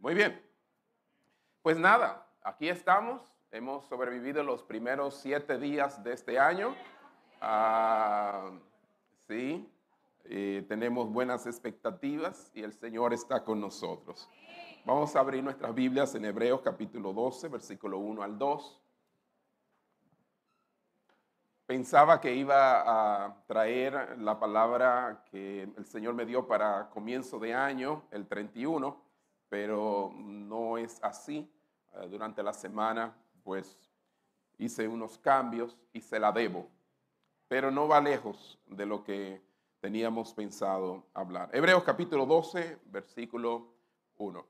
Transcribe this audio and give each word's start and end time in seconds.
Muy 0.00 0.14
bien. 0.14 0.42
Pues 1.60 1.76
nada, 1.76 2.26
aquí 2.42 2.70
estamos. 2.70 3.20
Hemos 3.50 3.84
sobrevivido 3.84 4.42
los 4.42 4.62
primeros 4.62 5.14
siete 5.20 5.58
días 5.58 6.02
de 6.02 6.14
este 6.14 6.38
año. 6.38 6.74
Ah, 7.42 8.50
sí, 9.28 9.70
tenemos 10.68 11.12
buenas 11.12 11.46
expectativas 11.46 12.50
y 12.54 12.62
el 12.62 12.72
Señor 12.72 13.12
está 13.12 13.44
con 13.44 13.60
nosotros. 13.60 14.26
Vamos 14.86 15.14
a 15.14 15.20
abrir 15.20 15.44
nuestras 15.44 15.74
Biblias 15.74 16.14
en 16.14 16.24
Hebreos 16.24 16.62
capítulo 16.62 17.12
12, 17.12 17.48
versículo 17.48 17.98
1 17.98 18.22
al 18.22 18.38
2. 18.38 18.82
Pensaba 21.66 22.22
que 22.22 22.34
iba 22.34 23.26
a 23.26 23.44
traer 23.46 24.18
la 24.18 24.40
palabra 24.40 25.24
que 25.30 25.64
el 25.64 25.84
Señor 25.84 26.14
me 26.14 26.24
dio 26.24 26.46
para 26.46 26.88
comienzo 26.88 27.38
de 27.38 27.52
año, 27.52 28.04
el 28.10 28.26
31, 28.26 29.09
pero 29.50 30.12
no 30.14 30.78
es 30.78 31.02
así. 31.02 31.52
Eh, 31.92 32.08
durante 32.08 32.42
la 32.42 32.54
semana, 32.54 33.14
pues 33.42 33.76
hice 34.56 34.88
unos 34.88 35.18
cambios 35.18 35.76
y 35.92 36.00
se 36.00 36.18
la 36.18 36.32
debo, 36.32 36.68
pero 37.48 37.70
no 37.70 37.88
va 37.88 38.00
lejos 38.00 38.58
de 38.66 38.86
lo 38.86 39.02
que 39.02 39.42
teníamos 39.80 40.32
pensado 40.32 41.04
hablar. 41.12 41.50
Hebreos 41.52 41.82
capítulo 41.82 42.24
12, 42.26 42.78
versículo 42.86 43.74
1. 44.16 44.46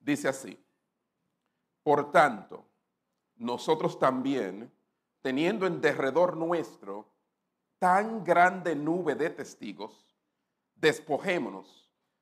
Dice 0.00 0.28
así, 0.28 0.62
por 1.82 2.12
tanto, 2.12 2.66
nosotros 3.36 3.98
también, 3.98 4.70
teniendo 5.22 5.66
en 5.66 5.80
derredor 5.80 6.36
nuestro 6.36 7.06
tan 7.78 8.24
grande 8.24 8.76
nube 8.76 9.14
de 9.14 9.30
testigos, 9.30 10.04
despojémonos 10.74 11.89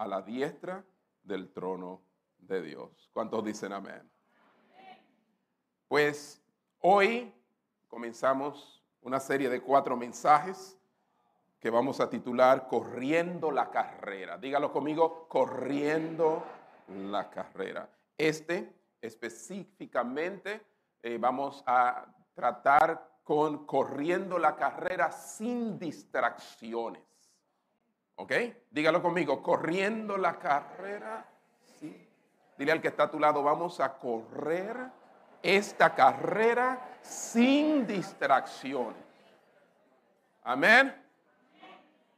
a 0.00 0.06
la 0.06 0.22
diestra 0.22 0.82
del 1.22 1.52
trono 1.52 2.00
de 2.38 2.62
Dios. 2.62 3.10
¿Cuántos 3.12 3.44
dicen 3.44 3.74
amén? 3.74 4.10
Pues 5.88 6.42
hoy 6.80 7.30
comenzamos 7.86 8.82
una 9.02 9.20
serie 9.20 9.50
de 9.50 9.60
cuatro 9.60 9.98
mensajes 9.98 10.78
que 11.58 11.68
vamos 11.68 12.00
a 12.00 12.08
titular 12.08 12.66
Corriendo 12.66 13.50
la 13.50 13.70
carrera. 13.70 14.38
Dígalo 14.38 14.72
conmigo, 14.72 15.28
corriendo 15.28 16.42
la 16.88 17.28
carrera. 17.28 17.86
Este 18.16 18.72
específicamente 19.02 20.62
eh, 21.02 21.18
vamos 21.20 21.62
a 21.66 22.06
tratar 22.32 23.20
con 23.22 23.66
corriendo 23.66 24.38
la 24.38 24.56
carrera 24.56 25.12
sin 25.12 25.78
distracciones. 25.78 27.09
¿Ok? 28.20 28.32
Dígalo 28.70 29.00
conmigo, 29.00 29.42
corriendo 29.42 30.18
la 30.18 30.38
carrera. 30.38 31.24
Sí. 31.78 32.06
Dile 32.58 32.72
al 32.72 32.82
que 32.82 32.88
está 32.88 33.04
a 33.04 33.10
tu 33.10 33.18
lado, 33.18 33.42
vamos 33.42 33.80
a 33.80 33.96
correr 33.96 34.76
esta 35.42 35.94
carrera 35.94 36.98
sin 37.00 37.86
distracciones. 37.86 39.02
Amén. 40.44 40.94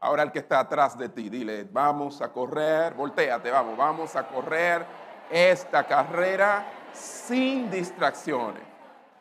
Ahora 0.01 0.25
el 0.25 0.33
que 0.33 0.41
está 0.41 0.59
atrás 0.59 0.99
de 0.99 1.09
ti, 1.09 1.29
dile, 1.29 1.69
vamos 1.71 2.21
a 2.21 2.33
correr, 2.33 2.95
volteate, 2.95 3.53
vamos, 3.53 3.77
vamos 3.77 4.17
a 4.17 4.27
correr 4.27 4.85
esta 5.31 5.87
carrera 5.87 6.67
sin 6.93 7.71
distracciones. 7.71 8.65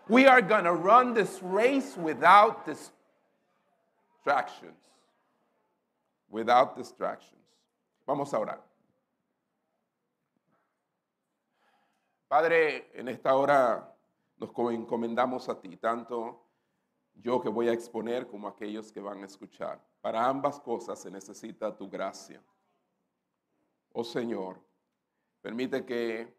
We 0.09 0.27
are 0.27 0.41
to 0.41 0.73
run 0.73 1.13
this 1.13 1.43
race 1.43 1.95
without 1.95 2.65
distractions 2.65 4.80
without 6.31 6.75
distractions. 6.75 7.39
Vamos 8.05 8.33
a 8.33 8.39
orar. 8.39 8.63
Padre, 12.27 12.89
en 12.97 13.09
esta 13.09 13.35
hora 13.35 13.93
nos 14.37 14.49
encomendamos 14.73 15.49
a 15.49 15.59
ti, 15.59 15.75
tanto 15.77 16.47
yo 17.13 17.41
que 17.41 17.49
voy 17.49 17.67
a 17.67 17.73
exponer 17.73 18.27
como 18.27 18.47
aquellos 18.47 18.91
que 18.91 19.01
van 19.01 19.21
a 19.21 19.25
escuchar. 19.25 19.79
Para 19.99 20.25
ambas 20.25 20.59
cosas 20.59 20.99
se 20.99 21.11
necesita 21.11 21.75
tu 21.75 21.89
gracia. 21.89 22.41
Oh 23.91 24.03
Señor, 24.03 24.59
permite 25.41 25.85
que 25.85 26.33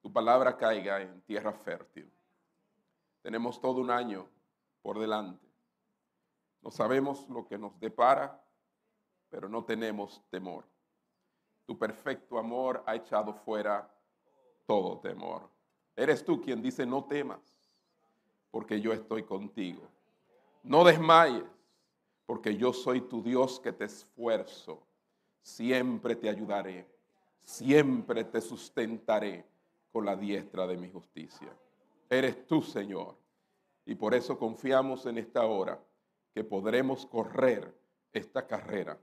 tu 0.00 0.12
palabra 0.12 0.56
caiga 0.56 1.02
en 1.02 1.20
tierra 1.22 1.52
fértil. 1.52 2.10
Tenemos 3.20 3.60
todo 3.60 3.80
un 3.80 3.90
año 3.90 4.28
por 4.80 4.98
delante. 4.98 5.46
No 6.62 6.70
sabemos 6.70 7.28
lo 7.28 7.46
que 7.46 7.58
nos 7.58 7.78
depara, 7.80 8.43
pero 9.34 9.48
no 9.48 9.64
tenemos 9.64 10.22
temor. 10.30 10.64
Tu 11.66 11.76
perfecto 11.76 12.38
amor 12.38 12.84
ha 12.86 12.94
echado 12.94 13.34
fuera 13.34 13.92
todo 14.64 15.00
temor. 15.00 15.50
Eres 15.96 16.24
tú 16.24 16.40
quien 16.40 16.62
dice, 16.62 16.86
no 16.86 17.02
temas, 17.02 17.40
porque 18.52 18.80
yo 18.80 18.92
estoy 18.92 19.24
contigo. 19.24 19.82
No 20.62 20.84
desmayes, 20.84 21.42
porque 22.26 22.56
yo 22.56 22.72
soy 22.72 23.00
tu 23.00 23.24
Dios 23.24 23.58
que 23.58 23.72
te 23.72 23.86
esfuerzo. 23.86 24.86
Siempre 25.42 26.14
te 26.14 26.28
ayudaré, 26.28 26.86
siempre 27.42 28.22
te 28.22 28.40
sustentaré 28.40 29.44
con 29.90 30.04
la 30.04 30.14
diestra 30.14 30.64
de 30.64 30.76
mi 30.76 30.88
justicia. 30.90 31.52
Eres 32.08 32.46
tú, 32.46 32.62
Señor. 32.62 33.16
Y 33.84 33.96
por 33.96 34.14
eso 34.14 34.38
confiamos 34.38 35.06
en 35.06 35.18
esta 35.18 35.44
hora 35.44 35.82
que 36.32 36.44
podremos 36.44 37.04
correr 37.04 37.76
esta 38.12 38.46
carrera 38.46 38.96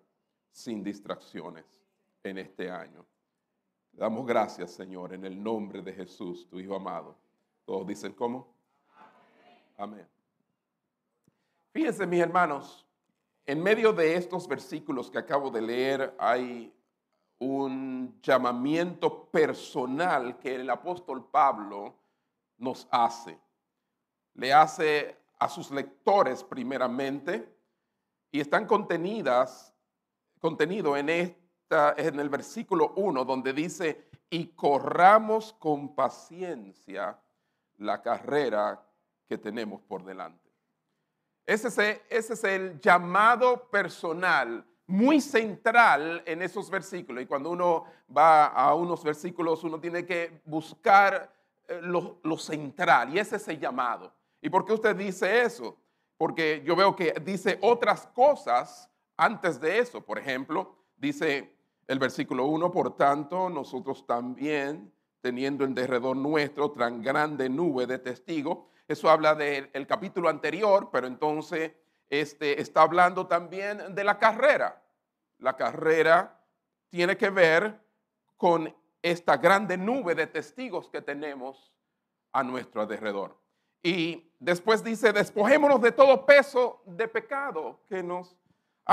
sin 0.52 0.84
distracciones 0.84 1.66
en 2.24 2.38
este 2.38 2.70
año. 2.70 3.06
damos 3.94 4.26
gracias, 4.26 4.72
Señor, 4.72 5.14
en 5.14 5.26
el 5.26 5.42
nombre 5.42 5.82
de 5.82 5.94
Jesús, 5.94 6.48
tu 6.48 6.60
Hijo 6.60 6.76
amado. 6.76 7.16
Todos 7.66 7.88
dicen 7.88 8.14
cómo. 8.14 8.48
Amén. 9.78 10.08
Fíjense, 11.72 12.06
mis 12.06 12.20
hermanos, 12.20 12.86
en 13.46 13.62
medio 13.62 13.92
de 13.94 14.16
estos 14.16 14.48
versículos 14.48 15.10
que 15.10 15.18
acabo 15.18 15.50
de 15.50 15.62
leer 15.62 16.16
hay 16.20 16.74
un 17.40 18.20
llamamiento 18.22 19.26
personal 19.26 20.38
que 20.38 20.56
el 20.56 20.70
apóstol 20.70 21.26
Pablo 21.32 21.96
nos 22.58 22.88
hace. 22.92 23.40
Le 24.36 24.54
hace 24.54 25.18
a 25.40 25.50
sus 25.50 25.72
lectores 25.72 26.44
primeramente 26.44 27.52
y 28.32 28.40
están 28.40 28.68
contenidas 28.68 29.71
contenido 30.42 30.98
en, 30.98 31.10
esta, 31.10 31.94
en 31.96 32.20
el 32.20 32.28
versículo 32.28 32.94
1, 32.96 33.24
donde 33.24 33.54
dice, 33.54 34.10
y 34.30 34.48
corramos 34.48 35.54
con 35.54 35.94
paciencia 35.94 37.18
la 37.78 38.02
carrera 38.02 38.82
que 39.28 39.38
tenemos 39.38 39.82
por 39.84 40.04
delante. 40.04 40.50
Ese 41.46 41.68
es, 41.68 42.02
ese 42.10 42.34
es 42.34 42.44
el 42.44 42.80
llamado 42.82 43.70
personal 43.70 44.66
muy 44.88 45.22
central 45.22 46.22
en 46.26 46.42
esos 46.42 46.70
versículos. 46.70 47.24
Y 47.24 47.28
cuando 47.28 47.50
uno 47.50 47.86
va 48.16 48.48
a 48.48 48.74
unos 48.74 49.04
versículos, 49.04 49.64
uno 49.64 49.80
tiene 49.80 50.06
que 50.06 50.42
buscar 50.46 51.32
eh, 51.68 51.80
lo, 51.82 52.20
lo, 52.24 52.38
central. 52.38 53.14
Y 53.14 53.20
ese 53.20 53.38
es 53.38 53.48
el 53.48 53.60
llamado. 53.60 54.14
¿Y 54.42 54.50
por 54.50 54.66
qué 54.66 54.74
usted 54.74 54.96
dice 54.96 55.44
eso? 55.44 55.78
Porque 56.18 56.62
yo 56.66 56.76
veo 56.76 56.96
que 56.96 57.14
dice 57.24 57.58
otras 57.62 58.08
cosas 58.08 58.91
antes 59.22 59.62
de 59.62 59.78
eso, 59.78 60.04
por 60.04 60.18
ejemplo, 60.18 60.76
dice 60.98 61.56
el 61.86 62.00
versículo 62.00 62.46
1, 62.46 62.72
por 62.72 62.98
tanto, 62.98 63.52
nosotros 63.52 64.08
también, 64.08 64.92
teniendo 65.22 65.64
en 65.64 65.76
derredor 65.76 66.18
nuestro 66.18 66.72
tan 66.72 67.04
grande 67.04 67.48
nube 67.48 67.86
de 67.86 68.00
testigos, 68.00 68.66
eso 68.88 69.12
habla 69.12 69.36
del 69.36 69.86
capítulo 69.86 70.28
anterior, 70.28 70.90
pero 70.92 71.06
entonces 71.06 71.72
este, 72.10 72.60
está 72.60 72.82
hablando 72.82 73.28
también 73.28 73.94
de 73.94 74.04
la 74.04 74.18
carrera. 74.18 74.82
La 75.38 75.56
carrera 75.56 76.44
tiene 76.90 77.16
que 77.16 77.30
ver 77.30 77.80
con 78.38 78.76
esta 79.04 79.38
grande 79.38 79.78
nube 79.78 80.16
de 80.16 80.26
testigos 80.26 80.90
que 80.90 81.04
tenemos 81.04 81.72
a 82.32 82.42
nuestro 82.42 82.82
alrededor. 82.82 83.38
Y 83.84 84.32
después 84.40 84.84
dice, 84.84 85.14
despojémonos 85.14 85.80
de 85.80 85.92
todo 85.92 86.26
peso 86.26 86.82
de 86.88 87.08
pecado 87.08 87.82
que 87.88 88.02
nos 88.02 88.36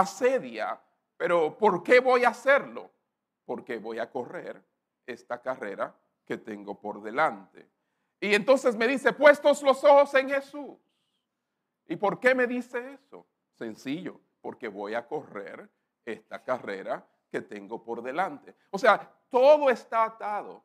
asedia. 0.00 0.80
Pero 1.16 1.56
¿por 1.56 1.82
qué 1.82 2.00
voy 2.00 2.24
a 2.24 2.28
hacerlo? 2.28 2.90
porque 3.48 3.78
voy 3.78 3.98
a 3.98 4.10
correr 4.10 4.62
esta 5.06 5.40
carrera 5.40 5.94
que 6.26 6.36
tengo 6.36 6.78
por 6.78 7.00
delante. 7.00 7.66
Y 8.20 8.34
entonces 8.34 8.76
me 8.76 8.86
dice, 8.86 9.14
puestos 9.14 9.62
los 9.62 9.82
ojos 9.84 10.12
en 10.16 10.28
Jesús. 10.28 10.76
¿Y 11.86 11.96
por 11.96 12.20
qué 12.20 12.34
me 12.34 12.46
dice 12.46 12.92
eso? 12.92 13.26
Sencillo, 13.54 14.20
porque 14.42 14.68
voy 14.68 14.92
a 14.92 15.06
correr 15.06 15.66
esta 16.04 16.44
carrera 16.44 17.02
que 17.30 17.40
tengo 17.40 17.82
por 17.82 18.02
delante. 18.02 18.54
O 18.70 18.76
sea, 18.76 19.10
todo 19.30 19.70
está 19.70 20.04
atado 20.04 20.62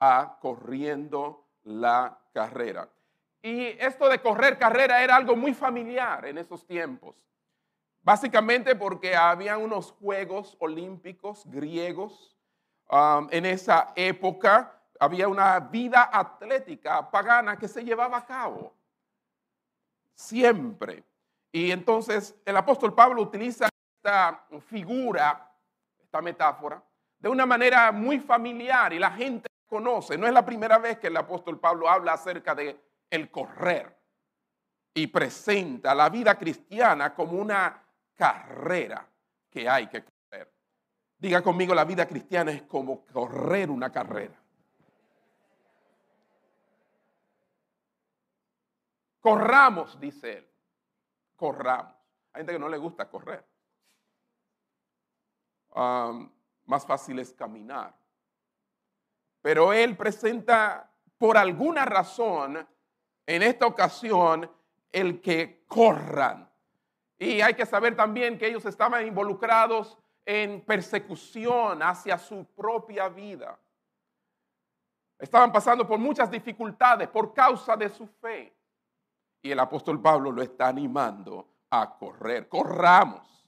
a 0.00 0.36
corriendo 0.40 1.46
la 1.62 2.18
carrera. 2.32 2.88
Y 3.40 3.66
esto 3.78 4.08
de 4.08 4.20
correr 4.20 4.58
carrera 4.58 5.00
era 5.00 5.14
algo 5.14 5.36
muy 5.36 5.54
familiar 5.54 6.26
en 6.26 6.38
esos 6.38 6.66
tiempos. 6.66 7.14
Básicamente 8.06 8.76
porque 8.76 9.16
había 9.16 9.58
unos 9.58 9.90
Juegos 9.90 10.56
Olímpicos 10.60 11.42
griegos 11.44 12.36
um, 12.88 13.26
en 13.32 13.44
esa 13.44 13.92
época. 13.96 14.80
Había 15.00 15.26
una 15.26 15.58
vida 15.58 16.08
atlética 16.12 17.10
pagana 17.10 17.58
que 17.58 17.66
se 17.66 17.82
llevaba 17.84 18.18
a 18.18 18.24
cabo 18.24 18.72
siempre. 20.14 21.02
Y 21.50 21.72
entonces 21.72 22.36
el 22.44 22.56
apóstol 22.56 22.94
Pablo 22.94 23.22
utiliza 23.22 23.68
esta 23.96 24.40
figura, 24.68 25.52
esta 26.00 26.22
metáfora, 26.22 26.80
de 27.18 27.28
una 27.28 27.44
manera 27.44 27.90
muy 27.90 28.20
familiar 28.20 28.92
y 28.92 29.00
la 29.00 29.10
gente 29.10 29.48
conoce. 29.66 30.16
No 30.16 30.28
es 30.28 30.32
la 30.32 30.46
primera 30.46 30.78
vez 30.78 31.00
que 31.00 31.08
el 31.08 31.16
apóstol 31.16 31.58
Pablo 31.58 31.90
habla 31.90 32.12
acerca 32.12 32.54
de 32.54 32.80
el 33.10 33.32
correr 33.32 33.98
y 34.94 35.08
presenta 35.08 35.92
la 35.92 36.08
vida 36.08 36.38
cristiana 36.38 37.12
como 37.12 37.32
una 37.32 37.82
carrera 38.16 39.08
que 39.50 39.68
hay 39.68 39.86
que 39.86 40.02
correr. 40.04 40.52
Diga 41.18 41.42
conmigo, 41.42 41.74
la 41.74 41.84
vida 41.84 42.06
cristiana 42.06 42.50
es 42.50 42.62
como 42.62 43.04
correr 43.06 43.70
una 43.70 43.92
carrera. 43.92 44.34
Corramos, 49.20 49.98
dice 49.98 50.38
él. 50.38 50.48
Corramos. 51.36 51.94
Hay 52.32 52.40
gente 52.40 52.52
que 52.52 52.58
no 52.58 52.68
le 52.68 52.78
gusta 52.78 53.08
correr. 53.08 53.44
más 55.74 56.86
fácil 56.86 57.18
es 57.18 57.32
caminar. 57.32 57.94
Pero 59.42 59.72
él 59.72 59.96
presenta 59.96 60.90
por 61.18 61.36
alguna 61.36 61.84
razón 61.84 62.66
en 63.26 63.42
esta 63.42 63.66
ocasión 63.66 64.50
el 64.92 65.20
que 65.20 65.64
corran. 65.66 66.50
Y 67.18 67.40
hay 67.40 67.54
que 67.54 67.64
saber 67.64 67.96
también 67.96 68.38
que 68.38 68.46
ellos 68.46 68.64
estaban 68.66 69.06
involucrados 69.06 69.96
en 70.24 70.60
persecución 70.62 71.82
hacia 71.82 72.18
su 72.18 72.44
propia 72.44 73.08
vida. 73.08 73.58
Estaban 75.18 75.50
pasando 75.50 75.86
por 75.86 75.98
muchas 75.98 76.30
dificultades 76.30 77.08
por 77.08 77.32
causa 77.32 77.76
de 77.76 77.88
su 77.88 78.06
fe. 78.06 78.54
Y 79.40 79.50
el 79.50 79.60
apóstol 79.60 80.00
Pablo 80.00 80.30
lo 80.30 80.42
está 80.42 80.68
animando 80.68 81.48
a 81.70 81.96
correr. 81.96 82.48
Corramos. 82.48 83.46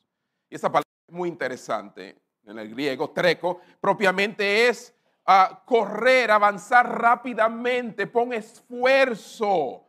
Y 0.49 0.55
esa 0.55 0.69
palabra 0.69 0.89
es 1.07 1.15
muy 1.15 1.29
interesante. 1.29 2.17
En 2.45 2.59
el 2.59 2.71
griego, 2.71 3.11
treco, 3.11 3.61
propiamente 3.81 4.69
es 4.69 4.95
a 5.27 5.63
correr, 5.67 6.31
avanzar 6.31 6.89
rápidamente, 6.99 8.07
pon 8.07 8.33
esfuerzo, 8.33 9.85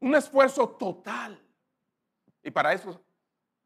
un 0.00 0.14
esfuerzo 0.14 0.68
total. 0.68 1.42
Y 2.42 2.50
para 2.50 2.72
eso 2.72 3.00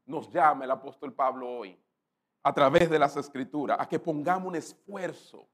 nos 0.06 0.30
llama 0.30 0.64
el 0.64 0.70
apóstol 0.70 1.12
Pablo 1.12 1.48
hoy, 1.48 1.78
a 2.42 2.52
través 2.52 2.90
de 2.90 2.98
las 2.98 3.16
escrituras, 3.16 3.78
a 3.80 3.88
que 3.88 3.98
pongamos 3.98 4.48
un 4.48 4.56
esfuerzo 4.56 5.46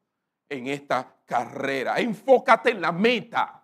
en 0.48 0.66
esta 0.66 1.16
carrera. 1.24 1.98
Enfócate 1.98 2.70
en 2.70 2.80
la 2.80 2.92
meta. 2.92 3.62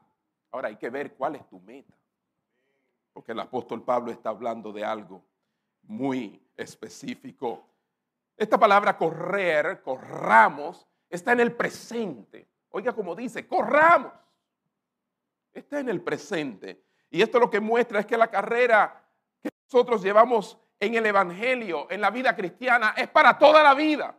Ahora 0.53 0.69
hay 0.69 0.77
que 0.77 0.91
ver 0.91 1.15
cuál 1.15 1.37
es 1.37 1.49
tu 1.49 1.61
meta. 1.61 1.95
Porque 3.13 3.33
el 3.33 3.41
apóstol 3.41 3.83
Pablo 3.83 4.13
está 4.13 4.31
hablando 4.31 4.73
de 4.73 4.85
algo 4.85 5.25
muy 5.83 6.41
específico. 6.57 7.67
Esta 8.37 8.59
palabra 8.59 8.97
correr, 8.97 9.83
corramos, 9.83 10.87
está 11.09 11.33
en 11.33 11.41
el 11.41 11.53
presente. 11.53 12.47
Oiga 12.71 12.93
como 12.93 13.15
dice, 13.15 13.47
corramos. 13.47 14.13
Está 15.53 15.81
en 15.81 15.89
el 15.89 16.03
presente. 16.03 16.85
Y 17.11 17.23
esto 17.23 17.41
lo 17.41 17.51
que 17.51 17.61
muestra 17.61 18.01
es 18.01 18.07
que 18.07 18.17
la 18.17 18.29
carrera 18.31 19.06
nosotros 19.67 20.03
llevamos 20.03 20.59
en 20.79 20.95
el 20.95 21.07
Evangelio, 21.07 21.87
en 21.91 22.01
la 22.01 22.11
vida 22.11 22.37
cristiana, 22.37 22.95
es 22.97 23.09
para 23.09 23.37
toda 23.37 23.63
la 23.63 23.75
vida. 23.75 24.15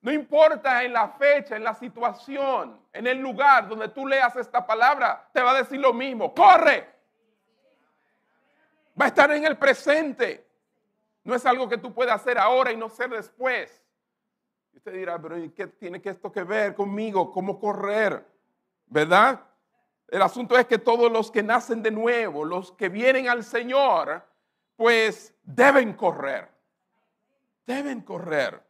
No 0.00 0.12
importa 0.12 0.82
en 0.84 0.92
la 0.92 1.08
fecha, 1.08 1.56
en 1.56 1.64
la 1.64 1.74
situación, 1.74 2.80
en 2.92 3.06
el 3.06 3.18
lugar 3.18 3.68
donde 3.68 3.88
tú 3.88 4.06
leas 4.06 4.34
esta 4.36 4.64
palabra, 4.66 5.28
te 5.32 5.42
va 5.42 5.50
a 5.50 5.58
decir 5.58 5.80
lo 5.80 5.92
mismo. 5.92 6.32
Corre. 6.32 6.88
Va 8.98 9.06
a 9.06 9.08
estar 9.08 9.30
en 9.32 9.44
el 9.44 9.58
presente. 9.58 10.46
No 11.24 11.34
es 11.34 11.44
algo 11.44 11.68
que 11.68 11.76
tú 11.76 11.92
puedas 11.92 12.20
hacer 12.20 12.38
ahora 12.38 12.72
y 12.72 12.76
no 12.76 12.88
ser 12.88 13.10
después. 13.10 13.82
Y 14.72 14.78
usted 14.78 14.92
dirá, 14.92 15.20
pero 15.20 15.36
¿qué 15.54 15.66
tiene 15.66 16.00
que 16.00 16.10
esto 16.10 16.30
que 16.30 16.44
ver 16.44 16.74
conmigo? 16.74 17.32
¿Cómo 17.32 17.58
correr? 17.58 18.24
¿Verdad? 18.86 19.40
El 20.08 20.22
asunto 20.22 20.56
es 20.56 20.66
que 20.66 20.78
todos 20.78 21.10
los 21.10 21.30
que 21.30 21.42
nacen 21.42 21.82
de 21.82 21.90
nuevo, 21.90 22.44
los 22.44 22.72
que 22.72 22.88
vienen 22.88 23.28
al 23.28 23.42
Señor, 23.42 24.22
pues 24.76 25.34
deben 25.42 25.94
correr. 25.94 26.48
Deben 27.66 28.02
correr. 28.02 28.62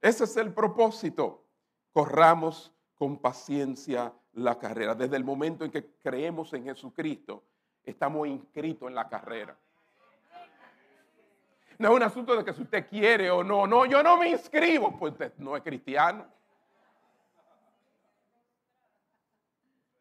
Ese 0.00 0.24
es 0.24 0.36
el 0.36 0.52
propósito. 0.52 1.44
Corramos 1.92 2.72
con 2.96 3.18
paciencia 3.18 4.12
la 4.32 4.58
carrera. 4.58 4.94
Desde 4.94 5.16
el 5.16 5.24
momento 5.24 5.64
en 5.64 5.70
que 5.70 5.86
creemos 6.02 6.52
en 6.52 6.64
Jesucristo, 6.64 7.44
estamos 7.84 8.26
inscritos 8.26 8.88
en 8.88 8.94
la 8.94 9.08
carrera. 9.08 9.56
No 11.78 11.90
es 11.90 11.94
un 11.94 12.02
asunto 12.02 12.34
de 12.36 12.44
que 12.44 12.52
si 12.52 12.62
usted 12.62 12.88
quiere 12.88 13.30
o 13.30 13.44
no. 13.44 13.66
No, 13.66 13.84
yo 13.84 14.02
no 14.02 14.16
me 14.16 14.30
inscribo, 14.30 14.96
pues 14.98 15.12
usted 15.12 15.32
no 15.38 15.56
es 15.56 15.62
cristiano. 15.62 16.26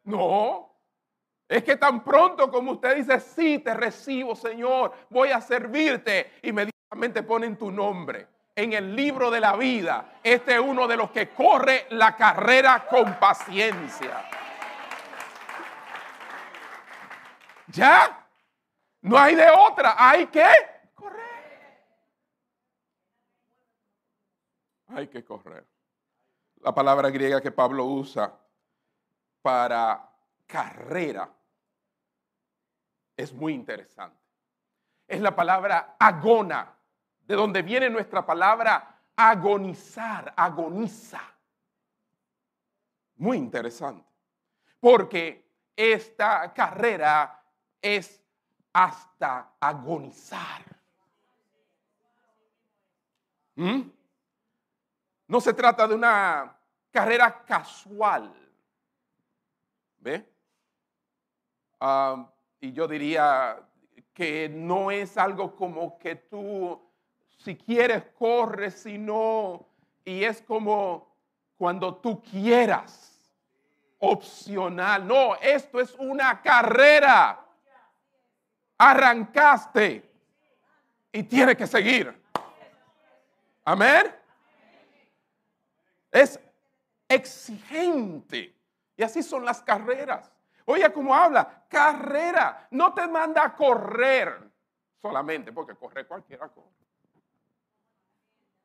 No. 0.06 0.72
Es 1.48 1.63
que 1.63 1.75
tan 1.75 2.04
pronto 2.04 2.50
como 2.50 2.72
usted 2.74 2.96
dice, 2.96 3.19
sí, 3.19 3.60
te 3.60 3.74
recibo, 3.74 4.36
Señor, 4.36 4.94
voy 5.10 5.30
a 5.30 5.42
servirte, 5.42 6.40
inmediatamente 6.42 7.22
ponen 7.22 7.56
tu 7.56 7.72
nombre 7.72 8.28
en 8.56 8.74
el 8.74 8.96
libro 8.96 9.30
de 9.30 9.40
la 9.40 9.56
vida. 9.56 10.19
Este 10.24 10.56
es 10.56 10.60
uno 10.60 10.88
de 10.88 10.98
los 10.98 11.12
que 11.12 11.30
corre 11.30 11.86
la 11.92 12.16
carrera 12.16 12.88
con 12.89 13.20
paciencia. 13.20 14.30
¿Ya? 17.68 18.27
No 19.01 19.18
hay 19.18 19.36
de 19.36 19.48
otra, 19.50 19.96
hay 19.98 20.27
que 20.27 20.46
hay 24.88 25.08
que 25.08 25.24
correr. 25.25 25.68
La 26.62 26.74
palabra 26.74 27.10
griega 27.10 27.41
que 27.41 27.51
Pablo 27.51 27.86
usa 27.86 28.34
para 29.46 30.12
carrera 30.48 31.32
es 33.16 33.32
muy 33.32 33.54
interesante. 33.54 34.18
Es 35.08 35.22
la 35.22 35.36
palabra 35.36 35.98
agona, 36.00 36.74
de 37.22 37.36
donde 37.36 37.62
viene 37.62 37.88
nuestra 37.92 38.25
palabra 38.25 39.04
agonizar, 39.16 40.34
agoniza. 40.36 41.22
Muy 43.18 43.38
interesante. 43.38 44.10
Porque 44.80 45.48
esta 45.75 46.52
carrera 46.52 47.40
es 47.80 48.20
hasta 48.74 49.58
agonizar. 49.60 50.64
¿Mm? 53.54 53.82
No 55.28 55.40
se 55.40 55.54
trata 55.54 55.88
de 55.88 55.94
una 55.94 56.58
carrera 56.90 57.44
casual. 57.46 58.45
¿Ve? 60.06 60.24
y 62.62 62.72
yo 62.72 62.88
diría 62.88 63.60
que 64.14 64.48
no 64.50 64.90
es 64.92 65.18
algo 65.18 65.56
como 65.56 65.98
que 65.98 66.16
tú, 66.16 66.80
si 67.38 67.56
quieres, 67.56 68.04
corres, 68.18 68.82
si 68.82 68.98
no, 68.98 69.68
y 70.04 70.24
es 70.24 70.42
como 70.42 71.16
cuando 71.58 71.96
tú 71.96 72.22
quieras, 72.22 73.20
opcional. 74.00 75.06
No, 75.08 75.36
esto 75.36 75.82
es 75.82 75.94
una 75.96 76.42
carrera. 76.42 77.44
Arrancaste 78.78 80.10
y 81.12 81.24
tiene 81.24 81.56
que 81.58 81.68
seguir. 81.68 82.16
Amén 83.64 84.16
es 86.16 86.40
exigente. 87.10 88.55
Y 88.98 89.04
así 89.04 89.22
son 89.24 89.46
las 89.46 89.62
carreras. 89.62 90.32
Oye, 90.66 90.92
cómo 90.92 91.14
habla, 91.14 91.64
carrera. 91.70 92.68
No 92.72 92.94
te 92.94 93.08
manda 93.08 93.44
a 93.44 93.56
correr 93.56 94.52
solamente, 95.02 95.52
porque 95.52 95.75
correr 95.75 96.08
cualquiera 96.08 96.48
corre. 96.48 96.70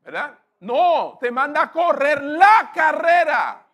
¿Verdad? 0.02 0.38
No, 0.60 1.18
te 1.20 1.30
manda 1.30 1.62
a 1.62 1.70
correr 1.70 2.22
la 2.22 2.70
carrera. 2.74 3.66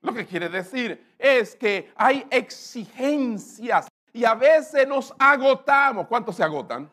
Lo 0.00 0.14
que 0.14 0.26
quiere 0.26 0.48
decir 0.48 1.14
es 1.18 1.54
que 1.56 1.92
hay 1.96 2.26
exigencias 2.30 3.88
y 4.12 4.24
a 4.24 4.34
veces 4.34 4.88
nos 4.88 5.14
agotamos. 5.18 6.06
¿Cuántos 6.06 6.36
se 6.36 6.44
agotan? 6.44 6.90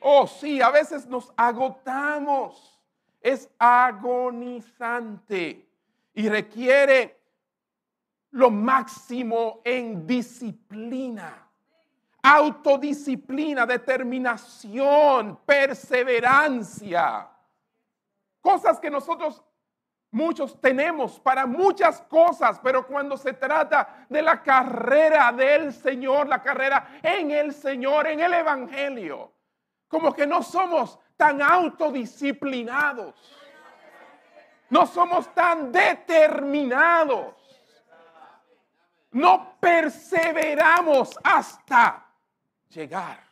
Oh, 0.00 0.26
sí, 0.26 0.62
a 0.62 0.70
veces 0.70 1.06
nos 1.06 1.32
agotamos. 1.36 2.80
Es 3.20 3.48
agonizante 3.58 4.88
y 6.14 6.28
requiere 6.28 7.21
lo 8.32 8.50
máximo 8.50 9.60
en 9.64 10.06
disciplina, 10.06 11.48
autodisciplina, 12.22 13.66
determinación, 13.66 15.38
perseverancia. 15.44 17.28
Cosas 18.40 18.80
que 18.80 18.90
nosotros 18.90 19.42
muchos 20.10 20.60
tenemos 20.60 21.18
para 21.20 21.46
muchas 21.46 22.00
cosas, 22.02 22.60
pero 22.62 22.86
cuando 22.86 23.16
se 23.16 23.32
trata 23.34 24.06
de 24.08 24.22
la 24.22 24.42
carrera 24.42 25.32
del 25.32 25.72
Señor, 25.72 26.28
la 26.28 26.42
carrera 26.42 27.00
en 27.02 27.30
el 27.30 27.52
Señor, 27.52 28.06
en 28.06 28.20
el 28.20 28.32
Evangelio, 28.34 29.32
como 29.88 30.14
que 30.14 30.26
no 30.26 30.42
somos 30.42 30.98
tan 31.16 31.42
autodisciplinados. 31.42 33.14
No 34.70 34.86
somos 34.86 35.32
tan 35.34 35.70
determinados. 35.70 37.41
No 39.12 39.58
perseveramos 39.60 41.18
hasta 41.22 42.06
llegar 42.68 43.22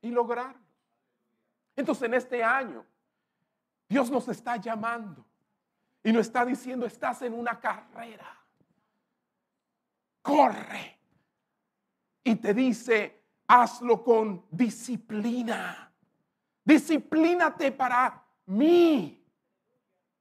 y 0.00 0.10
lograr. 0.10 0.56
Entonces 1.74 2.04
en 2.04 2.14
este 2.14 2.42
año, 2.42 2.84
Dios 3.88 4.10
nos 4.10 4.26
está 4.28 4.56
llamando 4.56 5.24
y 6.02 6.12
nos 6.12 6.26
está 6.26 6.44
diciendo, 6.44 6.86
estás 6.86 7.22
en 7.22 7.34
una 7.34 7.60
carrera. 7.60 8.26
Corre. 10.22 10.98
Y 12.24 12.36
te 12.36 12.54
dice, 12.54 13.22
hazlo 13.46 14.02
con 14.02 14.46
disciplina. 14.50 15.92
Disciplínate 16.64 17.70
para 17.70 18.24
mí, 18.46 19.24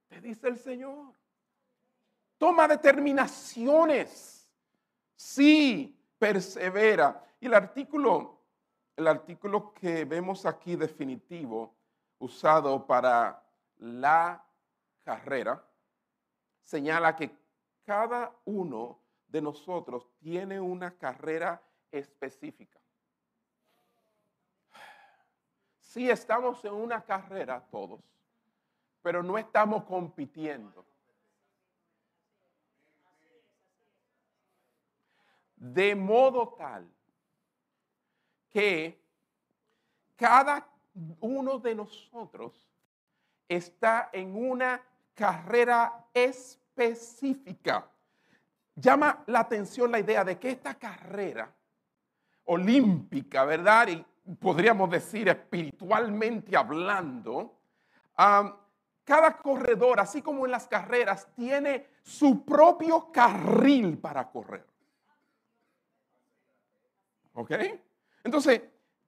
te 0.07 0.21
dice 0.21 0.47
el 0.47 0.59
Señor. 0.59 1.13
Toma 2.37 2.67
determinaciones. 2.67 4.47
Sí, 5.15 5.97
persevera. 6.19 7.23
Y 7.39 7.47
el 7.47 7.53
artículo, 7.53 8.39
el 8.95 9.07
artículo 9.07 9.73
que 9.73 10.05
vemos 10.05 10.45
aquí 10.45 10.75
definitivo, 10.75 11.73
usado 12.19 12.85
para 12.85 13.43
la 13.77 14.43
carrera, 15.03 15.63
señala 16.63 17.15
que 17.15 17.31
cada 17.85 18.31
uno 18.45 18.99
de 19.27 19.41
nosotros 19.41 20.07
tiene 20.19 20.59
una 20.59 20.91
carrera 20.91 21.61
específica. 21.91 22.79
Sí 25.79 26.09
estamos 26.09 26.63
en 26.65 26.73
una 26.73 27.01
carrera 27.01 27.63
todos, 27.71 28.01
pero 29.01 29.23
no 29.23 29.37
estamos 29.37 29.83
compitiendo. 29.85 30.85
De 35.73 35.95
modo 35.95 36.49
tal 36.57 36.87
que 38.51 39.01
cada 40.15 40.67
uno 41.19 41.57
de 41.57 41.73
nosotros 41.73 42.69
está 43.47 44.09
en 44.13 44.35
una 44.35 44.81
carrera 45.15 46.05
específica. 46.13 47.89
Llama 48.75 49.23
la 49.25 49.39
atención 49.39 49.91
la 49.91 49.99
idea 49.99 50.23
de 50.23 50.37
que 50.37 50.51
esta 50.51 50.75
carrera 50.75 51.51
olímpica, 52.45 53.43
¿verdad? 53.43 53.87
Y 53.87 54.05
podríamos 54.35 54.89
decir 54.89 55.29
espiritualmente 55.29 56.55
hablando, 56.55 57.59
cada 59.03 59.37
corredor, 59.41 59.99
así 59.99 60.21
como 60.21 60.45
en 60.45 60.51
las 60.51 60.67
carreras, 60.67 61.27
tiene 61.35 61.87
su 62.03 62.45
propio 62.45 63.11
carril 63.11 63.97
para 63.97 64.29
correr. 64.29 64.74
¿Ok? 67.35 67.51
Entonces, 68.23 68.61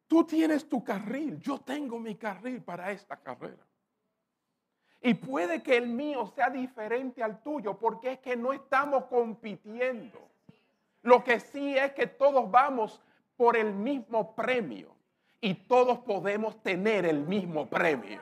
tú 0.07 0.24
tienes 0.25 0.67
tu 0.69 0.84
carril, 0.84 1.39
yo 1.39 1.60
tengo 1.60 1.98
mi 1.98 2.15
carril 2.15 2.62
para 2.62 2.91
esta 2.91 3.17
carrera. 3.17 3.65
Y 5.01 5.13
puede 5.13 5.62
que 5.62 5.77
el 5.77 5.88
mío 5.88 6.27
sea 6.36 6.50
diferente 6.50 7.24
al 7.24 7.41
tuyo 7.41 7.77
porque 7.77 8.13
es 8.13 8.19
que 8.19 8.36
no 8.36 8.53
estamos 8.53 9.05
compitiendo. 9.05 10.29
Lo 11.01 11.24
que 11.24 11.39
sí 11.39 11.77
es 11.77 11.93
que 11.93 12.07
todos 12.07 12.50
vamos 12.50 13.01
por 13.38 13.55
el 13.55 13.72
mismo 13.74 14.36
premio 14.36 14.96
y 15.39 15.53
todos 15.53 16.00
podemos 16.00 16.62
tener 16.62 17.05
el 17.05 17.22
mismo 17.22 17.67
premio. 17.67 18.19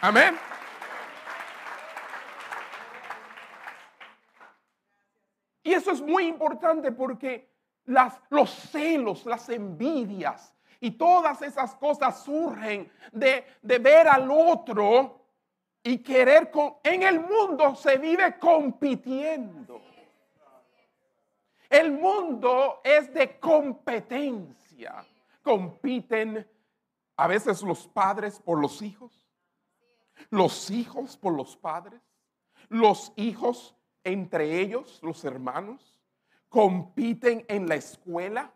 Amén. 0.00 0.36
Y 5.66 5.74
eso 5.74 5.90
es 5.90 6.00
muy 6.00 6.28
importante 6.28 6.92
porque 6.92 7.50
los 7.86 8.50
celos, 8.70 9.26
las 9.26 9.48
envidias 9.48 10.54
y 10.78 10.92
todas 10.92 11.42
esas 11.42 11.74
cosas 11.74 12.22
surgen 12.22 12.88
de, 13.10 13.44
de 13.62 13.78
ver 13.80 14.06
al 14.06 14.30
otro 14.30 15.26
y 15.82 15.98
querer 15.98 16.52
con... 16.52 16.76
En 16.84 17.02
el 17.02 17.18
mundo 17.18 17.74
se 17.74 17.98
vive 17.98 18.38
compitiendo. 18.38 19.82
El 21.68 21.90
mundo 21.90 22.80
es 22.84 23.12
de 23.12 23.36
competencia. 23.40 25.04
Compiten 25.42 26.48
a 27.16 27.26
veces 27.26 27.60
los 27.62 27.88
padres 27.88 28.38
por 28.38 28.60
los 28.60 28.82
hijos, 28.82 29.26
los 30.30 30.70
hijos 30.70 31.16
por 31.16 31.32
los 31.32 31.56
padres, 31.56 32.00
los 32.68 33.12
hijos 33.16 33.76
entre 34.06 34.60
ellos, 34.60 35.00
los 35.02 35.24
hermanos, 35.24 35.98
compiten 36.48 37.44
en 37.48 37.68
la 37.68 37.74
escuela, 37.74 38.52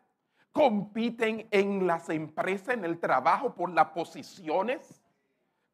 compiten 0.53 1.49
en 1.51 1.89
las 1.89 2.09
empresas, 2.09 2.75
en 2.75 2.85
el 2.85 3.01
trabajo 3.01 3.53
por 3.53 3.69
las 3.71 3.89
posiciones, 3.89 5.03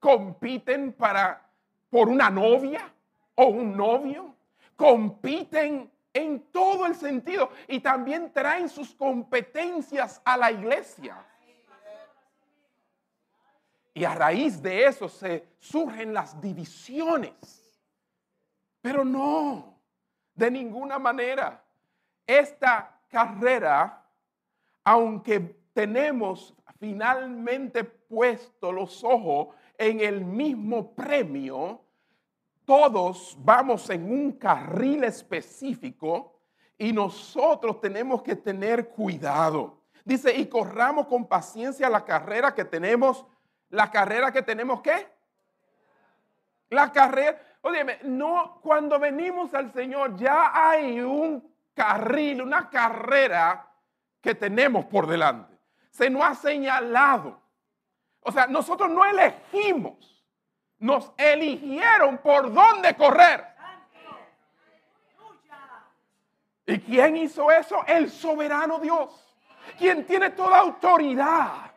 compiten 0.01 0.95
para 0.95 1.47
por 1.91 2.09
una 2.09 2.31
novia 2.31 2.91
o 3.35 3.47
un 3.49 3.77
novio, 3.77 4.35
compiten 4.77 5.91
en 6.15 6.41
todo 6.51 6.87
el 6.87 6.95
sentido 6.95 7.51
y 7.69 7.81
también 7.81 8.33
traen 8.33 8.71
sus 8.71 8.95
competencias 8.95 10.23
a 10.25 10.39
la 10.39 10.51
iglesia. 10.53 11.23
Y 13.93 14.05
a 14.05 14.15
raíz 14.15 14.63
de 14.63 14.87
eso 14.87 15.07
se 15.07 15.47
surgen 15.59 16.15
las 16.15 16.41
divisiones. 16.41 17.66
Pero 18.87 19.05
no, 19.05 19.81
de 20.33 20.49
ninguna 20.49 20.97
manera. 20.97 21.61
Esta 22.25 23.01
carrera, 23.09 24.01
aunque 24.85 25.41
tenemos 25.73 26.55
finalmente 26.79 27.83
puesto 27.83 28.71
los 28.71 29.03
ojos 29.03 29.49
en 29.77 29.99
el 29.99 30.25
mismo 30.25 30.95
premio, 30.95 31.81
todos 32.65 33.37
vamos 33.41 33.91
en 33.91 34.09
un 34.09 34.31
carril 34.31 35.03
específico 35.03 36.39
y 36.79 36.93
nosotros 36.93 37.81
tenemos 37.81 38.23
que 38.23 38.37
tener 38.37 38.91
cuidado. 38.91 39.83
Dice, 40.05 40.33
y 40.33 40.47
corramos 40.47 41.09
con 41.09 41.27
paciencia 41.27 41.91
la 41.91 42.05
carrera 42.05 42.55
que 42.55 42.65
tenemos. 42.65 43.27
¿La 43.69 43.91
carrera 43.91 44.31
que 44.31 44.43
tenemos 44.43 44.81
qué? 44.81 45.09
La 46.71 46.93
carrera. 46.93 47.41
Óyeme, 47.67 47.99
no, 48.05 48.61
cuando 48.63 48.99
venimos 48.99 49.53
al 49.55 49.73
Señor 49.73 50.17
ya 50.17 50.53
hay 50.55 51.01
un 51.01 51.53
carril, 51.75 52.43
una 52.43 52.71
carrera 52.71 53.69
que 54.21 54.35
tenemos 54.35 54.85
por 54.85 55.07
delante. 55.07 55.59
Se 55.91 56.09
nos 56.09 56.23
ha 56.23 56.35
señalado. 56.35 57.41
O 58.21 58.31
sea, 58.31 58.47
nosotros 58.47 58.91
no 58.91 59.05
elegimos 59.05 60.17
nos 60.79 61.13
eligieron 61.17 62.19
por 62.19 62.53
dónde 62.53 62.95
correr. 62.95 63.45
¿Y 66.67 66.79
quién 66.81 67.17
hizo 67.17 67.51
eso? 67.51 67.85
El 67.87 68.11
soberano 68.11 68.79
Dios. 68.79 69.11
Quien 69.79 70.05
tiene 70.05 70.31
toda 70.31 70.59
autoridad 70.59 71.71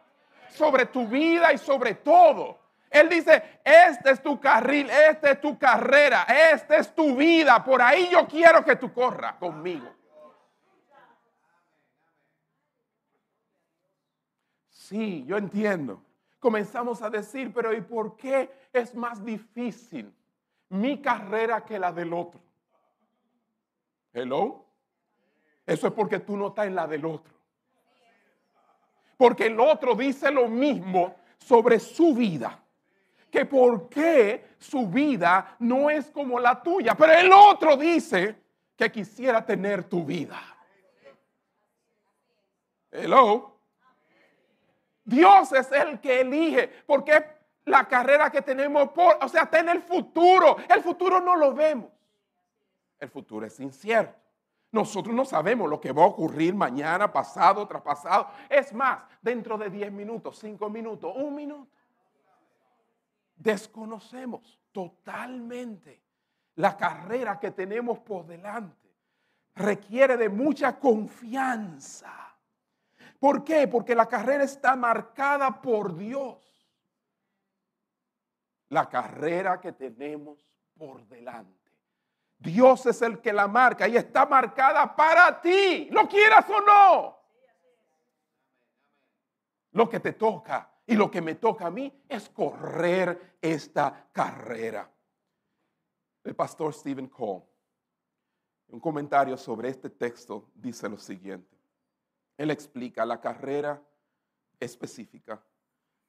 sobre 0.49 0.85
tu 0.87 1.07
vida 1.07 1.53
y 1.53 1.57
sobre 1.57 1.95
todo. 1.95 2.58
Él 2.89 3.09
dice, 3.09 3.61
este 3.63 4.11
es 4.11 4.21
tu 4.21 4.39
carril, 4.39 4.89
esta 4.89 5.31
es 5.31 5.41
tu 5.41 5.57
carrera, 5.57 6.23
esta 6.23 6.77
es 6.77 6.93
tu 6.93 7.15
vida. 7.15 7.63
Por 7.63 7.81
ahí 7.81 8.09
yo 8.11 8.27
quiero 8.27 8.63
que 8.65 8.75
tú 8.75 8.91
corras 8.91 9.35
conmigo. 9.35 9.87
Sí, 14.69 15.23
yo 15.27 15.37
entiendo. 15.37 16.01
Comenzamos 16.39 17.01
a 17.03 17.09
decir, 17.11 17.53
pero 17.53 17.73
¿y 17.73 17.81
por 17.81 18.15
qué 18.15 18.49
es 18.73 18.95
más 18.95 19.23
difícil 19.23 20.11
mi 20.69 20.99
carrera 20.99 21.63
que 21.63 21.77
la 21.77 21.91
del 21.91 22.11
otro? 22.13 22.39
Hello. 24.11 24.65
Eso 25.65 25.85
es 25.85 25.93
porque 25.93 26.17
tú 26.19 26.35
no 26.35 26.47
estás 26.47 26.65
en 26.65 26.73
la 26.73 26.87
del 26.87 27.05
otro. 27.05 27.31
Porque 29.15 29.45
el 29.45 29.59
otro 29.59 29.93
dice 29.93 30.31
lo 30.31 30.47
mismo 30.47 31.15
sobre 31.37 31.79
su 31.79 32.15
vida. 32.15 32.59
Que 33.31 33.45
por 33.45 33.89
qué 33.89 34.55
su 34.57 34.87
vida 34.87 35.55
no 35.59 35.89
es 35.89 36.09
como 36.11 36.39
la 36.39 36.61
tuya. 36.61 36.95
Pero 36.95 37.13
el 37.13 37.31
otro 37.31 37.77
dice 37.77 38.35
que 38.75 38.91
quisiera 38.91 39.45
tener 39.45 39.83
tu 39.83 40.03
vida. 40.03 40.39
Hello. 42.91 43.59
Dios 45.03 45.51
es 45.53 45.71
el 45.71 45.99
que 45.99 46.21
elige. 46.21 46.67
Porque 46.85 47.23
la 47.65 47.87
carrera 47.87 48.29
que 48.31 48.41
tenemos 48.41 48.89
por, 48.89 49.17
o 49.21 49.27
sea, 49.27 49.43
está 49.43 49.59
en 49.59 49.69
el 49.69 49.81
futuro. 49.81 50.57
El 50.67 50.81
futuro 50.81 51.19
no 51.19 51.35
lo 51.35 51.53
vemos. 51.53 51.89
El 52.99 53.09
futuro 53.09 53.45
es 53.45 53.59
incierto. 53.59 54.17
Nosotros 54.71 55.15
no 55.15 55.25
sabemos 55.25 55.67
lo 55.67 55.81
que 55.81 55.91
va 55.91 56.03
a 56.03 56.07
ocurrir 56.07 56.53
mañana, 56.53 57.11
pasado, 57.11 57.67
traspasado. 57.67 58.27
Es 58.47 58.71
más, 58.73 58.99
dentro 59.21 59.57
de 59.57 59.69
10 59.69 59.91
minutos, 59.91 60.37
5 60.39 60.69
minutos, 60.69 61.11
un 61.15 61.33
minuto. 61.33 61.71
Desconocemos 63.39 64.59
totalmente 64.73 66.03
la 66.55 66.75
carrera 66.75 67.39
que 67.39 67.51
tenemos 67.51 67.99
por 67.99 68.25
delante. 68.25 68.93
Requiere 69.55 70.17
de 70.17 70.27
mucha 70.27 70.77
confianza. 70.77 72.13
¿Por 73.17 73.45
qué? 73.45 73.65
Porque 73.69 73.95
la 73.95 74.07
carrera 74.07 74.43
está 74.43 74.75
marcada 74.75 75.61
por 75.61 75.95
Dios. 75.95 76.37
La 78.67 78.89
carrera 78.89 79.61
que 79.61 79.71
tenemos 79.71 80.45
por 80.77 81.07
delante. 81.07 81.71
Dios 82.37 82.85
es 82.87 83.01
el 83.01 83.21
que 83.21 83.31
la 83.31 83.47
marca 83.47 83.87
y 83.87 83.95
está 83.95 84.25
marcada 84.25 84.95
para 84.95 85.41
ti, 85.41 85.87
lo 85.91 86.07
quieras 86.09 86.45
o 86.49 86.61
no. 86.61 87.19
Lo 89.71 89.89
que 89.89 89.99
te 90.01 90.13
toca 90.13 90.68
y 90.89 90.95
lo 90.95 91.11
que 91.11 91.21
me 91.21 91.35
toca 91.35 91.67
a 91.67 91.69
mí 91.69 91.93
es 92.09 92.29
correr 92.29 93.37
esta 93.39 94.09
carrera. 94.11 94.91
El 96.23 96.35
pastor 96.35 96.73
Stephen 96.73 97.07
Cole, 97.07 97.43
en 98.67 98.73
un 98.73 98.79
comentario 98.79 99.37
sobre 99.37 99.69
este 99.69 99.91
texto, 99.91 100.49
dice 100.55 100.89
lo 100.89 100.97
siguiente. 100.97 101.55
Él 102.35 102.49
explica 102.49 103.05
la 103.05 103.21
carrera 103.21 103.79
específica, 104.59 105.39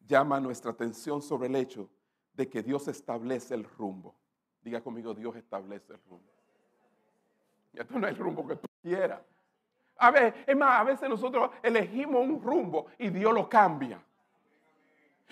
llama 0.07 0.41
nuestra 0.41 0.71
atención 0.71 1.21
sobre 1.21 1.49
el 1.49 1.57
hecho 1.57 1.91
de 2.33 2.49
que 2.49 2.63
Dios 2.63 2.89
establece 2.89 3.53
el 3.55 3.65
rumbo. 3.65 4.15
Diga 4.63 4.81
conmigo, 4.81 5.13
Dios 5.13 5.37
establece 5.37 5.93
el 5.93 6.01
rumbo. 6.09 6.33
Y 7.75 7.81
esto 7.81 7.99
no 7.99 8.07
es 8.07 8.15
el 8.15 8.19
rumbo 8.19 8.49
que 8.49 8.57
tú 8.57 8.67
quieras. 8.81 9.21
A 9.99 10.11
ver, 10.11 10.43
es 10.47 10.57
más, 10.57 10.81
a 10.81 10.85
veces 10.85 11.07
nosotros 11.07 11.51
elegimos 11.63 12.27
un 12.27 12.43
rumbo 12.43 12.87
y 12.97 13.11
Dios 13.11 13.35
lo 13.35 13.47
cambia. 13.47 14.03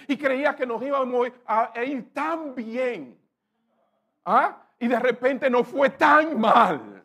Y 0.06 0.16
creía 0.16 0.54
que 0.54 0.66
nos 0.66 0.82
íbamos 0.82 1.28
a 1.46 1.72
ir 1.84 2.12
tan 2.12 2.54
bien. 2.54 3.18
¿Ah? 4.24 4.62
Y 4.78 4.86
de 4.86 4.98
repente 4.98 5.50
no 5.50 5.64
fue 5.64 5.90
tan 5.90 6.38
mal. 6.38 7.02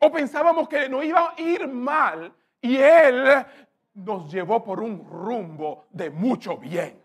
O 0.00 0.12
pensábamos 0.12 0.68
que 0.68 0.88
nos 0.88 1.04
iba 1.04 1.30
a 1.30 1.40
ir 1.40 1.66
mal 1.66 2.32
y 2.60 2.76
Él 2.76 3.44
nos 3.94 4.30
llevó 4.32 4.62
por 4.62 4.80
un 4.80 5.04
rumbo 5.06 5.86
de 5.90 6.10
mucho 6.10 6.56
bien. 6.56 7.02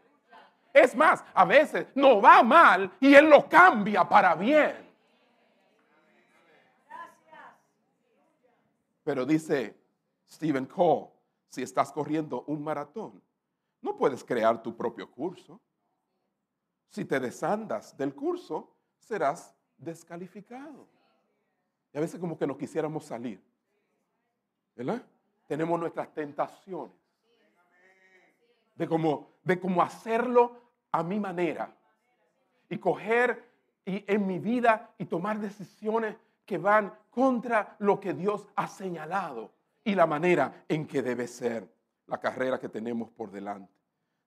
Es 0.74 0.96
más, 0.96 1.24
a 1.34 1.46
veces 1.46 1.88
no 1.96 2.22
va 2.22 2.44
mal 2.44 2.92
y 3.00 3.16
Él 3.16 3.30
lo 3.30 3.48
cambia 3.48 4.08
para 4.08 4.36
bien. 4.36 4.90
Pero 9.04 9.26
dice 9.26 9.76
Stephen 10.30 10.66
Cole, 10.66 11.08
si 11.48 11.64
estás 11.64 11.92
corriendo 11.92 12.44
un 12.48 12.64
maratón, 12.64 13.22
no 13.82 13.96
puedes 13.96 14.24
crear 14.24 14.62
tu 14.62 14.76
propio 14.76 15.10
curso. 15.10 15.60
Si 16.90 17.06
te 17.06 17.20
desandas 17.20 17.96
del 17.96 18.14
curso, 18.14 18.76
serás 18.98 19.56
descalificado. 19.78 20.88
Y 21.94 21.98
a 21.98 22.02
veces 22.02 22.20
como 22.20 22.38
que 22.38 22.48
no 22.48 22.58
quisiéramos 22.58 23.06
salir. 23.06 23.42
¿Verdad? 24.76 25.04
Tenemos 25.48 25.80
nuestras 25.80 26.14
tentaciones 26.14 26.96
de 28.76 28.88
cómo, 28.88 29.34
de 29.44 29.60
cómo 29.60 29.82
hacerlo 29.82 30.62
a 30.92 31.04
mi 31.04 31.20
manera 31.20 31.76
y 32.70 32.78
coger 32.78 33.50
y, 33.86 34.06
en 34.08 34.26
mi 34.26 34.40
vida 34.40 34.94
y 34.98 35.06
tomar 35.06 35.40
decisiones 35.40 36.16
que 36.46 36.58
van 36.58 36.94
contra 37.10 37.76
lo 37.80 38.00
que 38.00 38.14
Dios 38.14 38.48
ha 38.56 38.68
señalado 38.68 39.52
y 39.84 39.96
la 39.96 40.06
manera 40.06 40.66
en 40.68 40.88
que 40.88 41.02
debe 41.02 41.28
ser 41.28 41.68
la 42.10 42.20
carrera 42.20 42.60
que 42.60 42.70
tenemos 42.70 43.10
por 43.12 43.32
delante. 43.32 43.74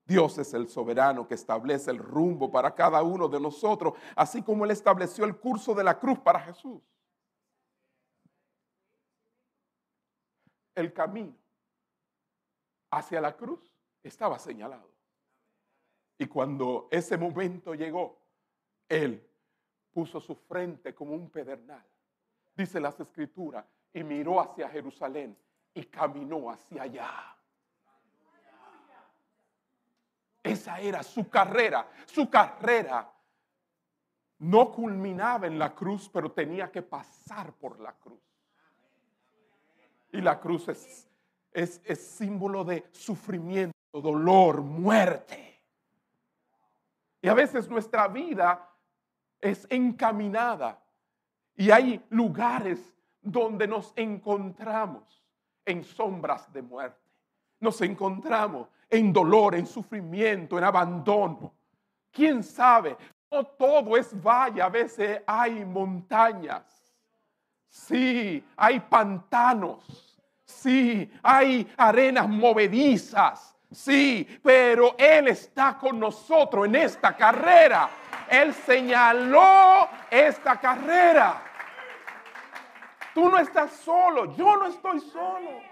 Dios 0.04 0.36
es 0.38 0.52
el 0.54 0.68
soberano 0.68 1.26
que 1.26 1.34
establece 1.34 1.90
el 1.90 1.98
rumbo 1.98 2.50
para 2.50 2.74
cada 2.74 3.02
uno 3.02 3.28
de 3.28 3.40
nosotros, 3.40 3.94
así 4.16 4.42
como 4.42 4.64
Él 4.64 4.70
estableció 4.70 5.24
el 5.24 5.36
curso 5.36 5.74
de 5.74 5.84
la 5.84 5.98
cruz 5.98 6.18
para 6.18 6.40
Jesús. 6.40 6.82
El 10.74 10.92
camino 10.92 11.36
hacia 12.90 13.20
la 13.20 13.36
cruz 13.36 13.60
estaba 14.02 14.38
señalado. 14.38 14.90
Y 16.18 16.26
cuando 16.26 16.88
ese 16.90 17.16
momento 17.16 17.74
llegó, 17.74 18.18
Él 18.88 19.28
puso 19.92 20.20
su 20.20 20.34
frente 20.34 20.94
como 20.94 21.14
un 21.14 21.30
pedernal, 21.30 21.84
dice 22.54 22.80
las 22.80 22.98
escrituras, 22.98 23.64
y 23.92 24.02
miró 24.02 24.40
hacia 24.40 24.68
Jerusalén 24.68 25.36
y 25.74 25.84
caminó 25.84 26.50
hacia 26.50 26.82
allá. 26.82 27.36
Esa 30.42 30.80
era 30.80 31.02
su 31.02 31.28
carrera. 31.28 31.88
Su 32.06 32.28
carrera 32.28 33.10
no 34.38 34.72
culminaba 34.72 35.46
en 35.46 35.58
la 35.58 35.74
cruz, 35.74 36.10
pero 36.12 36.32
tenía 36.32 36.70
que 36.70 36.82
pasar 36.82 37.52
por 37.52 37.78
la 37.80 37.92
cruz. 37.92 38.20
Y 40.10 40.20
la 40.20 40.40
cruz 40.40 40.68
es, 40.68 41.80
símbolo 41.96 42.64
de 42.64 42.88
sufrimiento, 42.90 43.72
dolor, 43.92 44.60
muerte. 44.62 45.62
Y 47.20 47.28
a 47.28 47.34
veces 47.34 47.68
nuestra 47.68 48.08
vida 48.08 48.68
es 49.40 49.66
encaminada 49.70 50.82
y 51.54 51.70
hay 51.70 52.04
lugares 52.10 52.94
donde 53.20 53.68
nos 53.68 53.92
encontramos 53.96 55.24
en 55.64 55.84
sombras 55.84 56.52
de 56.52 56.62
muerte. 56.62 57.01
Nos 57.62 57.80
encontramos 57.80 58.66
en 58.90 59.12
dolor, 59.12 59.54
en 59.54 59.68
sufrimiento, 59.68 60.58
en 60.58 60.64
abandono. 60.64 61.54
¿Quién 62.10 62.42
sabe? 62.42 62.96
No 63.30 63.44
todo 63.44 63.96
es 63.96 64.12
valle, 64.20 64.60
a 64.60 64.68
veces 64.68 65.22
hay 65.24 65.64
montañas. 65.64 66.64
Sí, 67.68 68.44
hay 68.56 68.80
pantanos. 68.80 70.18
Sí, 70.44 71.08
hay 71.22 71.72
arenas 71.76 72.28
movedizas. 72.28 73.56
Sí, 73.70 74.26
pero 74.42 74.96
Él 74.98 75.28
está 75.28 75.78
con 75.78 76.00
nosotros 76.00 76.66
en 76.66 76.74
esta 76.74 77.16
carrera. 77.16 77.88
Él 78.28 78.52
señaló 78.52 79.88
esta 80.10 80.58
carrera. 80.58 81.40
Tú 83.14 83.28
no 83.28 83.38
estás 83.38 83.70
solo, 83.70 84.34
yo 84.34 84.56
no 84.56 84.66
estoy 84.66 84.98
solo. 84.98 85.71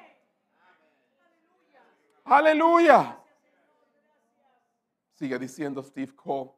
Aleluya. 2.24 3.18
Sigue 5.14 5.38
diciendo 5.38 5.82
Steve 5.82 6.14
Cole, 6.14 6.50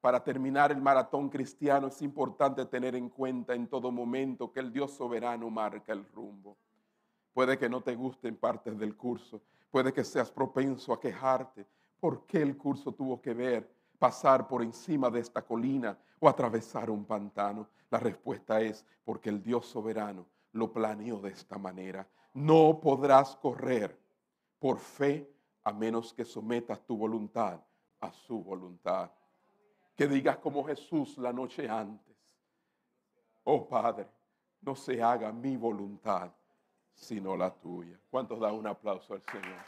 para 0.00 0.22
terminar 0.22 0.72
el 0.72 0.80
maratón 0.80 1.28
cristiano 1.28 1.88
es 1.88 2.00
importante 2.00 2.64
tener 2.66 2.94
en 2.94 3.10
cuenta 3.10 3.54
en 3.54 3.66
todo 3.66 3.90
momento 3.90 4.50
que 4.50 4.60
el 4.60 4.72
Dios 4.72 4.92
soberano 4.92 5.50
marca 5.50 5.92
el 5.92 6.06
rumbo. 6.06 6.56
Puede 7.34 7.58
que 7.58 7.68
no 7.68 7.82
te 7.82 7.94
gusten 7.94 8.36
partes 8.36 8.78
del 8.78 8.96
curso, 8.96 9.42
puede 9.70 9.92
que 9.92 10.04
seas 10.04 10.30
propenso 10.30 10.92
a 10.92 11.00
quejarte. 11.00 11.66
¿Por 11.98 12.24
qué 12.26 12.40
el 12.40 12.56
curso 12.56 12.92
tuvo 12.92 13.20
que 13.20 13.34
ver 13.34 13.70
pasar 13.98 14.48
por 14.48 14.62
encima 14.62 15.10
de 15.10 15.20
esta 15.20 15.42
colina 15.42 15.98
o 16.18 16.28
atravesar 16.28 16.88
un 16.88 17.04
pantano? 17.04 17.68
La 17.90 17.98
respuesta 17.98 18.60
es 18.60 18.84
porque 19.04 19.28
el 19.28 19.42
Dios 19.42 19.66
soberano 19.66 20.24
lo 20.52 20.72
planeó 20.72 21.18
de 21.20 21.30
esta 21.30 21.58
manera. 21.58 22.08
No 22.32 22.80
podrás 22.80 23.36
correr 23.36 23.98
por 24.60 24.78
fe, 24.78 25.28
a 25.64 25.72
menos 25.72 26.14
que 26.14 26.24
sometas 26.24 26.86
tu 26.86 26.96
voluntad 26.96 27.60
a 28.00 28.12
su 28.12 28.42
voluntad. 28.42 29.10
Que 29.96 30.06
digas 30.06 30.38
como 30.38 30.64
Jesús 30.64 31.18
la 31.18 31.32
noche 31.32 31.68
antes, 31.68 32.16
oh 33.44 33.68
Padre, 33.68 34.06
no 34.62 34.74
se 34.74 35.02
haga 35.02 35.32
mi 35.32 35.56
voluntad, 35.56 36.30
sino 36.94 37.36
la 37.36 37.50
tuya. 37.50 37.98
¿Cuántos 38.10 38.40
dan 38.40 38.54
un 38.54 38.66
aplauso 38.66 39.14
al 39.14 39.22
Señor? 39.22 39.58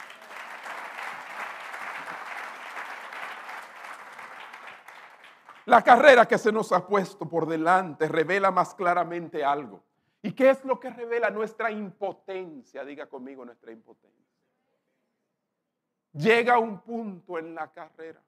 La 5.65 5.81
carrera 5.81 6.27
que 6.27 6.37
se 6.37 6.51
nos 6.51 6.71
ha 6.73 6.85
puesto 6.85 7.27
por 7.29 7.47
delante 7.47 8.07
revela 8.07 8.51
más 8.51 8.75
claramente 8.75 9.45
algo. 9.45 9.81
¿Y 10.21 10.33
qué 10.33 10.49
es 10.49 10.63
lo 10.65 10.79
que 10.79 10.89
revela 10.89 11.29
nuestra 11.29 11.71
impotencia? 11.71 12.83
Diga 12.83 13.07
conmigo 13.07 13.45
nuestra 13.45 13.71
impotencia. 13.71 14.32
Llega 16.13 16.59
un 16.59 16.79
punto 16.79 17.39
en 17.39 17.55
la 17.55 17.71
carrera 17.71 18.21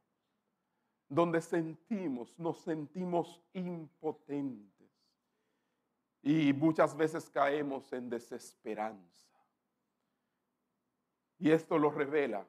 donde 1.07 1.39
sentimos, 1.41 2.33
nos 2.37 2.59
sentimos 2.61 3.41
impotentes. 3.53 4.89
Y 6.23 6.51
muchas 6.53 6.95
veces 6.97 7.29
caemos 7.29 7.93
en 7.93 8.09
desesperanza. 8.09 9.29
Y 11.37 11.51
esto 11.51 11.77
lo 11.77 11.91
revela 11.91 12.45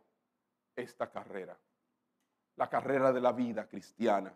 esta 0.75 1.11
carrera, 1.11 1.59
la 2.57 2.69
carrera 2.71 3.13
de 3.13 3.21
la 3.21 3.33
vida 3.33 3.69
cristiana. 3.69 4.33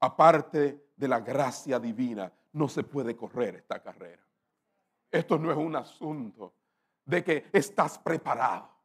Aparte 0.00 0.90
de 0.96 1.08
la 1.08 1.20
gracia 1.20 1.78
divina, 1.78 2.32
no 2.52 2.68
se 2.68 2.82
puede 2.82 3.14
correr 3.16 3.56
esta 3.56 3.80
carrera. 3.80 4.22
Esto 5.10 5.38
no 5.38 5.52
es 5.52 5.56
un 5.56 5.76
asunto 5.76 6.52
de 7.04 7.22
que 7.22 7.46
estás 7.52 7.98
preparado. 7.98 8.75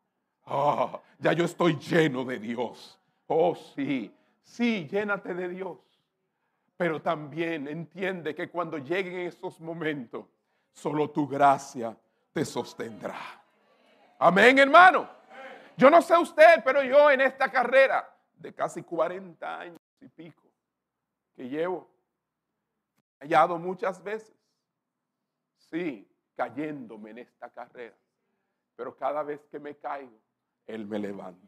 Oh, 0.46 1.02
ya 1.20 1.34
yo 1.34 1.46
estoy 1.46 1.78
lleno 1.78 2.24
de 2.26 2.40
Dios. 2.40 3.00
Oh, 3.28 3.56
sí, 3.56 4.14
sí, 4.44 4.88
llénate 4.90 5.34
de 5.34 5.50
Dios. 5.50 5.78
Pero 6.78 7.02
también 7.02 7.68
entiende 7.68 8.34
que 8.34 8.50
cuando 8.50 8.78
lleguen 8.78 9.28
esos 9.28 9.60
momentos, 9.60 10.26
solo 10.74 11.10
tu 11.10 11.28
gracia 11.28 11.96
te 12.34 12.44
sostendrá. 12.44 13.42
Amén, 14.20 14.58
hermano. 14.60 15.10
Yo 15.78 15.90
no 15.90 16.02
sé 16.02 16.18
usted, 16.18 16.64
pero 16.64 16.84
yo 16.84 17.10
en 17.10 17.22
esta 17.22 17.52
carrera 17.52 18.08
de 18.34 18.54
casi 18.54 18.84
40 18.84 19.60
años 19.60 19.80
y 20.00 20.08
pico 20.08 20.44
que 21.36 21.48
llevo, 21.48 21.90
hallado 23.20 23.58
muchas 23.58 24.04
veces, 24.04 24.36
sí, 25.58 26.08
cayéndome 26.36 27.12
en 27.12 27.20
esta 27.20 27.50
carrera. 27.50 27.96
Pero 28.76 28.96
cada 28.96 29.24
vez 29.24 29.40
que 29.50 29.60
me 29.60 29.76
caigo, 29.76 30.20
Él 30.67 30.86
me 30.86 31.00
levanta. 31.00 31.47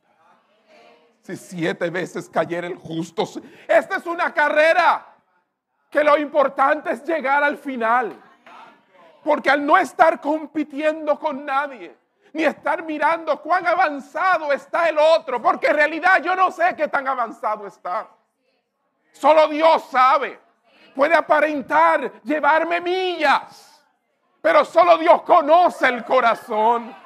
Si 1.21 1.37
siete 1.37 1.89
veces 1.89 2.29
cayera 2.29 2.67
el 2.67 2.75
justo, 2.75 3.23
esta 3.67 3.97
es 3.97 4.05
una 4.05 4.33
carrera 4.33 5.05
que 5.89 6.03
lo 6.03 6.17
importante 6.17 6.91
es 6.91 7.03
llegar 7.05 7.43
al 7.43 7.57
final. 7.57 8.21
Porque 9.23 9.49
al 9.49 9.65
no 9.65 9.77
estar 9.77 10.19
compitiendo 10.19 11.17
con 11.17 11.45
nadie, 11.45 11.95
ni 12.33 12.43
estar 12.43 12.83
mirando 12.83 13.39
cuán 13.41 13.65
avanzado 13.67 14.51
está 14.51 14.89
el 14.89 14.97
otro, 14.97 15.41
porque 15.41 15.67
en 15.67 15.75
realidad 15.75 16.21
yo 16.21 16.35
no 16.35 16.51
sé 16.51 16.75
qué 16.75 16.87
tan 16.87 17.07
avanzado 17.07 17.67
está. 17.67 18.09
Solo 19.13 19.47
Dios 19.47 19.85
sabe. 19.89 20.39
Puede 20.95 21.15
aparentar 21.15 22.21
llevarme 22.23 22.81
millas, 22.81 23.83
pero 24.41 24.65
solo 24.65 24.97
Dios 24.97 25.21
conoce 25.21 25.87
el 25.87 26.03
corazón. 26.03 27.02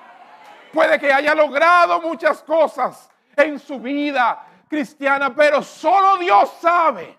Puede 0.74 1.00
que 1.00 1.12
haya 1.12 1.34
logrado 1.34 2.02
muchas 2.02 2.42
cosas 2.44 3.10
en 3.36 3.60
su 3.60 3.80
vida 3.80 4.46
cristiana, 4.68 5.34
pero 5.34 5.62
solo 5.62 6.18
Dios 6.18 6.50
sabe. 6.60 7.18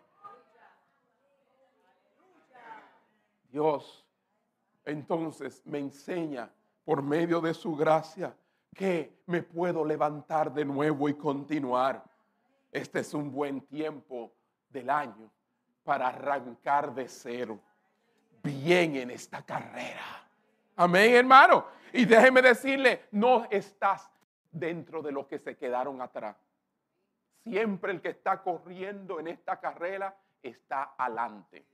Dios 3.50 4.04
entonces 4.84 5.62
me 5.64 5.78
enseña 5.78 6.50
por 6.84 7.02
medio 7.02 7.40
de 7.40 7.54
su 7.54 7.74
gracia 7.76 8.34
que 8.74 9.20
me 9.26 9.42
puedo 9.42 9.84
levantar 9.84 10.52
de 10.52 10.64
nuevo 10.64 11.08
y 11.08 11.14
continuar. 11.14 12.02
Este 12.70 13.00
es 13.00 13.12
un 13.14 13.32
buen 13.32 13.60
tiempo 13.62 14.32
del 14.68 14.88
año 14.90 15.30
para 15.82 16.08
arrancar 16.08 16.94
de 16.94 17.08
cero 17.08 17.58
bien 18.42 18.96
en 18.96 19.10
esta 19.10 19.42
carrera. 19.42 20.26
Amén, 20.76 21.14
hermano. 21.14 21.66
Y 21.92 22.04
déjeme 22.04 22.42
decirle, 22.42 23.06
no 23.12 23.46
estás 23.50 24.10
dentro 24.50 25.02
de 25.02 25.12
los 25.12 25.26
que 25.26 25.38
se 25.38 25.56
quedaron 25.56 26.00
atrás. 26.02 26.36
Siempre 27.42 27.92
el 27.92 28.00
que 28.00 28.10
está 28.10 28.42
corriendo 28.42 29.20
en 29.20 29.28
esta 29.28 29.58
carrera 29.58 30.14
está 30.42 30.94
adelante. 30.98 31.64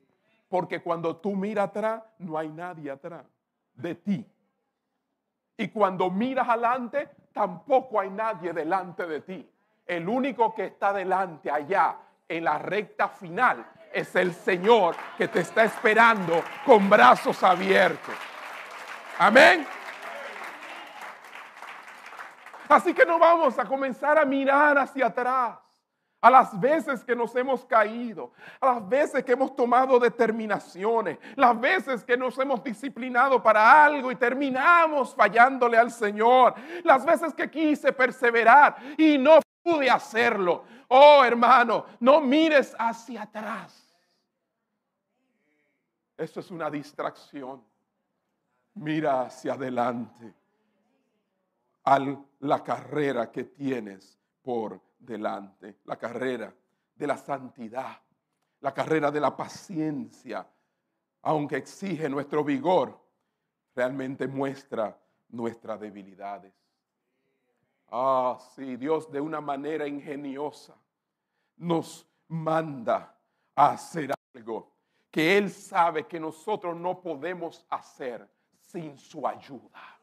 Porque 0.49 0.83
cuando 0.83 1.17
tú 1.17 1.35
miras 1.35 1.69
atrás, 1.69 2.03
no 2.19 2.39
hay 2.39 2.49
nadie 2.49 2.91
atrás 2.91 3.25
de 3.75 3.95
ti. 3.97 4.27
Y 5.57 5.69
cuando 5.69 6.11
miras 6.11 6.49
adelante, 6.49 7.09
tampoco 7.33 8.01
hay 8.01 8.11
nadie 8.11 8.53
delante 8.53 9.07
de 9.07 9.21
ti. 9.21 9.51
El 9.87 10.09
único 10.09 10.55
que 10.55 10.67
está 10.67 10.93
delante 10.93 11.51
allá 11.51 11.97
en 12.29 12.45
la 12.45 12.59
recta 12.59 13.09
final 13.09 13.67
es 13.93 14.15
el 14.17 14.33
Señor 14.33 14.97
que 15.17 15.29
te 15.29 15.41
está 15.41 15.65
esperando 15.65 16.43
con 16.65 16.89
brazos 16.89 17.43
abiertos. 17.43 18.15
Amén. 19.19 19.67
Así 22.69 22.95
que 22.95 23.05
no 23.05 23.19
vamos 23.19 23.59
a 23.59 23.65
comenzar 23.65 24.19
a 24.19 24.25
mirar 24.25 24.79
hacia 24.79 25.07
atrás 25.07 25.59
a 26.25 26.31
las 26.31 26.59
veces 26.59 27.05
que 27.05 27.15
nos 27.15 27.37
hemos 27.37 27.67
caído, 27.67 28.33
a 28.59 28.67
las 28.67 28.89
veces 28.89 29.23
que 29.23 29.33
hemos 29.33 29.55
tomado 29.55 29.99
determinaciones, 29.99 31.19
las 31.37 31.61
veces 31.61 32.03
que 32.03 32.17
nos 32.17 32.39
hemos 32.39 32.65
disciplinado 32.65 33.43
para 33.43 33.85
algo 33.85 34.11
y 34.11 34.17
terminamos 34.17 35.15
fallándole 35.15 35.77
al 35.77 35.91
Señor, 35.91 36.55
las 36.83 37.05
veces 37.05 37.35
que 37.35 37.51
quise 37.51 37.93
perseverar 37.93 38.77
y 38.97 39.19
no 39.19 39.41
pude 39.63 39.91
hacerlo. 39.91 40.65
Oh 40.89 41.23
hermano, 41.23 41.85
no 42.01 42.23
mires 42.23 42.75
hacia 42.79 43.25
atrás. 43.25 43.85
Eso 46.17 46.41
es 46.41 46.51
una 46.51 46.71
distracción. 46.71 47.63
Mira 48.77 49.25
hacia 49.25 49.53
adelante 49.53 50.33
a 51.85 51.99
la 52.45 52.63
carrera 52.63 53.31
que 53.31 53.45
tienes 53.45 54.19
por 54.43 54.81
delante, 54.99 55.79
la 55.85 55.97
carrera 55.97 56.55
de 56.95 57.07
la 57.07 57.17
santidad, 57.17 57.99
la 58.61 58.75
carrera 58.75 59.11
de 59.11 59.21
la 59.21 59.35
paciencia, 59.35 60.47
aunque 61.23 61.57
exige 61.57 62.09
nuestro 62.09 62.45
vigor, 62.45 63.01
realmente 63.75 64.29
muestra 64.29 64.99
nuestras 65.31 65.81
debilidades. 65.81 66.53
Ah, 67.89 68.39
sí, 68.55 68.77
Dios 68.77 69.11
de 69.11 69.21
una 69.21 69.41
manera 69.41 69.87
ingeniosa 69.87 70.75
nos 71.57 72.07
manda 72.29 73.17
a 73.55 73.71
hacer 73.71 74.13
algo 74.35 74.71
que 75.11 75.39
Él 75.39 75.51
sabe 75.51 76.07
que 76.07 76.21
nosotros 76.21 76.77
no 76.77 77.01
podemos 77.01 77.65
hacer 77.71 78.29
sin 78.53 78.99
su 78.99 79.27
ayuda, 79.27 79.94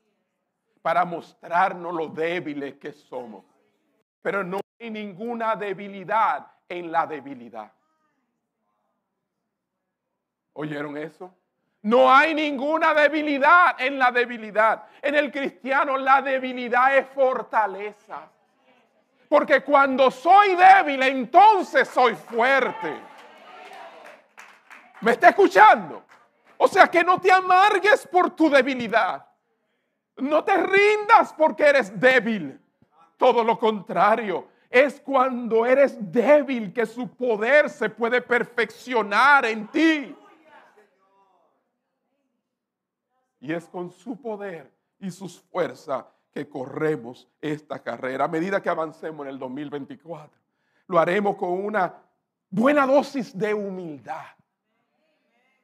para 0.82 1.06
mostrarnos 1.06 1.94
lo 1.94 2.08
débiles 2.08 2.76
que 2.76 2.92
somos. 2.92 3.46
Pero 4.22 4.44
no 4.44 4.60
hay 4.80 4.90
ninguna 4.90 5.56
debilidad 5.56 6.48
en 6.68 6.92
la 6.92 7.06
debilidad. 7.06 7.72
¿Oyeron 10.54 10.98
eso? 10.98 11.34
No 11.84 12.14
hay 12.14 12.34
ninguna 12.34 12.94
debilidad 12.94 13.80
en 13.80 13.98
la 13.98 14.12
debilidad. 14.12 14.84
En 15.02 15.16
el 15.16 15.32
cristiano 15.32 15.98
la 15.98 16.22
debilidad 16.22 16.96
es 16.98 17.08
fortaleza. 17.08 18.30
Porque 19.28 19.62
cuando 19.62 20.12
soy 20.12 20.56
débil, 20.56 21.02
entonces 21.04 21.88
soy 21.88 22.16
fuerte. 22.16 23.00
¿Me 25.00 25.12
está 25.12 25.30
escuchando? 25.30 26.04
O 26.58 26.68
sea 26.68 26.88
que 26.88 27.04
no 27.04 27.20
te 27.20 27.32
amargues 27.32 28.06
por 28.08 28.30
tu 28.36 28.50
debilidad. 28.50 29.26
No 30.22 30.44
te 30.44 30.56
rindas 30.56 31.34
porque 31.34 31.64
eres 31.64 32.00
débil. 32.00 32.60
Todo 33.18 33.44
lo 33.44 33.58
contrario, 33.58 34.48
es 34.70 35.02
cuando 35.02 35.66
eres 35.66 35.98
débil 36.12 36.72
que 36.72 36.86
su 36.86 37.08
poder 37.10 37.70
se 37.70 37.90
puede 37.90 38.22
perfeccionar 38.22 39.46
en 39.46 39.68
ti. 39.68 40.16
Y 43.42 43.52
es 43.52 43.66
con 43.66 43.92
su 43.92 44.20
poder 44.20 44.72
y 45.00 45.12
sus 45.12 45.40
fuerzas 45.40 46.06
que 46.32 46.48
corremos 46.48 47.28
esta 47.42 47.80
carrera. 47.80 48.26
A 48.26 48.28
medida 48.28 48.62
que 48.62 48.70
avancemos 48.70 49.26
en 49.26 49.34
el 49.34 49.40
2024, 49.40 50.40
lo 50.88 51.00
haremos 51.00 51.36
con 51.36 51.66
una 51.66 51.96
buena 52.50 52.86
dosis 52.86 53.38
de 53.38 53.54
humildad. 53.54 54.26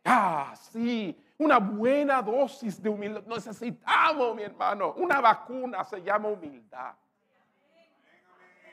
Ah, 0.04 0.54
sí, 0.72 1.18
una 1.38 1.60
buena 1.60 2.22
dosis 2.22 2.82
de 2.82 2.90
humildad. 2.90 3.24
Necesitamos, 3.26 4.36
mi 4.36 4.44
hermano, 4.44 4.94
una 4.94 5.22
vacuna 5.22 5.84
se 5.84 6.02
llama 6.02 6.30
humildad. 6.30 6.94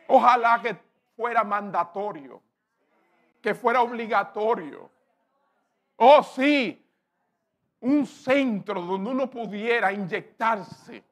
Ojalá 0.08 0.60
que 0.62 0.76
fuera 1.16 1.44
mandatorio, 1.44 2.42
que 3.40 3.54
fuera 3.54 3.82
obligatorio. 3.82 4.90
Oh, 5.96 6.22
sí, 6.22 6.84
un 7.80 8.06
centro 8.06 8.80
donde 8.80 9.10
uno 9.10 9.30
pudiera 9.30 9.92
inyectarse 9.92 11.04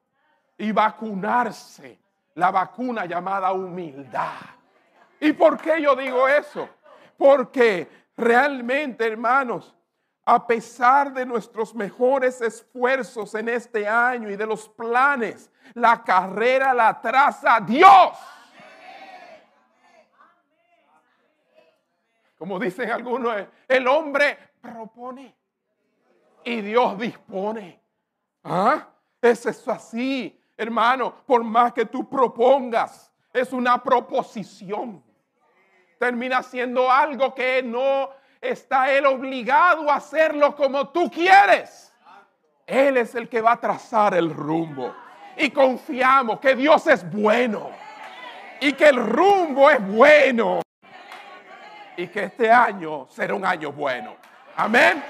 y 0.57 0.71
vacunarse 0.71 1.99
la 2.35 2.51
vacuna 2.51 3.05
llamada 3.05 3.51
humildad. 3.53 4.39
¿Y 5.19 5.33
por 5.33 5.59
qué 5.59 5.81
yo 5.81 5.95
digo 5.95 6.27
eso? 6.27 6.67
Porque 7.17 7.87
realmente, 8.17 9.07
hermanos, 9.07 9.73
a 10.25 10.47
pesar 10.47 11.13
de 11.13 11.25
nuestros 11.25 11.75
mejores 11.75 12.41
esfuerzos 12.41 13.35
en 13.35 13.49
este 13.49 13.87
año 13.87 14.29
y 14.29 14.35
de 14.35 14.45
los 14.45 14.69
planes, 14.69 15.51
la 15.73 16.03
carrera 16.03 16.73
la 16.73 16.99
traza 17.01 17.59
Dios. 17.59 18.17
Como 22.37 22.59
dicen 22.59 22.91
algunos, 22.91 23.35
el 23.67 23.87
hombre 23.87 24.37
propone 24.61 25.35
y 26.43 26.61
Dios 26.61 26.97
dispone. 26.97 27.81
¿Ah? 28.43 28.87
Es 29.21 29.45
eso 29.45 29.71
así, 29.71 30.37
hermano, 30.57 31.15
por 31.25 31.43
más 31.43 31.73
que 31.73 31.85
tú 31.85 32.09
propongas, 32.09 33.11
es 33.31 33.53
una 33.53 33.81
proposición. 33.81 35.03
Termina 35.97 36.43
siendo 36.43 36.91
algo 36.91 37.33
que 37.33 37.63
no 37.63 38.09
está 38.43 38.91
él 38.91 39.05
obligado 39.05 39.89
a 39.89 39.95
hacerlo 39.95 40.55
como 40.55 40.89
tú 40.89 41.09
quieres. 41.09 41.93
Él 42.67 42.97
es 42.97 43.15
el 43.15 43.29
que 43.29 43.41
va 43.41 43.53
a 43.53 43.59
trazar 43.59 44.13
el 44.13 44.33
rumbo. 44.33 44.93
Y 45.37 45.49
confiamos 45.49 46.39
que 46.39 46.55
Dios 46.55 46.85
es 46.87 47.09
bueno. 47.09 47.71
Y 48.59 48.73
que 48.73 48.89
el 48.89 48.97
rumbo 48.97 49.69
es 49.69 49.85
bueno. 49.85 50.61
Y 51.97 52.07
que 52.07 52.23
este 52.25 52.51
año 52.51 53.07
será 53.09 53.33
un 53.33 53.45
año 53.45 53.71
bueno. 53.71 54.15
Amén. 54.55 55.03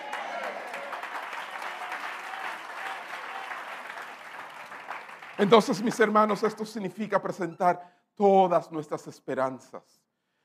Entonces, 5.37 5.81
mis 5.81 5.99
hermanos, 5.99 6.43
esto 6.43 6.65
significa 6.65 7.21
presentar 7.21 7.91
todas 8.15 8.71
nuestras 8.71 9.07
esperanzas, 9.07 10.01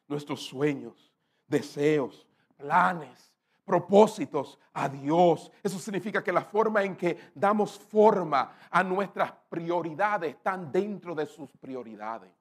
nuestros 0.06 0.42
sueños, 0.46 1.12
deseos, 1.46 2.27
planes, 2.58 3.32
propósitos 3.64 4.58
a 4.74 4.88
Dios. 4.88 5.50
Eso 5.62 5.78
significa 5.78 6.22
que 6.22 6.32
la 6.32 6.42
forma 6.42 6.82
en 6.82 6.96
que 6.96 7.30
damos 7.34 7.78
forma 7.78 8.58
a 8.70 8.82
nuestras 8.82 9.32
prioridades 9.48 10.34
están 10.34 10.70
dentro 10.70 11.14
de 11.14 11.24
sus 11.24 11.50
prioridades. 11.52 12.32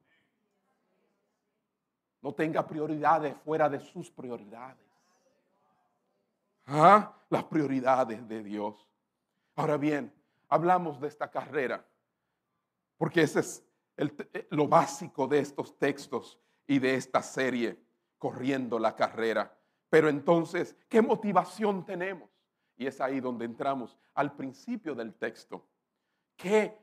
No 2.22 2.34
tenga 2.34 2.68
prioridades 2.68 3.38
fuera 3.38 3.70
de 3.70 3.80
sus 3.80 4.12
prioridades. 4.12 4.86
¿Ah? 6.66 7.14
Las 7.30 7.46
prioridades 7.46 8.28
de 8.28 8.44
Dios. 8.44 8.86
Ahora 9.56 9.78
bien, 9.78 10.14
hablamos 10.50 11.00
de 11.00 11.08
esta 11.08 11.32
carrera 11.32 11.86
porque 12.98 13.22
ese 13.22 13.40
es 13.40 13.64
eh, 13.96 14.48
lo 14.50 14.68
básico 14.68 15.28
de 15.28 15.40
estos 15.40 15.78
textos 15.78 16.40
y 16.66 16.80
de 16.80 16.96
esta 16.96 17.22
serie, 17.22 17.80
corriendo 18.18 18.80
la 18.80 18.96
carrera. 18.96 19.57
Pero 19.90 20.10
entonces, 20.10 20.76
¿qué 20.90 21.02
motivación 21.02 21.86
tenemos? 21.86 22.30
Y 22.76 22.86
es 22.86 23.00
ahí 23.02 23.20
donde 23.20 23.46
entramos 23.46 23.98
al 24.14 24.36
principio 24.36 24.94
del 24.94 25.14
texto. 25.16 25.66
¿Qué, 26.36 26.78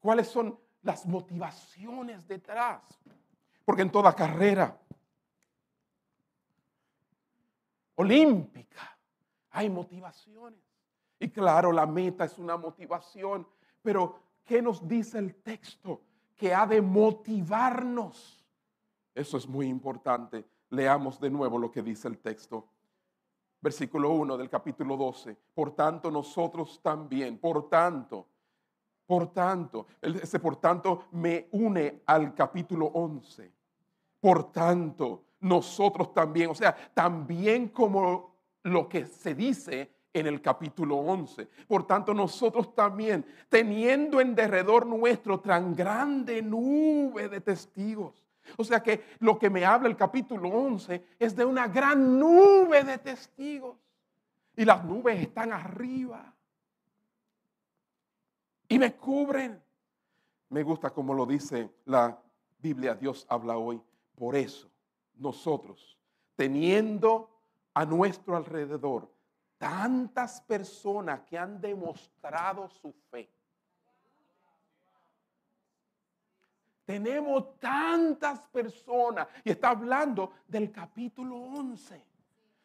¿Cuáles 0.00 0.28
son 0.28 0.58
las 0.82 1.06
motivaciones 1.06 2.26
detrás? 2.26 2.82
Porque 3.64 3.82
en 3.82 3.90
toda 3.90 4.14
carrera 4.14 4.78
olímpica 7.96 8.96
hay 9.50 9.68
motivaciones. 9.68 10.60
Y 11.18 11.28
claro, 11.30 11.72
la 11.72 11.86
meta 11.86 12.24
es 12.24 12.38
una 12.38 12.56
motivación, 12.56 13.46
pero 13.82 14.24
¿Qué 14.44 14.60
nos 14.60 14.86
dice 14.86 15.18
el 15.18 15.34
texto? 15.36 16.02
Que 16.36 16.54
ha 16.54 16.66
de 16.66 16.82
motivarnos. 16.82 18.44
Eso 19.14 19.36
es 19.36 19.48
muy 19.48 19.66
importante. 19.68 20.44
Leamos 20.74 21.20
de 21.20 21.30
nuevo 21.30 21.58
lo 21.58 21.70
que 21.70 21.82
dice 21.82 22.08
el 22.08 22.18
texto. 22.18 22.66
Versículo 23.60 24.10
1 24.10 24.36
del 24.36 24.50
capítulo 24.50 24.96
12. 24.96 25.36
Por 25.54 25.70
tanto, 25.74 26.10
nosotros 26.10 26.80
también, 26.82 27.38
por 27.38 27.68
tanto, 27.68 28.26
por 29.06 29.32
tanto, 29.32 29.86
ese 30.00 30.38
por 30.38 30.56
tanto 30.56 31.06
me 31.12 31.48
une 31.52 32.02
al 32.06 32.34
capítulo 32.34 32.86
11. 32.86 33.52
Por 34.20 34.50
tanto, 34.50 35.24
nosotros 35.40 36.12
también, 36.12 36.50
o 36.50 36.54
sea, 36.54 36.74
también 36.92 37.68
como 37.68 38.34
lo 38.62 38.88
que 38.88 39.06
se 39.06 39.34
dice 39.34 39.90
en 40.12 40.26
el 40.26 40.40
capítulo 40.40 40.96
11. 40.96 41.48
Por 41.68 41.86
tanto, 41.86 42.14
nosotros 42.14 42.74
también, 42.74 43.24
teniendo 43.48 44.20
en 44.20 44.34
derredor 44.34 44.86
nuestro 44.86 45.40
tan 45.40 45.74
grande 45.74 46.42
nube 46.42 47.28
de 47.28 47.40
testigos. 47.40 48.24
O 48.56 48.64
sea 48.64 48.82
que 48.82 49.16
lo 49.20 49.38
que 49.38 49.50
me 49.50 49.64
habla 49.64 49.88
el 49.88 49.96
capítulo 49.96 50.48
11 50.48 51.16
es 51.18 51.34
de 51.34 51.44
una 51.44 51.68
gran 51.68 52.18
nube 52.18 52.84
de 52.84 52.98
testigos. 52.98 53.76
Y 54.56 54.64
las 54.64 54.84
nubes 54.84 55.20
están 55.20 55.52
arriba. 55.52 56.32
Y 58.68 58.78
me 58.78 58.94
cubren. 58.94 59.62
Me 60.50 60.62
gusta 60.62 60.90
como 60.90 61.14
lo 61.14 61.26
dice 61.26 61.70
la 61.86 62.18
Biblia, 62.58 62.94
Dios 62.94 63.26
habla 63.28 63.56
hoy. 63.56 63.80
Por 64.14 64.36
eso, 64.36 64.70
nosotros, 65.16 65.98
teniendo 66.36 67.30
a 67.74 67.84
nuestro 67.84 68.36
alrededor 68.36 69.12
tantas 69.58 70.40
personas 70.42 71.22
que 71.22 71.38
han 71.38 71.60
demostrado 71.60 72.68
su 72.68 72.92
fe. 73.10 73.30
Tenemos 76.84 77.58
tantas 77.58 78.40
personas, 78.40 79.28
y 79.42 79.50
está 79.50 79.70
hablando 79.70 80.32
del 80.46 80.70
capítulo 80.70 81.36
11. 81.36 82.04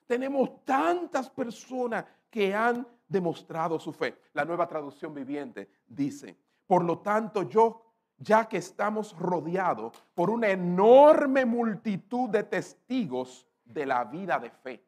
Tenemos 0.05 0.65
tantas 0.65 1.29
personas 1.29 2.05
que 2.29 2.53
han 2.53 2.85
demostrado 3.07 3.79
su 3.79 3.93
fe. 3.93 4.19
La 4.33 4.45
nueva 4.45 4.67
traducción 4.67 5.13
viviente 5.13 5.69
dice, 5.87 6.37
por 6.67 6.83
lo 6.83 6.99
tanto 6.99 7.43
yo, 7.43 7.85
ya 8.17 8.47
que 8.47 8.57
estamos 8.57 9.17
rodeados 9.17 10.03
por 10.13 10.29
una 10.29 10.49
enorme 10.49 11.45
multitud 11.45 12.29
de 12.29 12.43
testigos 12.43 13.47
de 13.63 13.85
la 13.85 14.03
vida 14.03 14.37
de 14.39 14.49
fe, 14.49 14.83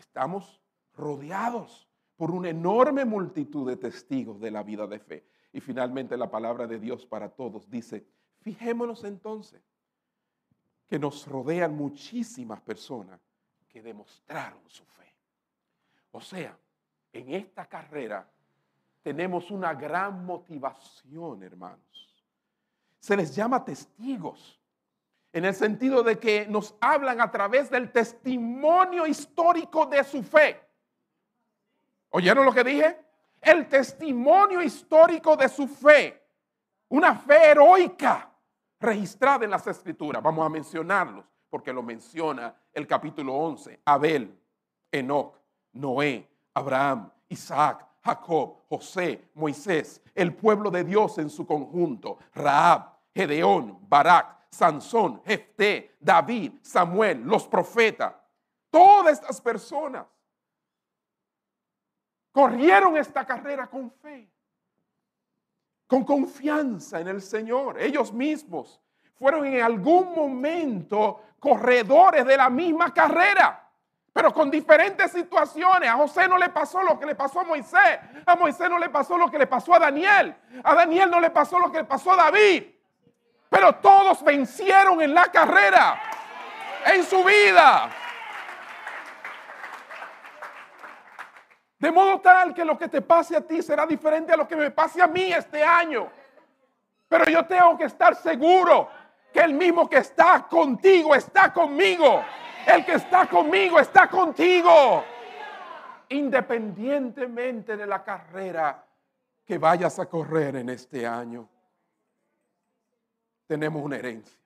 Estamos 0.00 0.62
rodeados 0.94 1.86
por 2.16 2.30
una 2.30 2.48
enorme 2.48 3.04
multitud 3.04 3.68
de 3.68 3.76
testigos 3.76 4.40
de 4.40 4.50
la 4.50 4.62
vida 4.62 4.86
de 4.86 4.98
fe. 4.98 5.26
Y 5.52 5.60
finalmente 5.60 6.16
la 6.16 6.30
palabra 6.30 6.66
de 6.66 6.78
Dios 6.78 7.06
para 7.06 7.28
todos 7.28 7.68
dice, 7.68 8.06
fijémonos 8.40 9.04
entonces 9.04 9.62
que 10.86 10.98
nos 10.98 11.26
rodean 11.26 11.76
muchísimas 11.76 12.60
personas 12.60 13.20
que 13.68 13.82
demostraron 13.82 14.62
su 14.68 14.84
fe. 14.84 15.14
O 16.12 16.20
sea, 16.20 16.58
en 17.12 17.34
esta 17.34 17.66
carrera 17.66 18.28
tenemos 19.02 19.50
una 19.50 19.74
gran 19.74 20.24
motivación, 20.24 21.42
hermanos. 21.42 22.24
Se 22.98 23.16
les 23.16 23.34
llama 23.34 23.64
testigos 23.64 24.60
en 25.32 25.44
el 25.44 25.54
sentido 25.54 26.02
de 26.02 26.18
que 26.18 26.46
nos 26.46 26.74
hablan 26.80 27.20
a 27.20 27.30
través 27.30 27.70
del 27.70 27.90
testimonio 27.90 29.06
histórico 29.06 29.86
de 29.86 30.02
su 30.04 30.22
fe. 30.22 30.60
¿Oyeron 32.10 32.44
lo 32.44 32.52
que 32.52 32.64
dije? 32.64 32.98
El 33.40 33.68
testimonio 33.68 34.62
histórico 34.62 35.36
de 35.36 35.48
su 35.48 35.66
fe. 35.66 36.22
Una 36.88 37.14
fe 37.14 37.50
heroica 37.50 38.30
registrada 38.78 39.44
en 39.44 39.50
las 39.50 39.66
escrituras. 39.66 40.22
Vamos 40.22 40.44
a 40.44 40.48
mencionarlos 40.48 41.24
porque 41.48 41.72
lo 41.72 41.82
menciona 41.82 42.54
el 42.72 42.86
capítulo 42.86 43.34
11. 43.34 43.80
Abel, 43.84 44.38
Enoch, 44.90 45.36
Noé, 45.72 46.28
Abraham, 46.54 47.10
Isaac, 47.28 47.86
Jacob, 48.02 48.56
José, 48.68 49.30
Moisés, 49.34 50.02
el 50.14 50.34
pueblo 50.34 50.70
de 50.70 50.84
Dios 50.84 51.18
en 51.18 51.30
su 51.30 51.46
conjunto, 51.46 52.18
Raab, 52.34 52.96
Gedeón, 53.14 53.78
Barak, 53.88 54.46
Sansón, 54.50 55.22
Jefté, 55.24 55.96
David, 56.00 56.54
Samuel, 56.62 57.22
los 57.24 57.46
profetas, 57.46 58.14
todas 58.70 59.12
estas 59.12 59.40
personas 59.40 60.06
corrieron 62.32 62.96
esta 62.96 63.24
carrera 63.24 63.66
con 63.66 63.90
fe, 63.90 64.30
con 65.86 66.04
confianza 66.04 67.00
en 67.00 67.08
el 67.08 67.20
Señor. 67.20 67.80
Ellos 67.80 68.12
mismos 68.12 68.80
fueron 69.18 69.46
en 69.46 69.62
algún 69.62 70.14
momento 70.14 71.22
corredores 71.38 72.24
de 72.24 72.36
la 72.36 72.48
misma 72.48 72.92
carrera, 72.92 73.68
pero 74.12 74.32
con 74.32 74.50
diferentes 74.50 75.10
situaciones. 75.10 75.88
A 75.88 75.94
José 75.94 76.28
no 76.28 76.38
le 76.38 76.50
pasó 76.50 76.82
lo 76.82 76.98
que 76.98 77.06
le 77.06 77.14
pasó 77.14 77.40
a 77.40 77.44
Moisés, 77.44 77.98
a 78.24 78.36
Moisés 78.36 78.70
no 78.70 78.78
le 78.78 78.88
pasó 78.88 79.16
lo 79.16 79.30
que 79.30 79.38
le 79.38 79.46
pasó 79.46 79.74
a 79.74 79.78
Daniel, 79.78 80.34
a 80.62 80.74
Daniel 80.74 81.10
no 81.10 81.20
le 81.20 81.30
pasó 81.30 81.58
lo 81.58 81.70
que 81.70 81.78
le 81.78 81.84
pasó 81.84 82.12
a 82.12 82.16
David. 82.16 82.64
Pero 83.48 83.74
todos 83.76 84.22
vencieron 84.22 85.02
en 85.02 85.12
la 85.12 85.26
carrera, 85.26 86.00
en 86.86 87.02
su 87.02 87.24
vida. 87.24 87.90
De 91.80 91.90
modo 91.90 92.20
tal 92.20 92.52
que 92.52 92.62
lo 92.62 92.76
que 92.76 92.88
te 92.88 93.00
pase 93.00 93.34
a 93.34 93.40
ti 93.40 93.62
será 93.62 93.86
diferente 93.86 94.34
a 94.34 94.36
lo 94.36 94.46
que 94.46 94.54
me 94.54 94.70
pase 94.70 95.00
a 95.00 95.06
mí 95.06 95.32
este 95.32 95.64
año. 95.64 96.10
Pero 97.08 97.24
yo 97.24 97.46
tengo 97.46 97.76
que 97.78 97.84
estar 97.84 98.14
seguro 98.14 98.90
que 99.32 99.40
el 99.40 99.54
mismo 99.54 99.88
que 99.88 99.96
está 99.96 100.46
contigo 100.46 101.14
está 101.14 101.50
conmigo. 101.54 102.22
El 102.66 102.84
que 102.84 102.92
está 102.92 103.26
conmigo 103.26 103.80
está 103.80 104.08
contigo. 104.08 105.02
Independientemente 106.10 107.78
de 107.78 107.86
la 107.86 108.04
carrera 108.04 108.84
que 109.42 109.56
vayas 109.56 109.98
a 109.98 110.06
correr 110.06 110.56
en 110.56 110.68
este 110.68 111.06
año, 111.06 111.48
tenemos 113.46 113.82
una 113.82 113.96
herencia. 113.96 114.38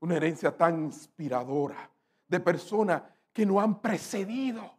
Una 0.00 0.16
herencia 0.16 0.54
tan 0.54 0.84
inspiradora 0.84 1.88
de 2.28 2.38
personas 2.38 3.02
que 3.32 3.46
nos 3.46 3.62
han 3.62 3.80
precedido. 3.80 4.70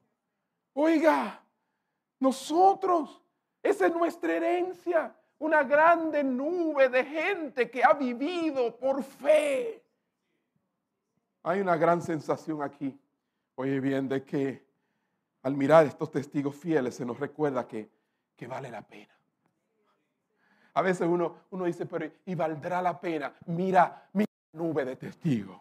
Oiga, 0.74 1.42
nosotros, 2.20 3.22
esa 3.62 3.88
es 3.88 3.94
nuestra 3.94 4.34
herencia 4.34 5.16
una 5.40 5.64
grande 5.64 6.24
nube 6.24 6.90
de 6.90 7.04
gente 7.04 7.70
que 7.70 7.84
ha 7.84 7.94
vivido 7.94 8.76
por 8.78 9.04
fe. 9.04 9.84
Hay 11.44 11.62
una 11.62 11.78
gran 11.78 12.02
sensación 12.02 12.62
aquí, 12.62 13.00
oye 13.56 13.80
bien, 13.80 14.10
de 14.10 14.24
que 14.24 14.66
al 15.44 15.56
mirar 15.56 15.86
estos 15.86 16.12
testigos 16.12 16.56
fieles 16.56 16.96
se 16.96 17.06
nos 17.06 17.20
recuerda 17.20 17.68
que, 17.68 17.90
que 18.36 18.48
vale 18.48 18.70
la 18.70 18.82
pena. 18.82 19.14
A 20.74 20.82
veces 20.82 21.08
uno, 21.08 21.36
uno 21.52 21.66
dice, 21.66 21.86
pero 21.86 22.12
¿y 22.26 22.36
valdrá 22.36 22.82
la 22.82 23.00
pena? 23.00 23.34
Mira, 23.46 24.10
mira 24.14 24.28
la 24.52 24.60
nube 24.60 24.86
de 24.86 24.96
testigos. 24.96 25.60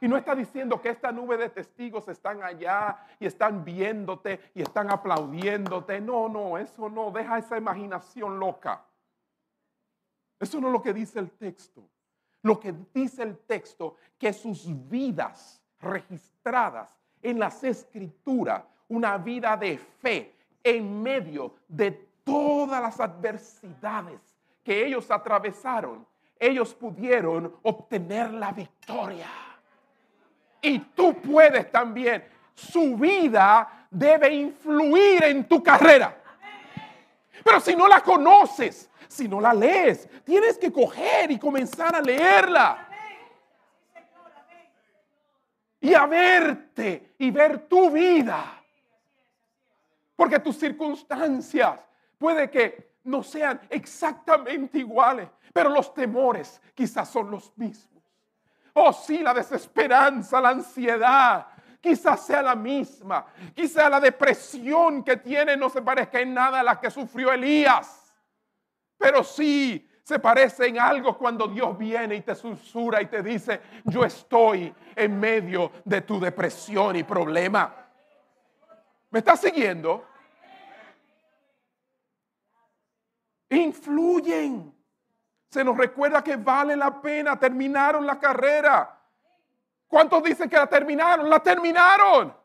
Y 0.00 0.08
no 0.08 0.16
está 0.16 0.34
diciendo 0.34 0.80
que 0.80 0.90
esta 0.90 1.12
nube 1.12 1.36
de 1.36 1.48
testigos 1.48 2.08
están 2.08 2.42
allá 2.42 2.96
y 3.18 3.26
están 3.26 3.64
viéndote 3.64 4.40
y 4.54 4.62
están 4.62 4.90
aplaudiéndote. 4.90 6.00
No, 6.00 6.28
no, 6.28 6.58
eso 6.58 6.88
no. 6.88 7.10
Deja 7.10 7.38
esa 7.38 7.56
imaginación 7.56 8.38
loca. 8.38 8.84
Eso 10.38 10.60
no 10.60 10.68
es 10.68 10.72
lo 10.72 10.82
que 10.82 10.92
dice 10.92 11.18
el 11.18 11.30
texto. 11.30 11.82
Lo 12.42 12.60
que 12.60 12.74
dice 12.92 13.22
el 13.22 13.38
texto, 13.38 13.96
que 14.18 14.32
sus 14.32 14.66
vidas 14.88 15.62
registradas 15.80 16.98
en 17.22 17.38
las 17.38 17.64
escrituras, 17.64 18.64
una 18.88 19.16
vida 19.16 19.56
de 19.56 19.78
fe 19.78 20.34
en 20.62 21.02
medio 21.02 21.54
de 21.66 21.90
todas 22.24 22.82
las 22.82 23.00
adversidades 23.00 24.20
que 24.62 24.86
ellos 24.86 25.10
atravesaron, 25.10 26.06
ellos 26.38 26.74
pudieron 26.74 27.54
obtener 27.62 28.32
la 28.32 28.52
victoria. 28.52 29.28
Y 30.64 30.78
tú 30.78 31.14
puedes 31.14 31.70
también. 31.70 32.24
Su 32.54 32.96
vida 32.96 33.86
debe 33.90 34.32
influir 34.32 35.22
en 35.24 35.46
tu 35.46 35.62
carrera. 35.62 36.16
Pero 37.44 37.60
si 37.60 37.76
no 37.76 37.86
la 37.86 38.00
conoces, 38.00 38.90
si 39.06 39.28
no 39.28 39.40
la 39.40 39.52
lees. 39.52 40.08
Tienes 40.24 40.56
que 40.56 40.72
coger 40.72 41.30
y 41.30 41.38
comenzar 41.38 41.94
a 41.94 42.00
leerla. 42.00 42.88
Y 45.80 45.92
a 45.92 46.06
verte 46.06 47.14
y 47.18 47.30
ver 47.30 47.68
tu 47.68 47.90
vida. 47.90 48.62
Porque 50.16 50.38
tus 50.38 50.56
circunstancias 50.56 51.78
puede 52.16 52.50
que 52.50 52.94
no 53.04 53.22
sean 53.22 53.60
exactamente 53.68 54.78
iguales, 54.78 55.28
pero 55.52 55.68
los 55.68 55.92
temores 55.92 56.60
quizás 56.74 57.10
son 57.10 57.30
los 57.30 57.52
mismos. 57.58 57.93
Oh, 58.74 58.92
sí, 58.92 59.18
la 59.18 59.32
desesperanza, 59.32 60.40
la 60.40 60.48
ansiedad, 60.50 61.46
quizás 61.80 62.26
sea 62.26 62.42
la 62.42 62.56
misma. 62.56 63.24
Quizás 63.54 63.88
la 63.88 64.00
depresión 64.00 65.04
que 65.04 65.16
tiene 65.16 65.56
no 65.56 65.70
se 65.70 65.80
parezca 65.80 66.20
en 66.20 66.34
nada 66.34 66.60
a 66.60 66.62
la 66.64 66.80
que 66.80 66.90
sufrió 66.90 67.32
Elías. 67.32 68.12
Pero 68.98 69.22
sí 69.22 69.88
se 70.02 70.18
parece 70.18 70.66
en 70.66 70.78
algo 70.78 71.16
cuando 71.16 71.46
Dios 71.46 71.78
viene 71.78 72.16
y 72.16 72.20
te 72.22 72.34
susurra 72.34 73.00
y 73.00 73.06
te 73.06 73.22
dice, 73.22 73.60
yo 73.84 74.04
estoy 74.04 74.74
en 74.96 75.20
medio 75.20 75.70
de 75.84 76.00
tu 76.02 76.18
depresión 76.18 76.96
y 76.96 77.04
problema. 77.04 77.72
¿Me 79.10 79.20
estás 79.20 79.40
siguiendo? 79.40 80.04
Influyen. 83.50 84.73
Se 85.54 85.62
nos 85.62 85.76
recuerda 85.76 86.20
que 86.20 86.34
vale 86.34 86.74
la 86.74 87.00
pena. 87.00 87.38
Terminaron 87.38 88.04
la 88.04 88.18
carrera. 88.18 88.92
¿Cuántos 89.86 90.20
dicen 90.24 90.50
que 90.50 90.56
la 90.56 90.66
terminaron? 90.66 91.30
La 91.30 91.38
terminaron. 91.38 92.36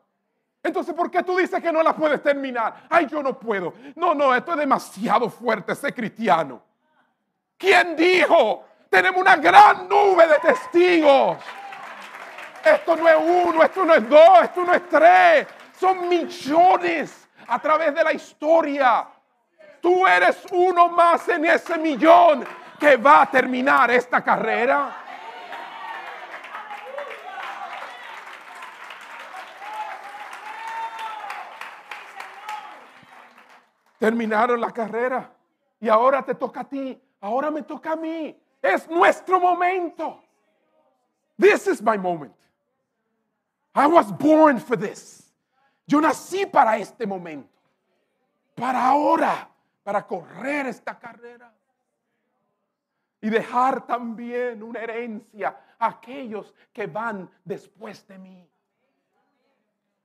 Entonces, 0.62 0.94
¿por 0.94 1.10
qué 1.10 1.24
tú 1.24 1.36
dices 1.36 1.60
que 1.60 1.72
no 1.72 1.82
la 1.82 1.92
puedes 1.92 2.22
terminar? 2.22 2.84
Ay, 2.88 3.08
yo 3.08 3.20
no 3.20 3.36
puedo. 3.36 3.74
No, 3.96 4.14
no, 4.14 4.32
esto 4.32 4.52
es 4.52 4.58
demasiado 4.58 5.28
fuerte, 5.28 5.74
ser 5.74 5.92
cristiano. 5.92 6.62
¿Quién 7.58 7.96
dijo? 7.96 8.64
Tenemos 8.88 9.20
una 9.20 9.34
gran 9.34 9.88
nube 9.88 10.28
de 10.28 10.36
testigos. 10.36 11.36
Esto 12.64 12.94
no 12.94 13.08
es 13.08 13.16
uno, 13.18 13.64
esto 13.64 13.84
no 13.84 13.92
es 13.92 14.08
dos, 14.08 14.42
esto 14.44 14.64
no 14.64 14.72
es 14.72 14.88
tres. 14.88 15.48
Son 15.80 16.08
millones 16.08 17.28
a 17.48 17.58
través 17.58 17.92
de 17.92 18.04
la 18.04 18.12
historia. 18.12 19.04
Tú 19.80 20.06
eres 20.06 20.44
uno 20.52 20.90
más 20.90 21.28
en 21.28 21.46
ese 21.46 21.76
millón 21.76 22.46
que 22.80 22.96
va 22.96 23.22
a 23.22 23.30
terminar 23.30 23.90
esta 23.90 24.24
carrera. 24.24 24.96
terminaron 34.00 34.58
la 34.58 34.72
carrera 34.72 35.30
y 35.78 35.88
ahora 35.90 36.22
te 36.22 36.34
toca 36.34 36.60
a 36.60 36.64
ti, 36.64 36.98
ahora 37.20 37.50
me 37.50 37.62
toca 37.62 37.92
a 37.92 37.96
mí. 37.96 38.34
Es 38.62 38.88
nuestro 38.88 39.38
momento. 39.38 40.22
This 41.38 41.66
is 41.66 41.82
my 41.82 41.98
moment. 41.98 42.34
I 43.74 43.86
was 43.86 44.10
born 44.10 44.58
for 44.58 44.76
this. 44.76 45.30
Yo 45.86 46.00
nací 46.00 46.46
para 46.46 46.78
este 46.78 47.06
momento. 47.06 47.48
Para 48.54 48.86
ahora, 48.86 49.48
para 49.84 50.06
correr 50.06 50.66
esta 50.66 50.98
carrera. 50.98 51.52
Y 53.20 53.28
dejar 53.28 53.86
también 53.86 54.62
una 54.62 54.80
herencia 54.80 55.56
a 55.78 55.86
aquellos 55.88 56.54
que 56.72 56.86
van 56.86 57.30
después 57.44 58.06
de 58.06 58.18
mí. 58.18 58.50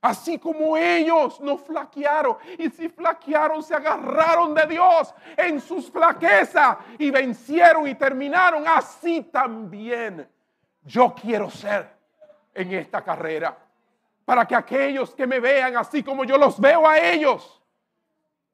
Así 0.06 0.38
como 0.38 0.76
ellos 0.76 1.40
no 1.40 1.58
flaquearon. 1.58 2.36
Y 2.58 2.70
si 2.70 2.88
flaquearon, 2.88 3.60
se 3.62 3.74
agarraron 3.74 4.54
de 4.54 4.66
Dios 4.66 5.12
en 5.36 5.60
sus 5.60 5.90
flaquezas 5.90 6.76
y 6.98 7.10
vencieron 7.10 7.88
y 7.88 7.94
terminaron. 7.96 8.68
Así 8.68 9.22
también 9.22 10.28
yo 10.84 11.12
quiero 11.12 11.50
ser 11.50 11.90
en 12.54 12.72
esta 12.72 13.02
carrera. 13.02 13.58
Para 14.24 14.46
que 14.46 14.54
aquellos 14.54 15.12
que 15.12 15.26
me 15.26 15.40
vean 15.40 15.76
así 15.76 16.04
como 16.04 16.24
yo 16.24 16.38
los 16.38 16.60
veo 16.60 16.86
a 16.86 16.98
ellos, 16.98 17.60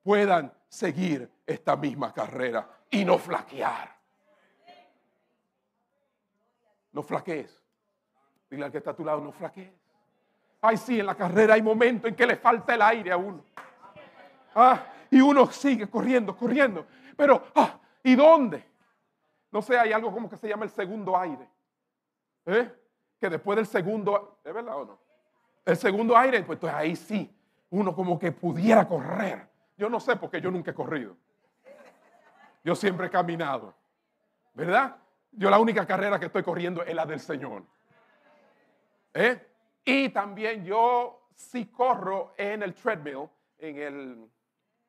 puedan 0.03 0.51
seguir 0.68 1.31
esta 1.46 1.77
misma 1.77 2.14
carrera 2.14 2.66
y 2.90 3.05
no 3.05 3.18
flaquear. 3.18 3.91
No 6.92 7.02
flaquees. 7.02 7.62
Dile 8.50 8.64
al 8.64 8.70
que 8.70 8.78
está 8.78 8.90
a 8.90 8.96
tu 8.96 9.05
lado, 9.05 9.20
no 9.20 9.33
flaquees. 9.33 9.72
Ay, 10.61 10.76
sí, 10.76 11.00
en 11.00 11.07
la 11.07 11.14
carrera 11.14 11.55
hay 11.55 11.62
momentos 11.62 12.09
en 12.09 12.14
que 12.14 12.26
le 12.26 12.37
falta 12.37 12.74
el 12.74 12.83
aire 12.83 13.11
a 13.11 13.16
uno. 13.16 13.42
Ah, 14.55 14.85
y 15.11 15.20
uno 15.20 15.46
sigue 15.50 15.88
corriendo, 15.88 16.37
corriendo. 16.37 16.87
Pero, 17.16 17.44
ah, 17.55 17.78
¿y 18.02 18.14
dónde? 18.14 18.64
No 19.50 19.61
sé, 19.61 19.78
hay 19.78 19.92
algo 19.92 20.12
como 20.12 20.28
que 20.31 20.37
se 20.37 20.48
llama 20.48 20.64
el 20.64 20.70
segundo 20.70 21.18
aire. 21.18 21.48
¿Eh? 22.46 22.70
Que 23.18 23.28
después 23.28 23.57
del 23.57 23.66
segundo, 23.66 24.38
¿es 24.44 24.52
verdad 24.52 24.76
o 24.76 24.85
no? 24.85 24.98
El 25.64 25.76
segundo 25.76 26.16
aire, 26.16 26.42
pues 26.42 26.62
ahí 26.64 26.96
sí, 26.96 27.35
uno 27.70 27.94
como 27.94 28.18
que 28.18 28.33
pudiera 28.33 28.87
correr. 28.87 29.48
Yo 29.76 29.88
no 29.88 30.00
sé 30.00 30.16
porque 30.16 30.40
yo 30.40 30.50
nunca 30.50 30.70
he 30.70 30.74
corrido. 30.74 31.16
Yo 32.64 32.75
siempre 32.75 33.06
he 33.06 33.10
caminado. 33.10 33.75
¿Verdad? 34.54 34.96
Yo 35.33 35.48
la 35.48 35.58
única 35.58 35.87
carrera 35.87 36.20
que 36.20 36.26
estoy 36.26 36.42
corriendo 36.42 36.83
es 36.83 36.94
la 36.94 37.06
del 37.06 37.18
Señor. 37.18 37.64
¿Eh? 39.14 39.48
Y 39.85 40.10
también 40.10 40.64
yo 40.64 41.28
sí 41.35 41.66
corro 41.66 42.35
en 42.37 42.62
el 42.62 42.74
treadmill, 42.74 43.28
en, 43.58 43.78
el, 43.78 44.30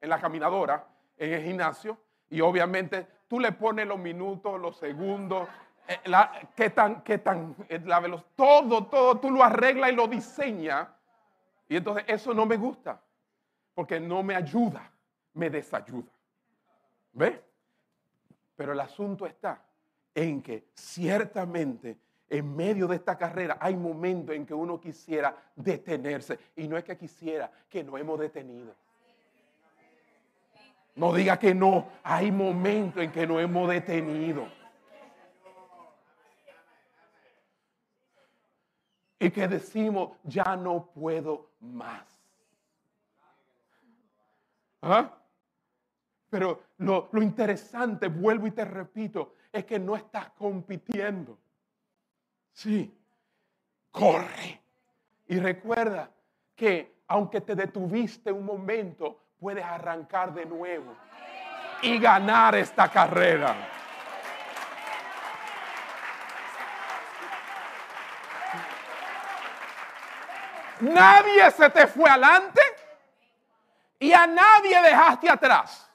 en 0.01 0.09
la 0.09 0.19
caminadora, 0.19 0.85
en 1.17 1.33
el 1.33 1.43
gimnasio. 1.43 1.97
Y 2.29 2.41
obviamente 2.41 3.07
tú 3.27 3.39
le 3.39 3.53
pones 3.53 3.87
los 3.87 3.97
minutos, 3.97 4.59
los 4.59 4.77
segundos, 4.77 5.47
eh, 5.87 5.99
qué 6.55 6.69
tan, 6.69 7.01
qué 7.03 7.19
tan, 7.19 7.55
eh, 7.69 7.79
la 7.85 8.01
velocidad, 8.01 8.31
todo, 8.35 8.85
todo, 8.87 9.19
tú 9.19 9.31
lo 9.31 9.43
arreglas 9.43 9.91
y 9.91 9.95
lo 9.95 10.07
diseñas. 10.07 10.89
Y 11.69 11.77
entonces 11.77 12.03
eso 12.07 12.33
no 12.33 12.45
me 12.45 12.57
gusta, 12.57 13.01
porque 13.73 13.99
no 13.99 14.23
me 14.23 14.35
ayuda, 14.35 14.91
me 15.33 15.49
desayuda. 15.49 16.11
¿Ve? 17.13 17.43
Pero 18.55 18.73
el 18.73 18.79
asunto 18.81 19.25
está 19.25 19.63
en 20.16 20.41
que 20.41 20.66
ciertamente 20.74 21.97
en 22.30 22.55
medio 22.55 22.88
de 22.88 22.95
esta 22.95 23.18
carrera 23.18 23.57
hay 23.59 23.76
momentos 23.76 24.36
en 24.36 24.45
que 24.45 24.53
uno 24.53 24.80
quisiera 24.80 25.36
detenerse. 25.55 26.39
Y 26.55 26.68
no 26.68 26.78
es 26.78 26.84
que 26.84 26.97
quisiera, 26.97 27.51
que 27.70 27.84
no 27.84 27.97
hemos 27.97 28.20
detenido. 28.20 28.76
No 30.95 31.14
diga 31.14 31.38
que 31.39 31.55
no, 31.55 31.88
hay 32.03 32.32
momentos 32.32 33.03
en 33.03 33.11
que 33.11 33.26
no 33.26 33.39
hemos 33.39 33.70
detenido. 33.70 34.47
y 39.24 39.32
que 39.32 39.47
decimos, 39.47 40.18
ya 40.24 40.57
no 40.57 40.89
puedo 40.93 41.51
más. 41.61 42.05
¿Ah? 44.82 45.18
Pero 46.30 46.61
lo, 46.80 47.07
lo 47.14 47.22
interesante, 47.22 48.09
vuelvo 48.09 48.47
y 48.47 48.51
te 48.51 48.66
repito, 48.66 49.36
es 49.53 49.65
que 49.65 49.79
no 49.79 49.95
estás 49.95 50.31
compitiendo. 50.31 51.37
Sí, 52.51 52.99
corre. 53.91 54.61
Y 55.27 55.39
recuerda 55.39 56.09
que 56.55 57.03
aunque 57.07 57.41
te 57.41 57.55
detuviste 57.55 58.31
un 58.31 58.45
momento, 58.45 59.27
puedes 59.39 59.63
arrancar 59.63 60.33
de 60.33 60.45
nuevo 60.45 60.95
y 61.83 61.99
ganar 61.99 62.55
esta 62.55 62.89
carrera. 62.89 63.55
Nadie 70.79 71.51
se 71.51 71.69
te 71.69 71.85
fue 71.87 72.09
adelante 72.09 72.61
y 73.99 74.11
a 74.11 74.25
nadie 74.25 74.81
dejaste 74.81 75.29
atrás. 75.29 75.89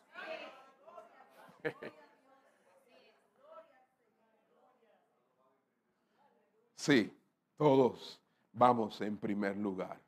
Sí, 6.88 7.14
todos 7.58 8.18
vamos 8.50 8.98
en 9.02 9.18
primer 9.18 9.58
lugar. 9.58 10.00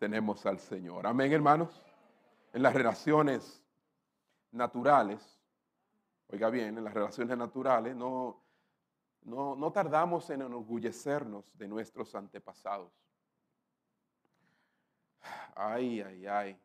Tenemos 0.00 0.44
al 0.46 0.58
Señor. 0.58 1.06
Amén, 1.06 1.32
hermanos. 1.32 1.80
En 2.52 2.60
las 2.60 2.74
relaciones 2.74 3.62
naturales, 4.50 5.38
oiga 6.26 6.50
bien, 6.50 6.76
en 6.76 6.82
las 6.82 6.92
relaciones 6.92 7.38
naturales 7.38 7.94
no, 7.94 8.42
no, 9.22 9.54
no 9.54 9.70
tardamos 9.70 10.28
en 10.30 10.42
enorgullecernos 10.42 11.56
de 11.56 11.68
nuestros 11.68 12.12
antepasados. 12.16 12.90
Ay, 15.54 16.00
ay, 16.00 16.26
ay. 16.26 16.60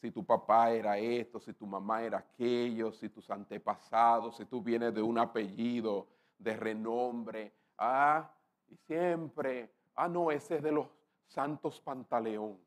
Si 0.00 0.10
tu 0.10 0.24
papá 0.24 0.70
era 0.70 0.96
esto, 0.96 1.38
si 1.38 1.52
tu 1.52 1.66
mamá 1.66 2.02
era 2.02 2.16
aquello, 2.16 2.92
si 2.92 3.10
tus 3.10 3.28
antepasados, 3.28 4.38
si 4.38 4.46
tú 4.46 4.62
vienes 4.62 4.94
de 4.94 5.02
un 5.02 5.18
apellido 5.18 6.08
de 6.38 6.56
renombre. 6.56 7.52
Ah, 7.76 8.33
y 8.68 8.76
siempre, 8.86 9.70
ah, 9.94 10.08
no, 10.08 10.30
ese 10.30 10.56
es 10.56 10.62
de 10.62 10.72
los 10.72 10.86
santos 11.26 11.80
pantaleón. 11.80 12.58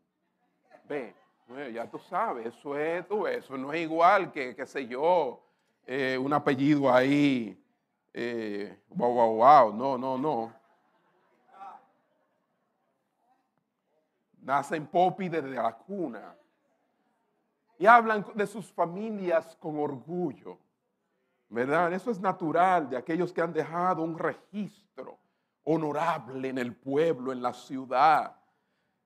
Ve, 0.87 1.13
ya 1.73 1.89
tú 1.89 1.99
sabes, 1.99 2.47
eso 2.47 2.77
es, 2.77 3.07
tú, 3.07 3.25
eso 3.27 3.57
no 3.57 3.73
es 3.73 3.81
igual 3.81 4.31
que, 4.31 4.55
qué 4.55 4.65
sé 4.65 4.87
yo, 4.87 5.43
eh, 5.85 6.17
un 6.17 6.33
apellido 6.33 6.93
ahí, 6.93 7.61
wow, 8.89 9.13
wow, 9.13 9.35
wow, 9.35 9.73
no, 9.73 9.97
no, 9.97 10.17
no. 10.17 10.53
Nacen 14.41 14.87
popi 14.87 15.27
desde 15.27 15.49
la 15.49 15.73
cuna. 15.75 16.35
Y 17.77 17.85
hablan 17.85 18.25
de 18.33 18.47
sus 18.47 18.71
familias 18.71 19.55
con 19.57 19.77
orgullo. 19.77 20.57
¿Verdad? 21.49 21.93
Eso 21.93 22.11
es 22.11 22.19
natural 22.19 22.89
de 22.89 22.97
aquellos 22.97 23.31
que 23.31 23.41
han 23.41 23.53
dejado 23.53 24.01
un 24.01 24.17
registro 24.17 25.17
honorable 25.69 26.49
en 26.49 26.57
el 26.57 26.75
pueblo, 26.75 27.31
en 27.31 27.41
la 27.41 27.53
ciudad. 27.53 28.35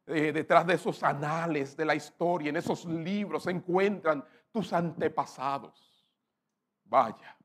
Eh, 0.06 0.32
detrás 0.32 0.66
de 0.68 0.76
esos 0.76 1.02
anales 1.04 1.76
de 1.76 1.86
la 1.86 1.96
historia, 1.96 2.50
en 2.50 2.58
esos 2.58 2.86
libros 2.86 3.44
se 3.44 3.52
encuentran 3.52 4.24
tus 4.52 4.72
antepasados. 4.72 6.08
Vaya, 6.86 7.36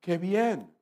qué 0.00 0.16
bien, 0.16 0.74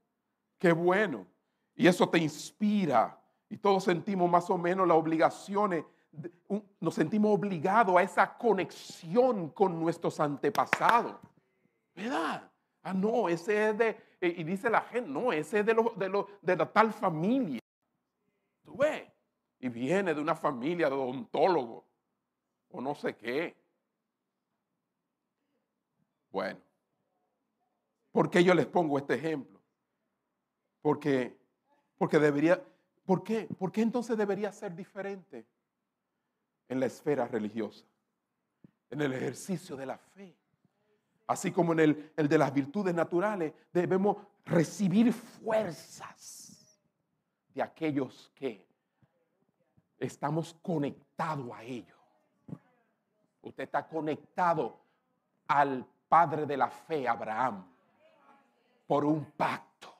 qué 0.58 0.72
bueno. 0.72 1.26
Y 1.74 1.86
eso 1.86 2.08
te 2.08 2.18
inspira. 2.18 3.18
Y 3.48 3.56
todos 3.56 3.84
sentimos 3.84 4.30
más 4.30 4.48
o 4.50 4.58
menos 4.58 4.86
la 4.86 4.94
obligación 4.94 5.84
nos 6.80 6.94
sentimos 6.94 7.36
obligados 7.36 7.96
a 7.96 8.02
esa 8.02 8.38
conexión 8.38 9.50
con 9.50 9.78
nuestros 9.78 10.18
antepasados. 10.20 11.16
¿Verdad? 11.94 12.50
Ah, 12.82 12.94
no, 12.94 13.28
ese 13.28 13.70
es 13.70 13.78
de, 13.78 13.88
eh, 13.88 14.07
y 14.20 14.44
dice 14.44 14.68
la 14.68 14.82
gente, 14.82 15.10
no, 15.10 15.32
ese 15.32 15.60
es 15.60 15.66
de, 15.66 15.74
lo, 15.74 15.92
de, 15.96 16.08
lo, 16.08 16.28
de 16.42 16.56
la 16.56 16.70
tal 16.70 16.92
familia. 16.92 17.60
¿Tú 18.64 18.76
ves? 18.76 19.08
Y 19.60 19.68
viene 19.68 20.14
de 20.14 20.20
una 20.20 20.34
familia 20.34 20.88
de 20.88 20.94
odontólogo 20.94 21.84
o 22.70 22.80
no 22.80 22.94
sé 22.94 23.16
qué. 23.16 23.56
Bueno, 26.30 26.60
¿por 28.12 28.30
qué 28.30 28.42
yo 28.42 28.54
les 28.54 28.66
pongo 28.66 28.98
este 28.98 29.14
ejemplo? 29.14 29.60
Porque, 30.82 31.36
porque 31.96 32.18
debería, 32.18 32.62
¿por 33.04 33.22
qué? 33.22 33.48
¿Por 33.58 33.72
qué 33.72 33.82
entonces 33.82 34.16
debería 34.16 34.52
ser 34.52 34.74
diferente? 34.74 35.46
en 36.68 36.80
la 36.80 36.86
esfera 36.86 37.26
religiosa, 37.26 37.84
en 38.90 39.00
el 39.00 39.12
ejercicio 39.12 39.76
de 39.76 39.86
la 39.86 39.98
fe. 39.98 40.36
Así 41.28 41.52
como 41.52 41.72
en 41.74 41.80
el, 41.80 42.12
el 42.16 42.26
de 42.26 42.38
las 42.38 42.52
virtudes 42.52 42.94
naturales, 42.94 43.52
debemos 43.70 44.16
recibir 44.46 45.12
fuerzas 45.12 46.80
de 47.54 47.62
aquellos 47.62 48.32
que 48.34 48.66
estamos 49.98 50.56
conectados 50.62 51.50
a 51.54 51.62
ellos. 51.62 51.98
Usted 53.42 53.64
está 53.64 53.86
conectado 53.86 54.80
al 55.46 55.86
Padre 56.08 56.46
de 56.46 56.56
la 56.56 56.70
fe, 56.70 57.06
Abraham, 57.06 57.70
por 58.86 59.04
un 59.04 59.26
pacto. 59.32 59.94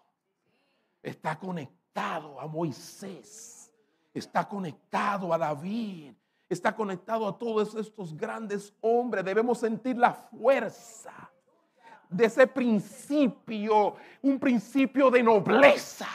Está 1.03 1.39
conectado 1.39 2.41
a 2.41 2.47
Moisés. 2.47 3.71
Está 4.15 4.49
conectado 4.49 5.35
a 5.35 5.37
David 5.37 6.15
está 6.49 6.75
conectado 6.75 7.29
a 7.29 7.39
todos 7.39 7.75
estos 7.75 8.17
grandes 8.17 8.73
hombres. 8.81 9.25
Debemos 9.25 9.59
sentir 9.59 9.97
la 9.97 10.13
fuerza 10.13 11.13
de 12.09 12.25
ese 12.25 12.47
principio, 12.47 13.97
un 14.23 14.39
principio 14.39 15.11
de 15.11 15.23
nobleza. 15.23 16.09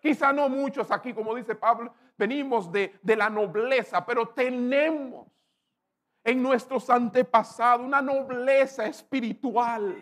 Quizá 0.00 0.32
no 0.32 0.48
muchos 0.48 0.90
aquí, 0.90 1.14
como 1.14 1.34
dice 1.34 1.54
Pablo, 1.54 1.94
venimos 2.18 2.72
de, 2.72 2.98
de 3.02 3.16
la 3.16 3.30
nobleza, 3.30 4.04
pero 4.04 4.28
tenemos 4.28 5.28
en 6.24 6.42
nuestros 6.42 6.90
antepasados 6.90 7.86
una 7.86 8.02
nobleza 8.02 8.86
espiritual. 8.86 9.96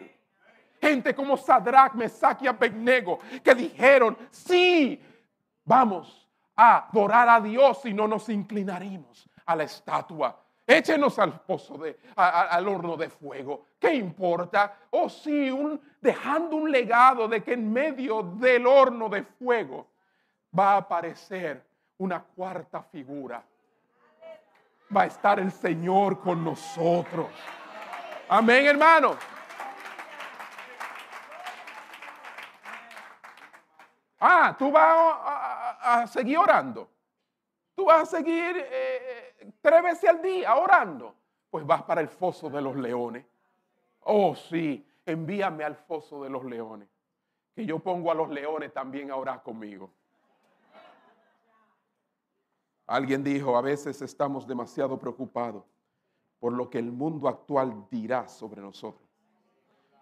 Gente 0.80 1.14
como 1.14 1.36
Sadrach, 1.36 1.93
Mesach 1.93 2.41
y 2.43 3.41
que 3.41 3.55
dijeron, 3.55 4.16
sí, 4.30 4.99
vamos, 5.64 6.30
adorar 6.61 7.29
a 7.29 7.41
Dios 7.41 7.85
y 7.87 7.95
no 7.95 8.07
nos 8.07 8.29
inclinaremos 8.29 9.29
a 9.47 9.57
la 9.57 9.65
estatua. 9.65 10.39
Échenos 10.67 11.19
al 11.19 11.41
pozo 11.41 11.79
de, 11.79 11.99
al 12.15 12.69
horno 12.69 12.97
de 12.97 13.09
fuego. 13.09 13.65
¿Qué 13.79 13.95
importa? 13.95 14.77
O 14.91 15.05
oh, 15.05 15.09
sí, 15.09 15.51
un, 15.51 15.81
dejando 16.01 16.57
un 16.57 16.71
legado 16.71 17.27
de 17.27 17.43
que 17.43 17.55
en 17.55 17.73
medio 17.73 18.23
del 18.23 18.67
horno 18.67 19.09
de 19.09 19.23
fuego 19.23 19.89
va 20.57 20.75
a 20.75 20.77
aparecer 20.77 21.65
una 21.99 22.21
cuarta 22.23 22.83
figura. 22.83 23.43
Va 24.95 25.03
a 25.03 25.07
estar 25.07 25.41
el 25.41 25.51
Señor 25.51 26.21
con 26.21 26.45
nosotros. 26.45 27.29
Amén, 28.29 28.67
hermano. 28.67 29.17
Ah, 34.21 34.55
tú 34.59 34.71
vas 34.71 34.85
a, 34.85 35.49
a 35.81 36.07
seguir 36.07 36.39
orando. 36.39 36.89
Tú 37.74 37.87
vas 37.87 38.03
a 38.03 38.18
seguir 38.18 38.57
eh, 38.57 38.66
eh, 39.41 39.53
tres 39.61 39.83
veces 39.83 40.11
al 40.11 40.22
día 40.22 40.55
orando. 40.55 41.14
Pues 41.51 41.66
vas 41.66 41.83
para 41.83 42.01
el 42.01 42.09
foso 42.09 42.49
de 42.51 42.61
los 42.61 42.76
leones. 42.76 43.24
Oh, 44.01 44.35
sí, 44.35 44.87
envíame 45.07 45.64
al 45.64 45.76
foso 45.76 46.22
de 46.22 46.31
los 46.31 46.45
leones. 46.45 46.89
Que 47.55 47.66
yo 47.66 47.78
pongo 47.78 48.11
a 48.11 48.14
los 48.14 48.28
leones 48.28 48.72
también 48.72 49.11
a 49.11 49.16
orar 49.16 49.43
conmigo. 49.43 49.91
Alguien 52.87 53.22
dijo, 53.22 53.57
a 53.57 53.61
veces 53.61 54.03
estamos 54.03 54.47
demasiado 54.47 54.99
preocupados 54.99 55.64
por 56.41 56.53
lo 56.53 56.68
que 56.70 56.78
el 56.78 56.91
mundo 56.91 57.28
actual 57.28 57.87
dirá 57.91 58.26
sobre 58.26 58.61
nosotros. 58.61 59.09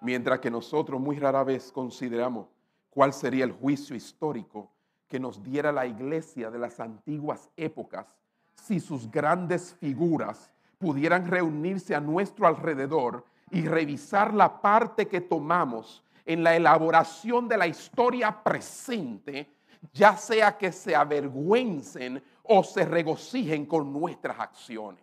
Mientras 0.00 0.38
que 0.38 0.50
nosotros 0.50 1.00
muy 1.00 1.18
rara 1.18 1.42
vez 1.42 1.72
consideramos 1.72 2.46
cuál 2.88 3.12
sería 3.12 3.44
el 3.44 3.52
juicio 3.52 3.94
histórico 3.96 4.70
que 5.08 5.18
nos 5.18 5.42
diera 5.42 5.72
la 5.72 5.86
iglesia 5.86 6.50
de 6.50 6.58
las 6.58 6.78
antiguas 6.80 7.48
épocas 7.56 8.06
si 8.54 8.80
sus 8.80 9.10
grandes 9.10 9.74
figuras 9.74 10.50
pudieran 10.78 11.26
reunirse 11.26 11.94
a 11.94 12.00
nuestro 12.00 12.46
alrededor 12.46 13.24
y 13.50 13.66
revisar 13.66 14.34
la 14.34 14.60
parte 14.60 15.08
que 15.08 15.20
tomamos 15.20 16.04
en 16.26 16.44
la 16.44 16.54
elaboración 16.54 17.48
de 17.48 17.56
la 17.56 17.66
historia 17.66 18.42
presente, 18.42 19.50
ya 19.92 20.16
sea 20.16 20.58
que 20.58 20.70
se 20.72 20.94
avergüencen 20.94 22.22
o 22.42 22.62
se 22.62 22.84
regocijen 22.84 23.64
con 23.64 23.92
nuestras 23.92 24.38
acciones. 24.38 25.02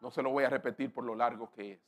No 0.00 0.10
se 0.10 0.22
lo 0.22 0.30
voy 0.30 0.44
a 0.44 0.50
repetir 0.50 0.92
por 0.92 1.04
lo 1.04 1.14
largo 1.14 1.50
que 1.52 1.72
es, 1.72 1.80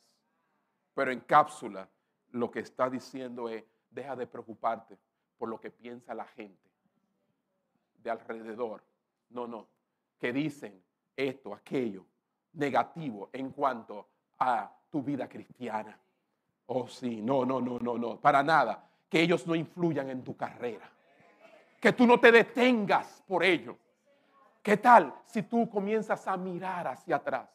pero 0.94 1.10
en 1.10 1.20
cápsula 1.20 1.88
lo 2.30 2.50
que 2.50 2.60
está 2.60 2.88
diciendo 2.88 3.48
es, 3.48 3.64
Deja 3.90 4.14
de 4.14 4.26
preocuparte 4.26 4.98
por 5.38 5.48
lo 5.48 5.60
que 5.60 5.70
piensa 5.70 6.14
la 6.14 6.26
gente 6.26 6.68
de 8.02 8.10
alrededor. 8.10 8.82
No, 9.30 9.46
no. 9.46 9.66
Que 10.18 10.32
dicen 10.32 10.82
esto, 11.16 11.54
aquello, 11.54 12.04
negativo 12.54 13.30
en 13.32 13.50
cuanto 13.50 14.08
a 14.38 14.70
tu 14.90 15.02
vida 15.02 15.28
cristiana. 15.28 15.98
Oh, 16.66 16.88
sí, 16.88 17.22
no, 17.22 17.44
no, 17.44 17.60
no, 17.60 17.78
no, 17.78 17.96
no, 17.96 18.20
para 18.20 18.42
nada. 18.42 18.84
Que 19.08 19.20
ellos 19.20 19.46
no 19.46 19.54
influyan 19.54 20.10
en 20.10 20.22
tu 20.22 20.36
carrera. 20.36 20.90
Que 21.80 21.92
tú 21.92 22.06
no 22.06 22.18
te 22.18 22.32
detengas 22.32 23.22
por 23.26 23.44
ello. 23.44 23.78
¿Qué 24.62 24.76
tal 24.76 25.14
si 25.24 25.42
tú 25.44 25.70
comienzas 25.70 26.26
a 26.26 26.36
mirar 26.36 26.88
hacia 26.88 27.16
atrás 27.16 27.48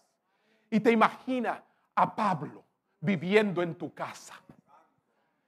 y 0.69 0.79
te 0.79 0.91
imaginas 0.91 1.61
a 1.93 2.15
Pablo 2.15 2.63
viviendo 3.01 3.61
en 3.61 3.75
tu 3.75 3.93
casa 3.93 4.33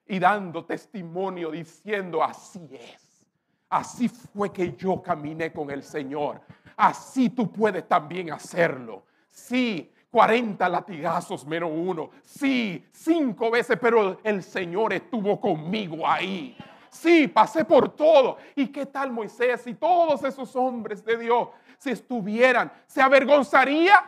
y 0.07 0.19
dando 0.19 0.65
testimonio 0.65 1.51
diciendo, 1.51 2.23
así 2.23 2.67
es, 2.71 3.25
así 3.69 4.07
fue 4.09 4.51
que 4.51 4.75
yo 4.75 5.01
caminé 5.01 5.51
con 5.51 5.71
el 5.71 5.83
Señor, 5.83 6.41
así 6.77 7.29
tú 7.29 7.51
puedes 7.51 7.87
también 7.87 8.31
hacerlo. 8.31 9.03
Sí, 9.29 9.91
40 10.11 10.69
latigazos 10.69 11.45
menos 11.45 11.71
uno. 11.73 12.11
Sí, 12.21 12.85
cinco 12.93 13.51
veces, 13.51 13.77
pero 13.81 14.19
el 14.23 14.41
Señor 14.43 14.93
estuvo 14.93 15.41
conmigo 15.41 16.07
ahí. 16.07 16.55
Sí, 16.89 17.27
pasé 17.27 17.65
por 17.65 17.89
todo. 17.89 18.37
¿Y 18.55 18.67
qué 18.67 18.85
tal 18.85 19.11
Moisés 19.11 19.67
y 19.67 19.73
todos 19.73 20.23
esos 20.23 20.55
hombres 20.55 21.03
de 21.03 21.17
Dios 21.17 21.49
si 21.77 21.89
estuvieran? 21.89 22.71
¿Se 22.87 23.01
avergonzaría 23.01 24.01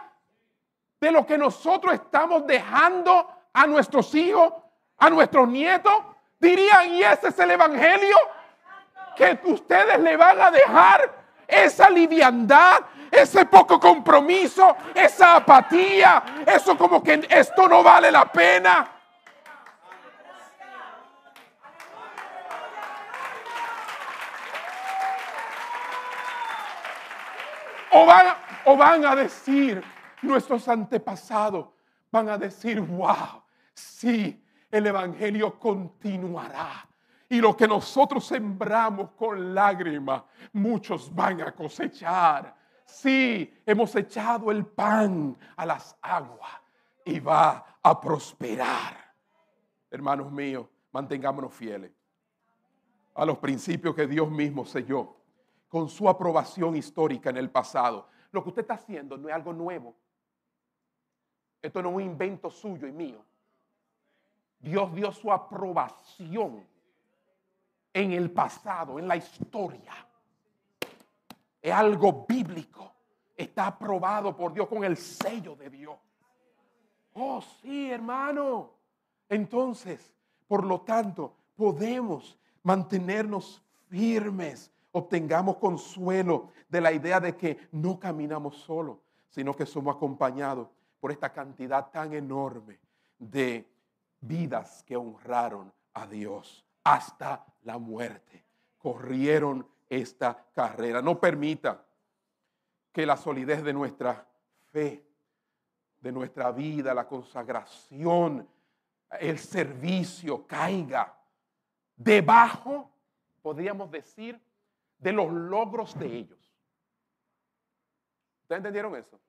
de 0.99 1.11
lo 1.11 1.25
que 1.25 1.37
nosotros 1.37 1.93
estamos 1.93 2.47
dejando 2.47 3.27
a 3.51 3.67
nuestros 3.67 4.13
hijos, 4.15 4.53
a 4.97 5.09
nuestros 5.09 5.47
nietos? 5.47 5.93
Dirían, 6.39 6.89
¿y 6.89 7.03
ese 7.03 7.29
es 7.29 7.39
el 7.39 7.51
Evangelio? 7.51 8.17
Que 9.15 9.39
ustedes 9.45 9.99
le 9.99 10.15
van 10.15 10.39
a 10.39 10.51
dejar 10.51 11.11
esa 11.47 11.89
liviandad, 11.89 12.79
ese 13.09 13.45
poco 13.45 13.79
compromiso, 13.79 14.75
esa 14.93 15.37
apatía, 15.37 16.43
eso 16.45 16.77
como 16.77 17.01
que 17.01 17.25
esto 17.29 17.67
no 17.67 17.81
vale 17.81 18.11
la 18.11 18.31
pena. 18.31 18.91
O 27.91 28.05
van, 28.05 28.27
o 28.65 28.77
van 28.77 29.05
a 29.05 29.15
decir, 29.15 29.83
nuestros 30.21 30.67
antepasados 30.67 31.67
van 32.11 32.29
a 32.29 32.37
decir, 32.37 32.81
wow, 32.81 33.41
sí, 33.73 34.43
el 34.71 34.87
Evangelio 34.87 35.59
continuará. 35.59 36.87
Y 37.29 37.41
lo 37.41 37.57
que 37.57 37.67
nosotros 37.67 38.25
sembramos 38.25 39.11
con 39.11 39.53
lágrimas, 39.53 40.23
muchos 40.53 41.13
van 41.13 41.41
a 41.41 41.51
cosechar. 41.53 42.55
Sí, 42.85 43.53
hemos 43.65 43.93
echado 43.95 44.49
el 44.49 44.65
pan 44.65 45.37
a 45.57 45.65
las 45.65 45.97
aguas 46.01 46.51
y 47.03 47.19
va 47.19 47.77
a 47.83 47.99
prosperar. 47.99 49.13
Hermanos 49.91 50.31
míos, 50.31 50.67
mantengámonos 50.91 51.53
fieles 51.53 51.91
a 53.17 53.25
los 53.25 53.39
principios 53.39 53.95
que 53.95 54.07
Dios 54.07 54.29
mismo 54.29 54.63
selló 54.63 55.15
con 55.67 55.89
su 55.89 56.07
aprobación 56.07 56.75
histórica 56.75 57.29
en 57.29 57.37
el 57.37 57.49
pasado. 57.49 58.07
Lo 58.31 58.43
que 58.43 58.49
usted 58.49 58.61
está 58.61 58.75
haciendo 58.75 59.17
no 59.17 59.27
es 59.27 59.35
algo 59.35 59.51
nuevo. 59.53 59.95
Esto 61.61 61.81
no 61.81 61.89
es 61.89 61.95
un 61.95 62.01
invento 62.03 62.49
suyo 62.51 62.87
y 62.87 62.91
mío. 62.91 63.25
Dios 64.59 64.93
dio 64.93 65.11
su 65.11 65.31
aprobación 65.31 66.65
en 67.93 68.11
el 68.11 68.31
pasado, 68.31 68.99
en 68.99 69.07
la 69.07 69.15
historia. 69.15 69.93
Es 71.61 71.73
algo 71.73 72.25
bíblico. 72.27 72.91
Está 73.35 73.67
aprobado 73.67 74.35
por 74.35 74.53
Dios 74.53 74.67
con 74.67 74.83
el 74.83 74.97
sello 74.97 75.55
de 75.55 75.69
Dios. 75.69 75.97
Oh, 77.13 77.41
sí, 77.61 77.91
hermano. 77.91 78.71
Entonces, 79.29 80.11
por 80.47 80.63
lo 80.63 80.81
tanto, 80.81 81.35
podemos 81.55 82.37
mantenernos 82.63 83.61
firmes, 83.89 84.71
obtengamos 84.91 85.57
consuelo 85.57 86.49
de 86.69 86.81
la 86.81 86.91
idea 86.91 87.19
de 87.19 87.35
que 87.35 87.69
no 87.71 87.99
caminamos 87.99 88.57
solos, 88.57 88.97
sino 89.29 89.55
que 89.55 89.65
somos 89.65 89.95
acompañados 89.95 90.67
por 90.99 91.11
esta 91.11 91.31
cantidad 91.31 91.89
tan 91.91 92.13
enorme 92.13 92.79
de 93.19 93.65
vidas 94.21 94.83
que 94.83 94.95
honraron 94.95 95.73
a 95.93 96.07
Dios 96.07 96.65
hasta 96.83 97.45
la 97.63 97.77
muerte. 97.77 98.45
Corrieron 98.77 99.67
esta 99.89 100.45
carrera. 100.53 101.01
No 101.01 101.19
permita 101.19 101.83
que 102.91 103.05
la 103.05 103.17
solidez 103.17 103.63
de 103.63 103.73
nuestra 103.73 104.27
fe, 104.71 105.05
de 105.99 106.11
nuestra 106.11 106.51
vida, 106.51 106.93
la 106.93 107.07
consagración, 107.07 108.47
el 109.19 109.39
servicio 109.39 110.45
caiga 110.45 111.17
debajo, 111.95 112.91
podríamos 113.41 113.89
decir, 113.91 114.39
de 114.97 115.11
los 115.11 115.31
logros 115.31 115.97
de 115.97 116.07
ellos. 116.07 116.53
¿Ustedes 118.43 118.59
entendieron 118.59 118.95
eso? 118.95 119.19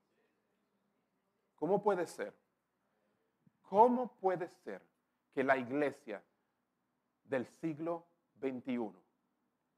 ¿Cómo 1.56 1.82
puede 1.82 2.06
ser? 2.06 2.34
¿Cómo 3.68 4.08
puede 4.20 4.48
ser 4.64 4.80
que 5.34 5.44
la 5.44 5.56
iglesia 5.56 6.22
del 7.24 7.46
siglo 7.60 8.04
XXI, 8.40 8.90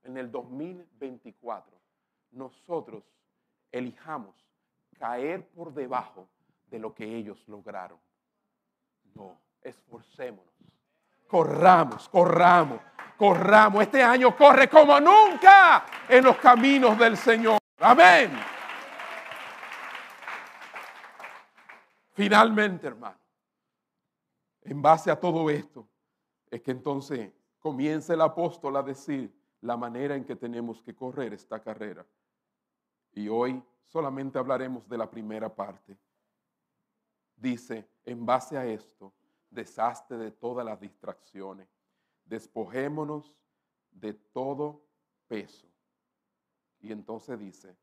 en 0.04 0.16
el 0.16 0.30
2024, 0.30 1.76
nosotros 2.32 3.02
elijamos 3.72 4.34
caer 4.98 5.46
por 5.48 5.72
debajo 5.72 6.28
de 6.70 6.78
lo 6.78 6.94
que 6.94 7.04
ellos 7.04 7.42
lograron. 7.48 7.98
No, 9.14 9.40
esforcémonos. 9.62 10.46
Corramos, 11.26 12.08
corramos, 12.08 12.80
corramos. 13.16 13.82
Este 13.82 14.02
año 14.02 14.36
corre 14.36 14.68
como 14.68 15.00
nunca 15.00 15.84
en 16.08 16.24
los 16.24 16.36
caminos 16.36 16.98
del 16.98 17.16
Señor. 17.16 17.58
Amén. 17.78 18.30
Finalmente, 22.12 22.86
hermano, 22.86 23.19
en 24.70 24.80
base 24.80 25.10
a 25.10 25.18
todo 25.18 25.50
esto, 25.50 25.88
es 26.48 26.62
que 26.62 26.70
entonces 26.70 27.32
comienza 27.58 28.14
el 28.14 28.20
apóstol 28.20 28.76
a 28.76 28.84
decir 28.84 29.34
la 29.62 29.76
manera 29.76 30.14
en 30.14 30.24
que 30.24 30.36
tenemos 30.36 30.80
que 30.80 30.94
correr 30.94 31.34
esta 31.34 31.60
carrera. 31.60 32.06
Y 33.10 33.26
hoy 33.26 33.60
solamente 33.82 34.38
hablaremos 34.38 34.88
de 34.88 34.96
la 34.96 35.10
primera 35.10 35.52
parte. 35.52 35.98
Dice, 37.34 37.84
en 38.04 38.24
base 38.24 38.56
a 38.56 38.64
esto, 38.64 39.12
deshazte 39.50 40.16
de 40.16 40.30
todas 40.30 40.64
las 40.64 40.78
distracciones, 40.78 41.66
despojémonos 42.24 43.34
de 43.90 44.14
todo 44.14 44.84
peso. 45.26 45.66
Y 46.78 46.92
entonces 46.92 47.36
dice, 47.40 47.76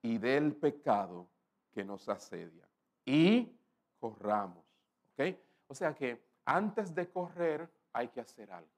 y 0.00 0.18
del 0.18 0.54
pecado 0.54 1.28
que 1.72 1.84
nos 1.84 2.08
asedia. 2.08 2.68
Y 3.04 3.52
corramos. 3.98 4.64
¿Ok? 5.14 5.49
O 5.70 5.74
sea 5.74 5.94
que 5.94 6.20
antes 6.44 6.92
de 6.92 7.08
correr 7.08 7.72
hay 7.92 8.08
que 8.08 8.20
hacer 8.20 8.50
algo. 8.50 8.72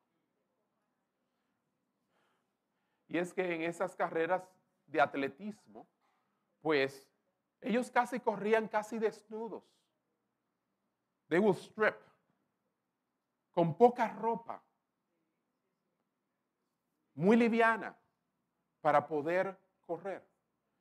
Y 3.09 3.16
es 3.16 3.32
que 3.32 3.55
en 3.55 3.62
esas 3.62 3.97
carreras 3.97 4.47
de 4.84 5.01
atletismo, 5.01 5.88
pues 6.61 7.09
ellos 7.62 7.90
casi 7.90 8.20
corrían 8.20 8.68
casi 8.68 8.99
desnudos. 8.99 9.64
They 11.28 11.38
will 11.38 11.57
strip. 11.57 11.97
Con 13.53 13.74
poca 13.74 14.09
ropa. 14.09 14.62
Muy 17.14 17.36
liviana 17.36 17.99
para 18.82 19.09
poder 19.09 19.59
correr. 19.86 20.22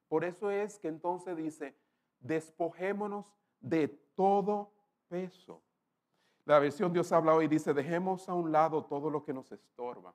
Por 0.09 0.26
eso 0.26 0.51
es 0.51 0.78
que 0.78 0.89
entonces 0.89 1.38
dice, 1.38 1.74
despojémonos 2.20 3.26
de 3.62 3.88
todo 3.88 4.74
peso. 5.07 5.64
La 6.46 6.60
versión 6.60 6.92
Dios 6.92 7.12
habla 7.12 7.34
hoy 7.34 7.48
dice, 7.48 7.74
dejemos 7.74 8.28
a 8.28 8.34
un 8.34 8.52
lado 8.52 8.84
todo 8.86 9.10
lo 9.10 9.24
que 9.24 9.34
nos 9.34 9.52
estorba 9.52 10.14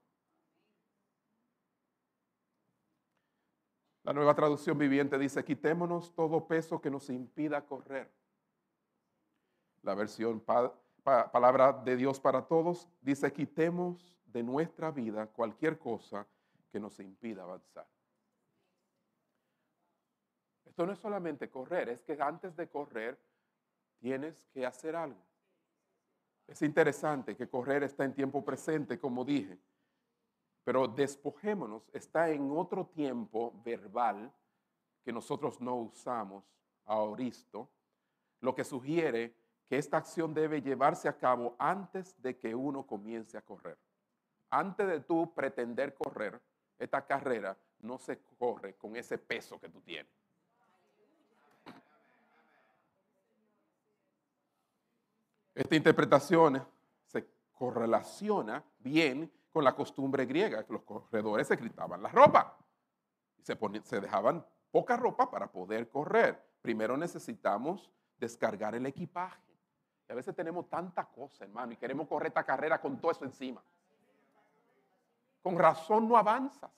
La 4.07 4.12
nueva 4.12 4.37
traducción 4.37 4.79
viviente 4.79 5.18
dice, 5.18 5.43
quitémonos 5.43 6.14
todo 6.14 6.47
peso 6.47 6.81
que 6.81 6.89
nos 6.89 7.11
impida 7.11 7.66
correr. 7.66 8.09
La 9.83 9.97
versión 9.97 10.41
palabra 11.03 11.72
de 11.72 11.97
Dios 11.97 12.20
para 12.20 12.47
todos 12.47 12.89
dice, 13.01 13.33
quitemos 13.33 14.16
de 14.27 14.45
nuestra 14.45 14.93
vida 14.93 15.27
cualquier 15.27 15.77
cosa 15.77 16.24
que 16.70 16.79
nos 16.79 17.01
impida 17.01 17.43
avanzar. 17.43 17.89
Esto 20.64 20.87
no 20.87 20.93
es 20.93 21.01
solamente 21.01 21.51
correr, 21.51 21.89
es 21.89 22.05
que 22.05 22.16
antes 22.20 22.55
de 22.55 22.68
correr 22.68 23.18
tienes 23.99 24.47
que 24.53 24.64
hacer 24.64 24.95
algo. 24.95 25.20
Es 26.47 26.62
interesante 26.62 27.36
que 27.36 27.49
correr 27.49 27.82
está 27.82 28.05
en 28.05 28.14
tiempo 28.14 28.44
presente, 28.44 28.99
como 28.99 29.24
dije, 29.24 29.59
pero 30.64 30.86
despojémonos 30.88 31.88
está 31.92 32.30
en 32.30 32.51
otro 32.51 32.86
tiempo 32.86 33.53
verbal 33.64 34.32
que 35.05 35.12
nosotros 35.12 35.61
no 35.61 35.76
usamos 35.76 36.44
ahoristo, 36.84 37.68
lo 38.40 38.55
que 38.55 38.64
sugiere 38.64 39.34
que 39.68 39.78
esta 39.78 39.97
acción 39.97 40.34
debe 40.34 40.62
llevarse 40.62 41.09
a 41.09 41.16
cabo 41.16 41.57
antes 41.59 42.20
de 42.22 42.36
que 42.36 42.55
uno 42.55 42.86
comience 42.86 43.36
a 43.36 43.42
correr. 43.42 43.78
Antes 44.51 44.86
de 44.86 45.01
tú 45.01 45.32
pretender 45.34 45.94
correr, 45.94 46.40
esta 46.78 47.05
carrera 47.05 47.57
no 47.80 47.99
se 47.99 48.20
corre 48.38 48.74
con 48.74 48.97
ese 48.97 49.18
peso 49.18 49.59
que 49.61 49.68
tú 49.68 49.80
tienes. 49.80 50.12
Esta 55.57 55.74
interpretación 55.74 56.64
se 57.07 57.26
correlaciona 57.52 58.62
bien 58.78 59.32
con 59.50 59.64
la 59.64 59.74
costumbre 59.74 60.24
griega, 60.26 60.64
que 60.64 60.72
los 60.74 60.82
corredores 60.82 61.48
se 61.48 61.59
quitaban 61.59 62.00
la 62.00 62.11
ropa 62.11 62.57
se, 63.46 63.57
se 63.84 64.00
dejaban 64.00 64.44
poca 64.72 64.96
ropa 64.96 65.30
para 65.30 65.46
poder 65.46 65.88
correr. 65.88 66.44
Primero 66.61 66.96
necesitamos 66.96 67.90
descargar 68.18 68.74
el 68.74 68.86
equipaje. 68.86 69.40
Y 70.09 70.12
a 70.12 70.14
veces 70.16 70.34
tenemos 70.34 70.68
tanta 70.68 71.04
cosa, 71.04 71.44
hermano, 71.44 71.72
y 71.72 71.76
queremos 71.76 72.09
correr 72.09 72.28
esta 72.28 72.44
carrera 72.44 72.80
con 72.80 73.00
todo 73.00 73.12
eso 73.12 73.24
encima. 73.24 73.62
Con 75.42 75.57
razón 75.57 76.09
no 76.09 76.16
avanzas. 76.16 76.70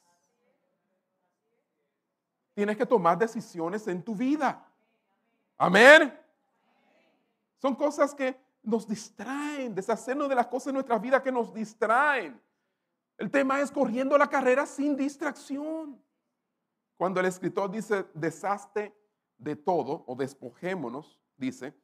Tienes 2.55 2.77
que 2.77 2.87
tomar 2.87 3.17
decisiones 3.17 3.89
en 3.89 4.03
tu 4.03 4.15
vida. 4.15 4.67
Amén. 5.57 6.19
Son 7.57 7.75
cosas 7.75 8.15
que 8.15 8.39
nos 8.69 8.87
distraen, 8.87 9.75
deshacernos 9.75 10.29
de 10.29 10.35
las 10.35 10.47
cosas 10.47 10.69
en 10.69 10.75
nuestra 10.75 10.99
vida 10.99 11.23
que 11.23 11.33
nos 11.33 11.55
distraen. 11.55 12.41
El 13.17 13.31
tema 13.31 13.61
es 13.61 13.71
corriendo 13.71 14.17
la 14.19 14.29
carrera 14.29 14.67
sin 14.67 14.95
distracción. 14.95 16.01
Cuando 16.97 17.19
el 17.21 17.27
escritor 17.27 17.71
dice 17.71 18.05
deshazte 18.13 18.95
de 19.39 19.57
todo 19.57 20.05
o 20.07 20.15
despojémonos, 20.15 21.19
dice, 21.37 21.75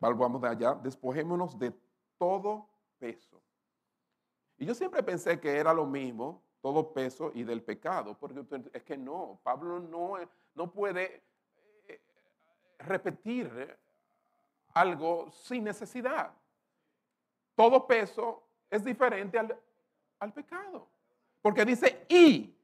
vamos 0.00 0.42
de 0.42 0.48
allá, 0.48 0.74
despojémonos 0.74 1.56
de 1.56 1.72
todo 2.18 2.68
peso. 2.98 3.40
Y 4.58 4.66
yo 4.66 4.74
siempre 4.74 5.02
pensé 5.02 5.38
que 5.38 5.56
era 5.56 5.72
lo 5.72 5.86
mismo, 5.86 6.42
todo 6.60 6.92
peso 6.92 7.30
y 7.32 7.44
del 7.44 7.62
pecado, 7.62 8.18
porque 8.18 8.44
es 8.72 8.82
que 8.82 8.96
no, 8.96 9.38
Pablo 9.44 9.78
no, 9.78 10.14
no 10.54 10.72
puede 10.72 11.22
eh, 11.86 12.00
repetir 12.78 13.78
algo 14.74 15.30
sin 15.30 15.64
necesidad. 15.64 16.32
Todo 17.54 17.86
peso 17.86 18.42
es 18.68 18.84
diferente 18.84 19.38
al, 19.38 19.56
al 20.18 20.32
pecado. 20.32 20.88
Porque 21.40 21.64
dice 21.64 22.04
y. 22.08 22.54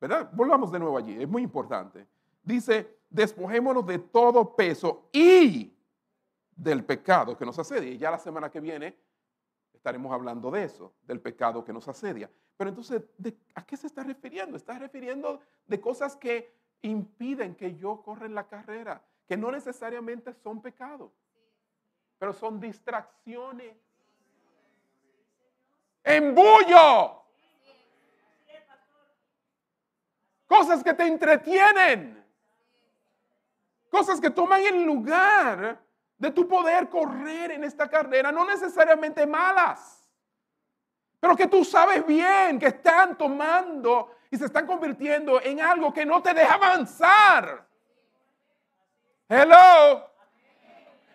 ¿Verdad? 0.00 0.30
Volvamos 0.32 0.70
de 0.70 0.78
nuevo 0.78 0.96
allí, 0.96 1.20
es 1.20 1.28
muy 1.28 1.42
importante. 1.42 2.06
Dice, 2.42 2.98
despojémonos 3.10 3.84
de 3.86 3.98
todo 3.98 4.54
peso 4.54 5.08
y 5.12 5.74
del 6.54 6.84
pecado 6.84 7.36
que 7.36 7.44
nos 7.44 7.58
asedia. 7.58 7.90
Y 7.90 7.98
ya 7.98 8.10
la 8.10 8.18
semana 8.18 8.50
que 8.50 8.60
viene 8.60 8.96
estaremos 9.72 10.12
hablando 10.12 10.50
de 10.50 10.64
eso, 10.64 10.92
del 11.02 11.20
pecado 11.20 11.64
que 11.64 11.72
nos 11.72 11.88
asedia. 11.88 12.30
Pero 12.56 12.70
entonces, 12.70 13.02
¿a 13.54 13.64
qué 13.64 13.76
se 13.76 13.86
está 13.86 14.02
refiriendo? 14.02 14.56
Está 14.56 14.78
refiriendo 14.78 15.40
de 15.66 15.80
cosas 15.80 16.16
que 16.16 16.52
impiden 16.82 17.54
que 17.54 17.76
yo 17.76 18.02
corra 18.02 18.26
en 18.26 18.34
la 18.34 18.46
carrera 18.46 19.02
que 19.28 19.36
no 19.36 19.52
necesariamente 19.52 20.32
son 20.32 20.62
pecados, 20.62 21.12
pero 22.18 22.32
son 22.32 22.58
distracciones. 22.58 23.76
Embullo. 26.02 27.22
Cosas 30.46 30.82
que 30.82 30.94
te 30.94 31.06
entretienen. 31.06 32.24
Cosas 33.90 34.18
que 34.18 34.30
toman 34.30 34.62
el 34.62 34.82
lugar 34.84 35.78
de 36.16 36.30
tu 36.30 36.48
poder 36.48 36.88
correr 36.88 37.52
en 37.52 37.64
esta 37.64 37.88
carrera, 37.88 38.32
no 38.32 38.44
necesariamente 38.46 39.26
malas, 39.26 40.08
pero 41.20 41.36
que 41.36 41.46
tú 41.46 41.64
sabes 41.64 42.04
bien 42.06 42.58
que 42.58 42.66
están 42.66 43.16
tomando 43.16 44.16
y 44.30 44.36
se 44.36 44.46
están 44.46 44.66
convirtiendo 44.66 45.40
en 45.40 45.60
algo 45.60 45.92
que 45.92 46.04
no 46.04 46.22
te 46.22 46.34
deja 46.34 46.54
avanzar. 46.54 47.67
Hello. 49.28 50.08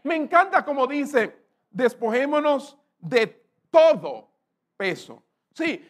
Me 0.03 0.15
encanta 0.15 0.63
como 0.63 0.85
dice, 0.85 1.35
despojémonos 1.71 2.77
de 2.99 3.27
todo 3.71 4.29
peso. 4.77 5.23
Sí, 5.51 5.83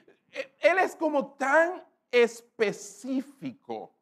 él 0.61 0.79
es 0.79 0.95
como 0.95 1.33
tan 1.33 1.83
específico. 2.09 3.93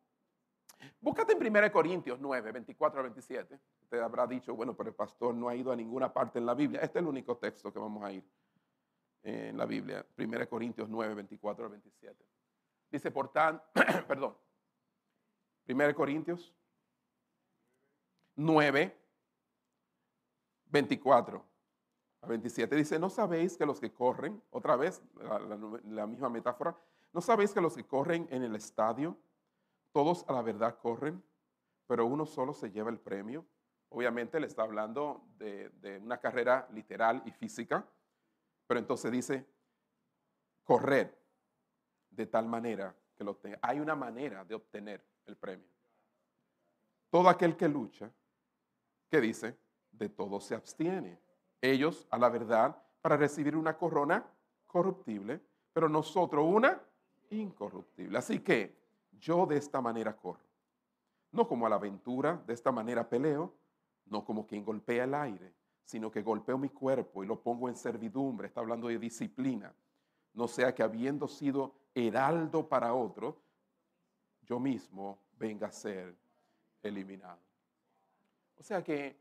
Búscate 1.00 1.34
en 1.34 1.56
1 1.56 1.72
Corintios 1.72 2.20
9, 2.20 2.52
24 2.52 3.00
a 3.00 3.04
27. 3.04 3.60
Usted 3.82 4.00
habrá 4.00 4.28
dicho, 4.28 4.54
bueno, 4.54 4.76
pero 4.76 4.90
el 4.90 4.96
pastor 4.96 5.34
no 5.34 5.50
ha 5.50 5.56
ido 5.56 5.72
a 5.72 5.76
ninguna 5.76 6.14
parte 6.14 6.38
en 6.38 6.46
la 6.46 6.54
Biblia. 6.54 6.82
Este 6.82 7.00
es 7.00 7.04
el 7.04 7.08
único 7.08 7.38
texto 7.38 7.74
que 7.74 7.80
vamos 7.80 8.04
a 8.04 8.12
ir 8.12 8.24
en 9.24 9.58
la 9.58 9.66
Biblia. 9.66 10.06
1 10.16 10.48
Corintios 10.48 10.88
9, 10.90 11.16
24 11.16 11.66
a 11.66 11.70
27. 11.70 12.26
Dice, 12.92 13.10
por 13.10 13.32
tan, 13.32 13.62
perdón, 14.08 14.38
1 15.68 15.96
Corintios 15.96 16.54
9, 18.36 18.98
24 20.72 21.46
a 22.22 22.28
27 22.28 22.76
dice, 22.76 23.00
¿no 23.00 23.10
sabéis 23.10 23.58
que 23.58 23.66
los 23.66 23.80
que 23.80 23.92
corren, 23.92 24.42
otra 24.52 24.76
vez 24.76 25.02
la, 25.86 26.06
misma 26.08 26.30
metáfora, 26.30 26.78
¿no 27.14 27.22
sabéis 27.22 27.54
que 27.54 27.62
los 27.62 27.76
que 27.76 27.86
corren 27.86 28.28
en 28.32 28.44
el 28.44 28.56
estadio, 28.56 29.18
todos 29.92 30.24
a 30.28 30.34
la 30.34 30.42
verdad 30.42 30.78
corren, 30.80 31.24
pero 31.88 32.06
uno 32.06 32.26
solo 32.26 32.54
se 32.54 32.72
lleva 32.72 32.90
el 32.90 33.00
premio? 33.00 33.46
Obviamente 33.90 34.40
le 34.40 34.48
está 34.48 34.64
hablando 34.64 35.26
de, 35.38 35.70
de 35.82 35.98
una 35.98 36.20
carrera 36.20 36.68
literal 36.72 37.22
y 37.26 37.32
física, 37.32 37.86
pero 38.68 38.80
entonces 38.80 39.12
dice, 39.12 39.46
correr 40.64 41.20
de 42.12 42.28
tal 42.28 42.46
manera 42.46 42.96
que 43.18 43.24
lo 43.24 43.36
tenga. 43.36 43.60
Hay 43.62 43.80
una 43.80 43.96
manera 43.96 44.46
de 44.46 44.56
obtener 44.56 45.04
el 45.26 45.36
premio. 45.36 45.68
Todo 47.10 47.28
aquel 47.28 47.58
que 47.58 47.68
lucha 47.68 48.10
que 49.12 49.20
dice, 49.20 49.58
de 49.92 50.08
todo 50.08 50.40
se 50.40 50.56
abstiene. 50.56 51.20
Ellos, 51.62 52.08
a 52.10 52.18
la 52.18 52.30
verdad, 52.30 52.82
para 53.02 53.18
recibir 53.18 53.58
una 53.58 53.78
corona 53.78 54.26
corruptible, 54.66 55.42
pero 55.74 55.90
nosotros 55.90 56.46
una 56.48 56.82
incorruptible. 57.30 58.18
Así 58.18 58.40
que 58.40 58.74
yo 59.20 59.46
de 59.46 59.58
esta 59.58 59.82
manera 59.82 60.16
corro. 60.16 60.40
No 61.34 61.46
como 61.46 61.66
a 61.66 61.70
la 61.70 61.76
aventura, 61.76 62.42
de 62.48 62.54
esta 62.54 62.72
manera 62.72 63.08
peleo, 63.08 63.54
no 64.06 64.24
como 64.24 64.48
quien 64.48 64.64
golpea 64.64 65.04
el 65.04 65.14
aire, 65.14 65.54
sino 65.84 66.10
que 66.10 66.22
golpeo 66.22 66.58
mi 66.58 66.70
cuerpo 66.70 67.22
y 67.22 67.28
lo 67.28 67.42
pongo 67.42 67.68
en 67.68 67.76
servidumbre. 67.76 68.48
Está 68.48 68.62
hablando 68.62 68.88
de 68.88 68.98
disciplina. 68.98 69.74
No 70.34 70.48
sea 70.48 70.74
que 70.74 70.84
habiendo 70.84 71.28
sido 71.28 71.76
heraldo 71.94 72.68
para 72.68 72.94
otro, 72.94 73.42
yo 74.44 74.58
mismo 74.58 75.20
venga 75.38 75.68
a 75.68 75.72
ser 75.72 76.16
eliminado. 76.82 77.51
O 78.62 78.64
sea 78.64 78.84
que 78.84 79.18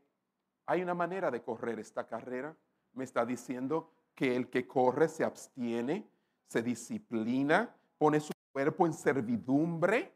hay 0.67 0.83
una 0.83 0.93
manera 0.93 1.31
de 1.31 1.41
correr 1.41 1.79
esta 1.79 2.05
carrera. 2.05 2.55
Me 2.93 3.03
está 3.03 3.25
diciendo 3.25 3.89
que 4.13 4.35
el 4.35 4.51
que 4.51 4.67
corre 4.67 5.07
se 5.07 5.23
abstiene, 5.23 6.07
se 6.47 6.61
disciplina, 6.61 7.75
pone 7.97 8.19
su 8.19 8.31
cuerpo 8.51 8.85
en 8.85 8.93
servidumbre. 8.93 10.13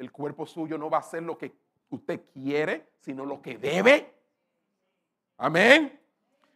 El 0.00 0.10
cuerpo 0.10 0.46
suyo 0.46 0.76
no 0.76 0.90
va 0.90 0.96
a 0.96 1.00
hacer 1.00 1.22
lo 1.22 1.38
que 1.38 1.52
usted 1.90 2.22
quiere, 2.32 2.88
sino 2.98 3.24
lo 3.24 3.40
que 3.40 3.56
debe. 3.56 4.12
Amén. 5.36 6.00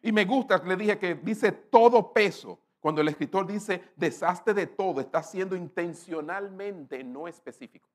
Y 0.03 0.11
me 0.11 0.25
gusta 0.25 0.61
le 0.65 0.77
dije 0.77 0.99
que 0.99 1.15
dice 1.15 1.53
todo 1.53 2.13
peso. 2.13 2.59
Cuando 2.81 3.03
el 3.03 3.07
escritor 3.07 3.47
dice 3.47 3.85
desastre 3.95 4.53
de 4.53 4.67
todo, 4.67 5.01
está 5.01 5.23
siendo 5.23 5.55
intencionalmente 5.55 7.05
no 7.05 7.29
específico 7.29 7.87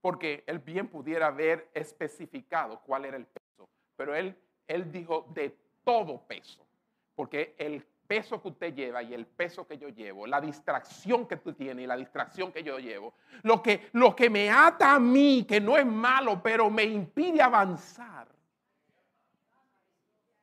porque 0.00 0.44
él 0.46 0.58
bien 0.58 0.88
pudiera 0.88 1.28
haber 1.28 1.70
especificado 1.74 2.80
cuál 2.80 3.04
era 3.04 3.16
el 3.16 3.26
peso, 3.26 3.68
pero 3.96 4.14
él, 4.14 4.36
él 4.66 4.90
dijo 4.90 5.26
de 5.34 5.56
todo 5.84 6.22
peso, 6.26 6.66
porque 7.14 7.54
el 7.58 7.84
peso 8.06 8.42
que 8.42 8.48
usted 8.48 8.74
lleva 8.74 9.02
y 9.02 9.14
el 9.14 9.26
peso 9.26 9.66
que 9.66 9.78
yo 9.78 9.88
llevo, 9.88 10.26
la 10.26 10.40
distracción 10.40 11.28
que 11.28 11.36
tú 11.36 11.52
tienes 11.52 11.84
y 11.84 11.86
la 11.86 11.96
distracción 11.96 12.50
que 12.50 12.62
yo 12.62 12.78
llevo, 12.78 13.14
lo 13.42 13.62
que, 13.62 13.88
lo 13.92 14.16
que 14.16 14.28
me 14.28 14.50
ata 14.50 14.94
a 14.94 14.98
mí, 14.98 15.44
que 15.48 15.60
no 15.60 15.76
es 15.76 15.86
malo, 15.86 16.42
pero 16.42 16.70
me 16.70 16.82
impide 16.82 17.40
avanzar, 17.40 18.26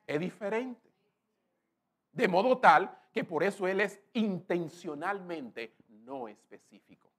es 0.05 0.19
diferente. 0.19 0.89
De 2.13 2.27
modo 2.27 2.57
tal 2.57 2.89
que 3.11 3.23
por 3.23 3.43
eso 3.43 3.67
Él 3.67 3.81
es 3.81 3.99
intencionalmente 4.13 5.75
no 5.89 6.27
específico. 6.27 7.11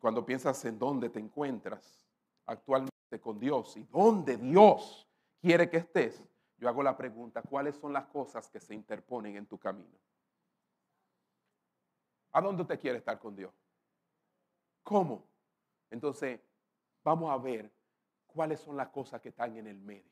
Cuando 0.00 0.24
piensas 0.24 0.64
en 0.64 0.78
dónde 0.78 1.10
te 1.10 1.20
encuentras 1.20 2.08
actualmente 2.46 3.20
con 3.20 3.38
Dios 3.38 3.76
y 3.76 3.84
dónde 3.84 4.38
Dios 4.38 5.06
quiere 5.40 5.68
que 5.68 5.76
estés, 5.76 6.24
yo 6.56 6.68
hago 6.68 6.82
la 6.82 6.96
pregunta, 6.96 7.42
¿cuáles 7.42 7.76
son 7.76 7.92
las 7.92 8.06
cosas 8.06 8.48
que 8.48 8.60
se 8.60 8.74
interponen 8.74 9.36
en 9.36 9.46
tu 9.46 9.58
camino? 9.58 9.98
¿A 12.32 12.40
dónde 12.40 12.62
usted 12.62 12.80
quiere 12.80 12.98
estar 12.98 13.18
con 13.18 13.36
Dios? 13.36 13.52
¿Cómo? 14.82 15.24
Entonces, 15.90 16.40
vamos 17.04 17.30
a 17.30 17.36
ver 17.36 17.70
cuáles 18.26 18.60
son 18.60 18.76
las 18.76 18.88
cosas 18.88 19.20
que 19.20 19.30
están 19.30 19.56
en 19.56 19.66
el 19.66 19.78
medio. 19.78 20.04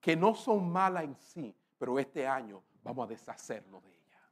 Que 0.00 0.16
no 0.16 0.34
son 0.34 0.70
malas 0.70 1.04
en 1.04 1.14
sí, 1.16 1.54
pero 1.78 1.98
este 1.98 2.26
año 2.26 2.62
vamos 2.82 3.06
a 3.06 3.08
deshacernos 3.08 3.82
de 3.84 3.90
ellas. 3.90 4.22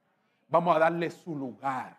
Vamos 0.49 0.77
a 0.77 0.79
darle 0.79 1.11
su 1.11 1.37
lugar. 1.37 1.97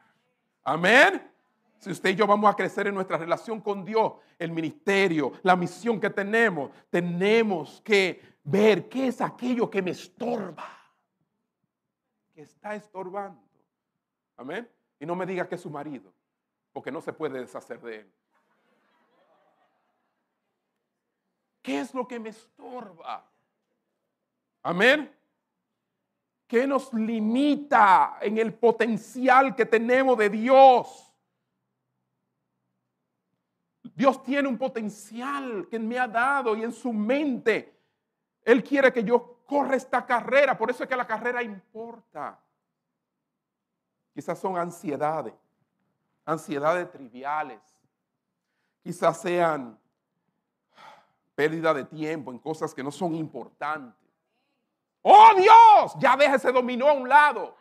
Amén. 0.63 1.38
Si 1.79 1.91
usted 1.91 2.09
y 2.09 2.15
yo 2.15 2.27
vamos 2.27 2.51
a 2.51 2.55
crecer 2.55 2.87
en 2.87 2.93
nuestra 2.93 3.17
relación 3.17 3.61
con 3.61 3.85
Dios, 3.85 4.13
el 4.37 4.51
ministerio, 4.51 5.31
la 5.43 5.55
misión 5.55 5.99
que 5.99 6.09
tenemos, 6.09 6.71
tenemos 6.89 7.81
que 7.81 8.21
ver 8.43 8.89
qué 8.89 9.07
es 9.07 9.21
aquello 9.21 9.69
que 9.69 9.81
me 9.81 9.91
estorba, 9.91 10.67
que 12.33 12.41
está 12.41 12.75
estorbando. 12.75 13.41
Amén. 14.35 14.69
Y 14.99 15.05
no 15.05 15.15
me 15.15 15.25
diga 15.25 15.47
que 15.47 15.55
es 15.55 15.61
su 15.61 15.69
marido, 15.69 16.13
porque 16.73 16.91
no 16.91 16.99
se 16.99 17.13
puede 17.13 17.39
deshacer 17.39 17.79
de 17.79 18.01
él. 18.01 18.13
¿Qué 21.61 21.79
es 21.79 21.93
lo 21.93 22.05
que 22.05 22.19
me 22.19 22.29
estorba? 22.29 23.25
Amén. 24.63 25.15
¿Qué 26.45 26.67
nos 26.67 26.93
limita 26.93 28.17
en 28.21 28.37
el 28.37 28.53
potencial 28.53 29.55
que 29.55 29.65
tenemos 29.65 30.17
de 30.17 30.29
Dios? 30.29 31.08
Dios 33.99 34.23
tiene 34.23 34.47
un 34.47 34.57
potencial 34.57 35.67
que 35.69 35.77
me 35.77 35.99
ha 35.99 36.07
dado 36.07 36.55
y 36.55 36.63
en 36.63 36.71
su 36.71 36.93
mente 36.93 37.77
Él 38.45 38.63
quiere 38.63 38.93
que 38.93 39.03
yo 39.03 39.41
corra 39.45 39.75
esta 39.75 40.05
carrera. 40.05 40.57
Por 40.57 40.71
eso 40.71 40.83
es 40.83 40.89
que 40.89 40.95
la 40.95 41.05
carrera 41.05 41.43
importa. 41.43 42.39
Quizás 44.13 44.39
son 44.39 44.57
ansiedades, 44.57 45.33
ansiedades 46.23 46.89
triviales. 46.89 47.59
Quizás 48.81 49.19
sean 49.19 49.77
pérdida 51.35 51.73
de 51.73 51.83
tiempo 51.83 52.31
en 52.31 52.39
cosas 52.39 52.73
que 52.73 52.81
no 52.81 52.91
son 52.91 53.13
importantes. 53.15 53.99
¡Oh 55.01 55.31
Dios! 55.35 55.93
Ya 55.99 56.15
deja 56.15 56.35
ese 56.35 56.53
dominó 56.53 56.87
a 56.87 56.93
un 56.93 57.09
lado. 57.09 57.53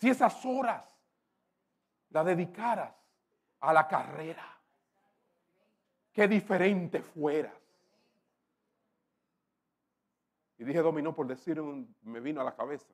Si 0.00 0.08
esas 0.08 0.44
horas 0.46 0.82
las 2.08 2.24
dedicaras 2.24 2.94
a 3.60 3.72
la 3.74 3.86
carrera, 3.86 4.58
qué 6.10 6.26
diferente 6.26 7.02
fueras. 7.02 7.52
Y 10.56 10.64
dije 10.64 10.80
dominó 10.80 11.14
por 11.14 11.26
decir, 11.26 11.60
me 11.60 12.20
vino 12.20 12.40
a 12.40 12.44
la 12.44 12.56
cabeza. 12.56 12.90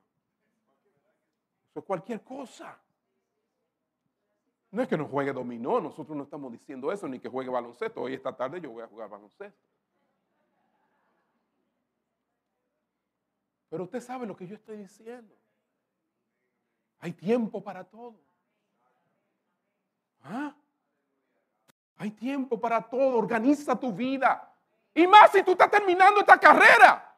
Eso 1.70 1.78
es 1.78 1.84
cualquier 1.84 2.22
cosa. 2.24 2.76
No 4.72 4.82
es 4.82 4.88
que 4.88 4.96
no 4.96 5.06
juegue 5.06 5.32
dominó, 5.32 5.80
nosotros 5.80 6.16
no 6.16 6.24
estamos 6.24 6.50
diciendo 6.50 6.90
eso, 6.90 7.06
ni 7.06 7.20
que 7.20 7.28
juegue 7.28 7.50
baloncesto. 7.50 8.00
Hoy 8.00 8.14
esta 8.14 8.36
tarde 8.36 8.60
yo 8.60 8.72
voy 8.72 8.82
a 8.82 8.88
jugar 8.88 9.08
baloncesto. 9.08 9.64
Pero 13.68 13.84
usted 13.84 14.00
sabe 14.00 14.26
lo 14.26 14.36
que 14.36 14.48
yo 14.48 14.56
estoy 14.56 14.78
diciendo. 14.78 15.36
Hay 17.00 17.12
tiempo 17.12 17.62
para 17.62 17.84
todo. 17.84 18.20
¿Ah? 20.24 20.54
Hay 21.98 22.10
tiempo 22.10 22.60
para 22.60 22.82
todo. 22.82 23.18
Organiza 23.18 23.78
tu 23.78 23.92
vida. 23.92 24.52
Y 24.94 25.06
más 25.06 25.30
si 25.30 25.42
tú 25.42 25.52
estás 25.52 25.70
terminando 25.70 26.20
esta 26.20 26.38
carrera. 26.38 27.14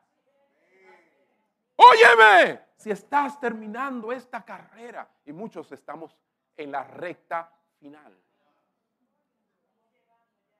Óyeme, 1.77 2.61
si 2.77 2.91
estás 2.91 3.39
terminando 3.39 4.11
esta 4.13 4.45
carrera 4.45 5.09
y 5.25 5.33
muchos 5.33 5.71
estamos 5.71 6.17
en 6.57 6.73
la 6.73 6.83
recta 6.83 7.53
final. 7.79 8.17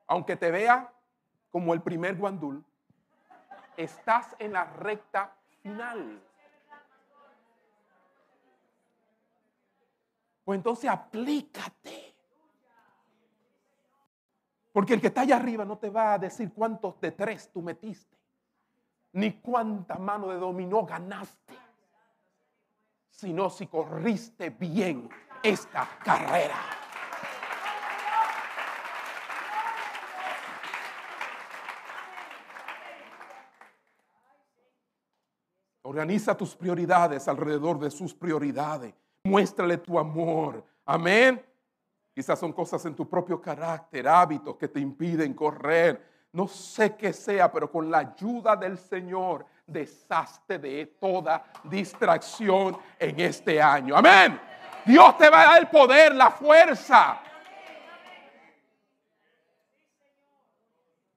Aunque 0.07 0.37
te 0.37 0.51
vea 0.51 0.93
como 1.51 1.75
el 1.75 1.83
primer 1.83 2.17
guandul, 2.17 2.65
estás 3.77 4.37
en 4.39 4.53
la 4.53 4.65
recta 4.65 5.35
final. 5.63 6.23
Pues 10.49 10.57
entonces 10.57 10.89
aplícate. 10.89 12.17
Porque 14.73 14.95
el 14.95 15.01
que 15.03 15.09
está 15.09 15.21
allá 15.21 15.37
arriba 15.37 15.63
no 15.67 15.77
te 15.77 15.91
va 15.91 16.15
a 16.15 16.19
decir 16.19 16.55
cuántos 16.55 16.99
de 17.03 17.13
tres 17.13 17.51
tú 17.53 17.61
metiste, 17.61 18.17
ni 19.13 19.43
cuánta 19.43 19.97
mano 19.97 20.29
de 20.29 20.39
dominó 20.39 20.87
ganaste, 20.87 21.53
sino 23.11 23.51
si 23.51 23.67
corriste 23.67 24.49
bien 24.49 25.11
esta 25.43 25.87
carrera. 26.03 26.57
Organiza 35.83 36.35
tus 36.35 36.57
prioridades 36.57 37.29
alrededor 37.29 37.79
de 37.79 37.91
sus 37.91 38.15
prioridades 38.15 38.95
Muéstrale 39.29 39.77
tu 39.77 39.99
amor. 39.99 40.65
Amén. 40.87 41.45
Quizás 42.15 42.39
son 42.39 42.53
cosas 42.53 42.85
en 42.87 42.95
tu 42.95 43.09
propio 43.09 43.41
carácter, 43.41 44.09
hábitos 44.09 44.57
que 44.57 44.69
te 44.69 44.81
impiden 44.81 45.35
correr. 45.35 46.03
No 46.33 46.49
sé 46.49 46.97
qué 46.97 47.13
sea, 47.13 47.53
pero 47.53 47.71
con 47.71 47.91
la 47.91 47.99
ayuda 47.99 48.57
del 48.57 48.79
Señor, 48.79 49.45
deshazte 49.67 50.59
de 50.59 50.87
toda 50.99 51.45
distracción 51.65 52.79
en 52.99 53.21
este 53.21 53.61
año. 53.61 53.95
Amén. 53.97 54.41
Dios 54.87 55.17
te 55.19 55.29
va 55.29 55.43
a 55.43 55.47
dar 55.47 55.61
el 55.61 55.69
poder, 55.69 56.15
la 56.15 56.31
fuerza. 56.31 57.21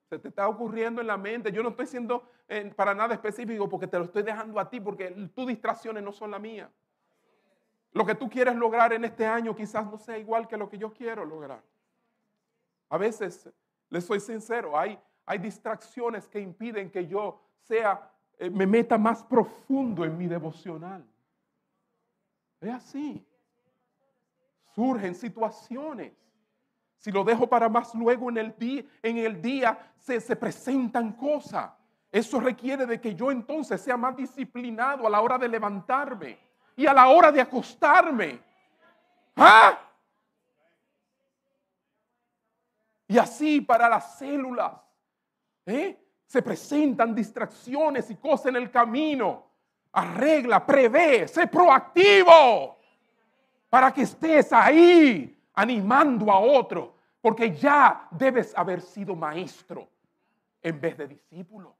Se 0.10 0.20
te 0.20 0.28
está 0.28 0.50
ocurriendo 0.50 1.00
en 1.00 1.08
la 1.08 1.16
mente. 1.18 1.52
Yo 1.52 1.64
no 1.64 1.70
estoy 1.70 1.88
siendo 1.88 2.30
eh, 2.50 2.74
para 2.76 2.94
nada 2.94 3.14
específico 3.14 3.70
porque 3.70 3.88
te 3.88 3.98
lo 3.98 4.04
estoy 4.04 4.24
dejando 4.24 4.60
a 4.60 4.70
ti, 4.70 4.82
porque 4.82 5.10
tus 5.34 5.48
distracciones 5.48 6.04
no 6.04 6.12
son 6.12 6.32
las 6.32 6.42
mías. 6.42 6.70
Lo 7.94 8.06
que 8.06 8.16
tú 8.16 8.30
quieres 8.30 8.56
lograr 8.56 8.94
en 8.94 9.04
este 9.04 9.26
año 9.26 9.56
quizás 9.56 9.86
no 9.86 9.98
sea 9.98 10.18
igual 10.18 10.48
que 10.48 10.58
lo 10.58 10.70
que 10.70 10.78
yo 10.78 10.94
quiero 10.94 11.26
lograr. 11.26 11.62
A 12.90 12.98
veces, 12.98 13.50
les 13.90 14.06
soy 14.06 14.20
sincero, 14.20 14.78
hay, 14.78 14.98
hay 15.26 15.38
distracciones 15.38 16.28
que 16.28 16.40
impiden 16.40 16.90
que 16.90 17.06
yo 17.06 17.42
sea, 17.60 18.10
eh, 18.38 18.50
me 18.50 18.66
meta 18.66 18.98
más 18.98 19.24
profundo 19.24 20.06
en 20.06 20.18
mi 20.18 20.28
devocional. 20.28 21.06
Es 22.62 22.70
así. 22.70 23.26
Surgen 24.74 25.14
situaciones. 25.14 26.14
Si 26.98 27.12
lo 27.12 27.24
dejo 27.24 27.48
para 27.48 27.68
más 27.68 27.94
luego 27.94 28.30
en 28.30 28.38
el 28.38 28.56
día, 28.58 28.86
en 29.02 29.18
el 29.18 29.42
día 29.42 29.94
se, 29.98 30.22
se 30.22 30.36
presentan 30.36 31.14
cosas. 31.14 31.72
Eso 32.10 32.40
requiere 32.40 32.86
de 32.86 33.02
que 33.02 33.16
yo 33.16 33.32
entonces 33.32 33.82
sea 33.82 33.98
más 33.98 34.16
disciplinado 34.16 35.08
a 35.08 35.10
la 35.10 35.20
hora 35.20 35.38
de 35.38 35.48
levantarme 35.50 36.51
y 36.82 36.88
a 36.88 36.94
la 36.94 37.10
hora 37.10 37.32
de 37.32 37.40
acostarme. 37.40 38.40
¿Ah? 39.36 39.80
Y 43.08 43.20
así 43.20 43.62
para 43.62 43.88
las 43.88 44.18
células. 44.18 44.74
¿eh? 45.68 45.96
Se 46.26 46.42
presentan 46.42 47.14
distracciones 47.14 48.10
y 48.10 48.16
cosas 48.16 48.48
en 48.48 48.56
el 48.56 48.72
camino. 48.72 49.46
Arregla, 49.92 50.66
prevé, 50.66 51.28
sé 51.28 51.46
proactivo. 51.46 52.80
Para 53.70 53.94
que 53.94 54.02
estés 54.02 54.52
ahí 54.52 55.40
animando 55.54 56.32
a 56.32 56.40
otro. 56.40 56.96
Porque 57.22 57.56
ya 57.56 58.08
debes 58.10 58.58
haber 58.58 58.82
sido 58.82 59.16
maestro 59.16 59.88
en 60.64 60.82
vez 60.82 60.98
de 60.98 61.08
discípulo. 61.10 61.76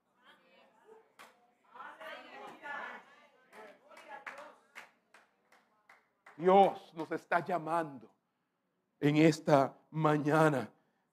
Dios 6.42 6.92
nos 6.96 7.12
está 7.12 7.46
llamando 7.46 8.10
en 9.00 9.18
esta 9.18 9.78
mañana. 9.92 10.68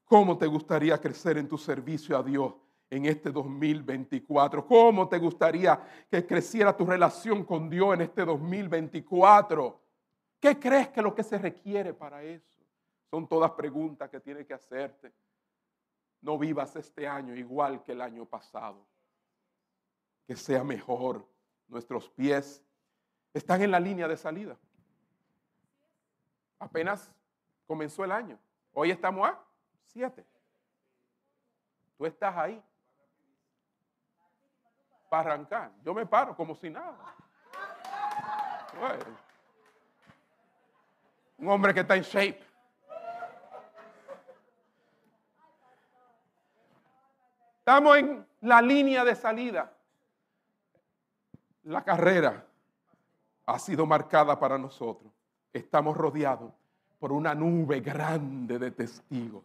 ¿Cómo 0.06 0.38
te 0.38 0.46
gustaría 0.46 0.98
crecer 0.98 1.36
en 1.36 1.46
tu 1.46 1.58
servicio 1.58 2.16
a 2.16 2.22
Dios 2.22 2.54
en 2.88 3.04
este 3.04 3.30
2024? 3.30 4.66
¿Cómo 4.66 5.06
te 5.06 5.18
gustaría 5.18 6.06
que 6.10 6.26
creciera 6.26 6.74
tu 6.74 6.86
relación 6.86 7.44
con 7.44 7.68
Dios 7.68 7.92
en 7.92 8.00
este 8.00 8.24
2024? 8.24 9.78
¿Qué 10.40 10.58
crees 10.58 10.88
que 10.88 11.02
lo 11.02 11.14
que 11.14 11.22
se 11.22 11.36
requiere 11.36 11.92
para 11.92 12.22
eso? 12.22 12.62
Son 13.10 13.28
todas 13.28 13.50
preguntas 13.50 14.08
que 14.08 14.20
tienes 14.20 14.46
que 14.46 14.54
hacerte. 14.54 15.12
No 16.22 16.38
vivas 16.38 16.74
este 16.74 17.06
año 17.06 17.34
igual 17.36 17.82
que 17.82 17.92
el 17.92 18.00
año 18.00 18.24
pasado. 18.24 18.86
Que 20.26 20.36
sea 20.36 20.64
mejor. 20.64 21.22
Nuestros 21.66 22.08
pies 22.08 22.62
están 23.34 23.60
en 23.60 23.70
la 23.70 23.78
línea 23.78 24.08
de 24.08 24.16
salida. 24.16 24.58
Apenas 26.58 27.12
comenzó 27.66 28.04
el 28.04 28.12
año. 28.12 28.38
Hoy 28.72 28.90
estamos 28.90 29.28
a 29.28 29.38
siete. 29.84 30.24
Tú 31.96 32.06
estás 32.06 32.36
ahí 32.36 32.62
para 35.08 35.32
arrancar. 35.32 35.72
Yo 35.84 35.94
me 35.94 36.06
paro 36.06 36.36
como 36.36 36.54
si 36.54 36.70
nada. 36.70 36.96
Un 41.38 41.48
hombre 41.48 41.72
que 41.72 41.80
está 41.80 41.96
en 41.96 42.02
shape. 42.02 42.44
Estamos 47.58 47.98
en 47.98 48.26
la 48.40 48.62
línea 48.62 49.04
de 49.04 49.14
salida. 49.14 49.72
La 51.64 51.84
carrera 51.84 52.46
ha 53.44 53.58
sido 53.58 53.84
marcada 53.84 54.38
para 54.38 54.56
nosotros. 54.56 55.12
Estamos 55.52 55.96
rodeados 55.96 56.52
por 56.98 57.12
una 57.12 57.34
nube 57.34 57.80
grande 57.80 58.58
de 58.58 58.70
testigos 58.70 59.44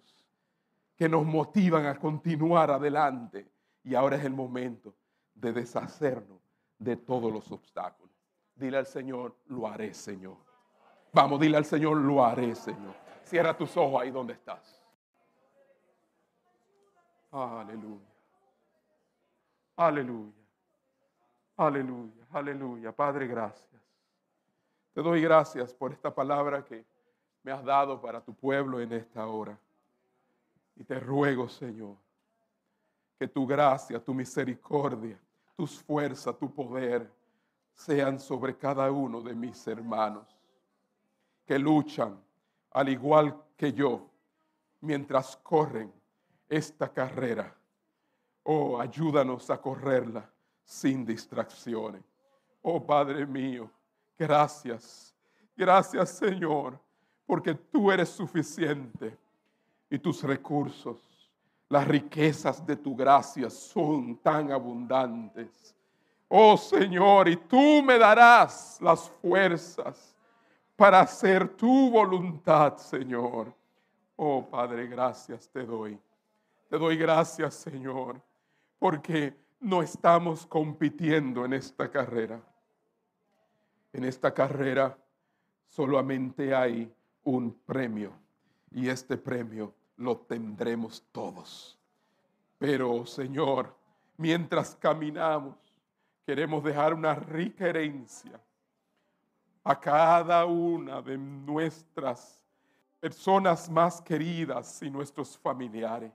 que 0.96 1.10
nos 1.10 1.26
motivan 1.26 1.86
a 1.86 1.98
continuar 1.98 2.72
adelante. 2.72 3.48
Y 3.84 3.96
ahora 3.96 4.16
es 4.16 4.26
el 4.26 4.34
momento 4.34 4.94
de 5.36 5.52
deshacernos 5.52 6.40
de 6.80 6.96
todos 6.96 7.32
los 7.32 7.52
obstáculos. 7.52 8.14
Dile 8.56 8.78
al 8.78 8.86
Señor, 8.86 9.36
lo 9.48 9.68
haré, 9.68 9.94
Señor. 9.94 10.38
Vamos, 11.12 11.40
dile 11.40 11.58
al 11.58 11.66
Señor, 11.66 11.98
lo 11.98 12.24
haré, 12.24 12.56
Señor. 12.56 12.96
Cierra 13.24 13.56
tus 13.56 13.76
ojos 13.78 14.02
ahí 14.02 14.12
donde 14.12 14.34
estás. 14.34 14.82
Aleluya. 17.32 18.14
Aleluya. 19.76 20.34
Aleluya. 21.58 22.28
Aleluya. 22.32 22.92
Padre, 22.92 23.28
gracias. 23.28 23.83
Te 24.94 25.02
doy 25.02 25.22
gracias 25.22 25.74
por 25.74 25.92
esta 25.92 26.14
palabra 26.14 26.64
que 26.64 26.86
me 27.42 27.52
has 27.52 27.64
dado 27.64 28.00
para 28.00 28.22
tu 28.22 28.34
pueblo 28.34 28.80
en 28.80 28.94
esta 28.94 29.26
hora. 29.26 29.58
Y 30.76 30.84
te 30.84 31.00
ruego, 31.00 31.50
Señor, 31.50 31.98
que 33.18 33.28
tu 33.28 33.46
gracia, 33.48 34.04
tu 34.04 34.14
misericordia, 34.14 35.20
tus 35.56 35.82
fuerzas, 35.82 36.38
tu 36.38 36.54
poder 36.54 37.12
sean 37.74 38.20
sobre 38.20 38.56
cada 38.56 38.92
uno 38.92 39.22
de 39.22 39.34
mis 39.34 39.68
hermanos 39.68 40.38
que 41.46 41.58
luchan 41.58 42.20
al 42.72 42.90
igual 42.90 43.36
que 43.58 43.74
yo 43.74 44.10
mientras 44.82 45.36
corren 45.38 45.92
esta 46.48 46.92
carrera. 46.92 47.56
Oh, 48.44 48.80
ayúdanos 48.80 49.50
a 49.50 49.60
correrla 49.60 50.30
sin 50.64 51.06
distracciones. 51.06 52.04
Oh 52.62 52.86
Padre 52.86 53.26
mío, 53.26 53.70
gracias. 54.18 55.14
Gracias 55.56 56.10
Señor, 56.10 56.80
porque 57.26 57.54
tú 57.54 57.92
eres 57.92 58.10
suficiente 58.10 59.18
y 59.90 60.00
tus 60.00 60.24
recursos, 60.24 61.00
las 61.70 61.88
riquezas 61.88 62.66
de 62.66 62.76
tu 62.76 62.96
gracia 62.96 63.50
son 63.50 64.18
tan 64.18 64.52
abundantes. 64.52 65.76
Oh 66.28 66.58
Señor, 66.58 67.30
y 67.30 67.38
tú 67.38 67.84
me 67.84 67.98
darás 67.98 68.80
las 68.82 69.10
fuerzas 69.22 70.16
para 70.76 71.02
hacer 71.02 71.48
tu 71.56 71.92
voluntad, 71.92 72.78
Señor. 72.78 73.54
Oh 74.16 74.44
Padre, 74.50 74.88
gracias 74.88 75.48
te 75.50 75.64
doy. 75.66 76.00
Te 76.70 76.78
doy 76.80 76.98
gracias, 76.98 77.54
Señor, 77.54 78.20
porque 78.80 79.36
no 79.60 79.84
estamos 79.84 80.46
compitiendo 80.48 81.46
en 81.46 81.54
esta 81.54 81.90
carrera. 81.90 82.42
En 83.94 84.04
esta 84.04 84.34
carrera 84.34 84.98
solamente 85.68 86.54
hay 86.54 86.94
un 87.24 87.54
premio 87.66 88.12
y 88.72 88.90
este 88.90 89.18
premio 89.18 89.74
lo 89.98 90.18
tendremos 90.18 91.04
todos. 91.12 91.80
Pero, 92.58 93.06
Señor, 93.06 93.74
mientras 94.18 94.76
caminamos, 94.76 95.56
queremos 96.26 96.64
dejar 96.64 96.94
una 96.94 97.16
rica 97.16 97.68
herencia 97.68 98.40
a 99.64 99.80
cada 99.80 100.46
una 100.46 101.02
de 101.02 101.18
nuestras 101.18 102.42
personas 103.00 103.70
más 103.70 104.02
queridas 104.02 104.82
y 104.82 104.90
nuestros 104.90 105.38
familiares 105.38 106.12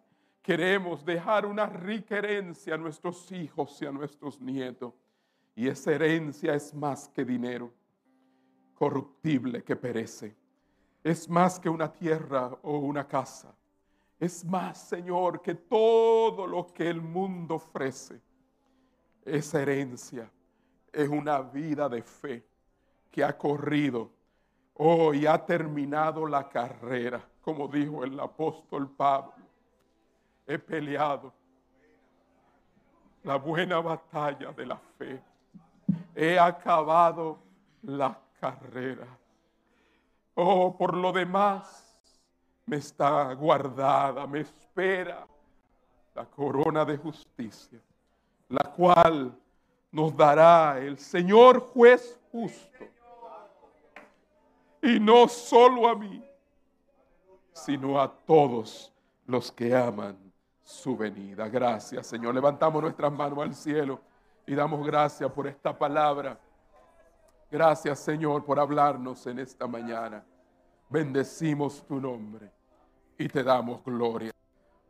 queremos 0.49 1.05
dejar 1.05 1.45
una 1.45 1.67
rica 1.67 2.17
herencia 2.17 2.75
a 2.75 2.79
nuestros 2.79 3.31
hijos 3.33 3.83
y 3.83 3.85
a 3.85 3.93
nuestros 3.93 4.41
nietos. 4.41 4.95
Y 5.59 5.67
esa 5.67 5.91
herencia 5.91 6.55
es 6.55 6.73
más 6.73 7.09
que 7.09 7.25
dinero 7.25 7.73
corruptible 8.77 9.65
que 9.65 9.75
perece. 9.75 10.37
Es 11.03 11.29
más 11.29 11.59
que 11.59 11.69
una 11.69 11.93
tierra 11.93 12.57
o 12.63 12.79
una 12.79 13.09
casa. 13.09 13.53
Es 14.21 14.45
más, 14.45 14.79
Señor, 14.79 15.43
que 15.43 15.57
todo 15.57 16.47
lo 16.47 16.73
que 16.73 16.89
el 16.89 17.03
mundo 17.03 17.57
ofrece. 17.57 18.21
Esa 19.25 19.61
herencia 19.61 20.31
es 20.93 21.09
una 21.09 21.41
vida 21.41 21.89
de 21.89 22.05
fe 22.05 22.47
que 23.11 23.25
ha 23.25 23.37
corrido 23.37 24.13
oh, 24.75 25.13
y 25.13 25.27
ha 25.27 25.45
terminado 25.45 26.25
la 26.29 26.49
carrera, 26.49 27.29
como 27.41 27.67
dijo 27.67 28.05
el 28.05 28.21
apóstol 28.21 28.89
Pablo 28.89 29.49
he 30.47 30.57
peleado 30.57 31.33
la 33.25 33.37
buena 33.37 33.81
batalla 33.81 34.53
de 34.53 34.65
la 34.65 34.79
fe. 34.79 35.21
He 36.21 36.37
acabado 36.37 37.39
la 37.83 38.19
carrera. 38.41 39.07
Oh, 40.35 40.77
por 40.77 40.97
lo 40.97 41.13
demás, 41.13 41.97
me 42.67 42.79
está 42.79 43.33
guardada, 43.35 44.27
me 44.27 44.41
espera 44.41 45.25
la 46.17 46.25
corona 46.25 46.85
de 46.85 46.97
justicia, 46.97 47.79
la 48.49 48.65
cual 48.73 49.33
nos 49.93 50.17
dará 50.17 50.81
el 50.81 50.99
Señor 50.99 51.61
juez 51.61 52.19
justo. 52.33 52.85
Y 54.83 54.99
no 54.99 55.29
solo 55.29 55.89
a 55.89 55.95
mí, 55.95 56.29
sino 57.53 58.01
a 58.01 58.11
todos 58.11 58.93
los 59.25 59.53
que 59.53 59.73
aman 59.73 60.19
su 60.65 60.97
venida. 60.97 61.49
Gracias, 61.49 62.09
Señor. 62.09 62.35
Levantamos 62.35 62.83
nuestras 62.83 63.13
manos 63.13 63.39
al 63.39 63.55
cielo 63.55 64.08
y 64.49 64.55
damos 64.55 64.85
gracias 64.85 65.31
por 65.31 65.47
esta 65.47 65.77
palabra. 65.77 66.39
Gracias, 67.51 67.99
Señor, 67.99 68.47
por 68.47 68.59
hablarnos 68.59 69.27
en 69.27 69.41
esta 69.41 69.67
mañana. 69.67 70.25
Bendecimos 70.89 71.87
tu 71.87 72.01
nombre 72.01 72.51
y 73.19 73.29
te 73.29 73.43
damos 73.43 73.85
gloria. 73.85 74.33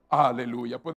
Aleluya. 0.09 0.79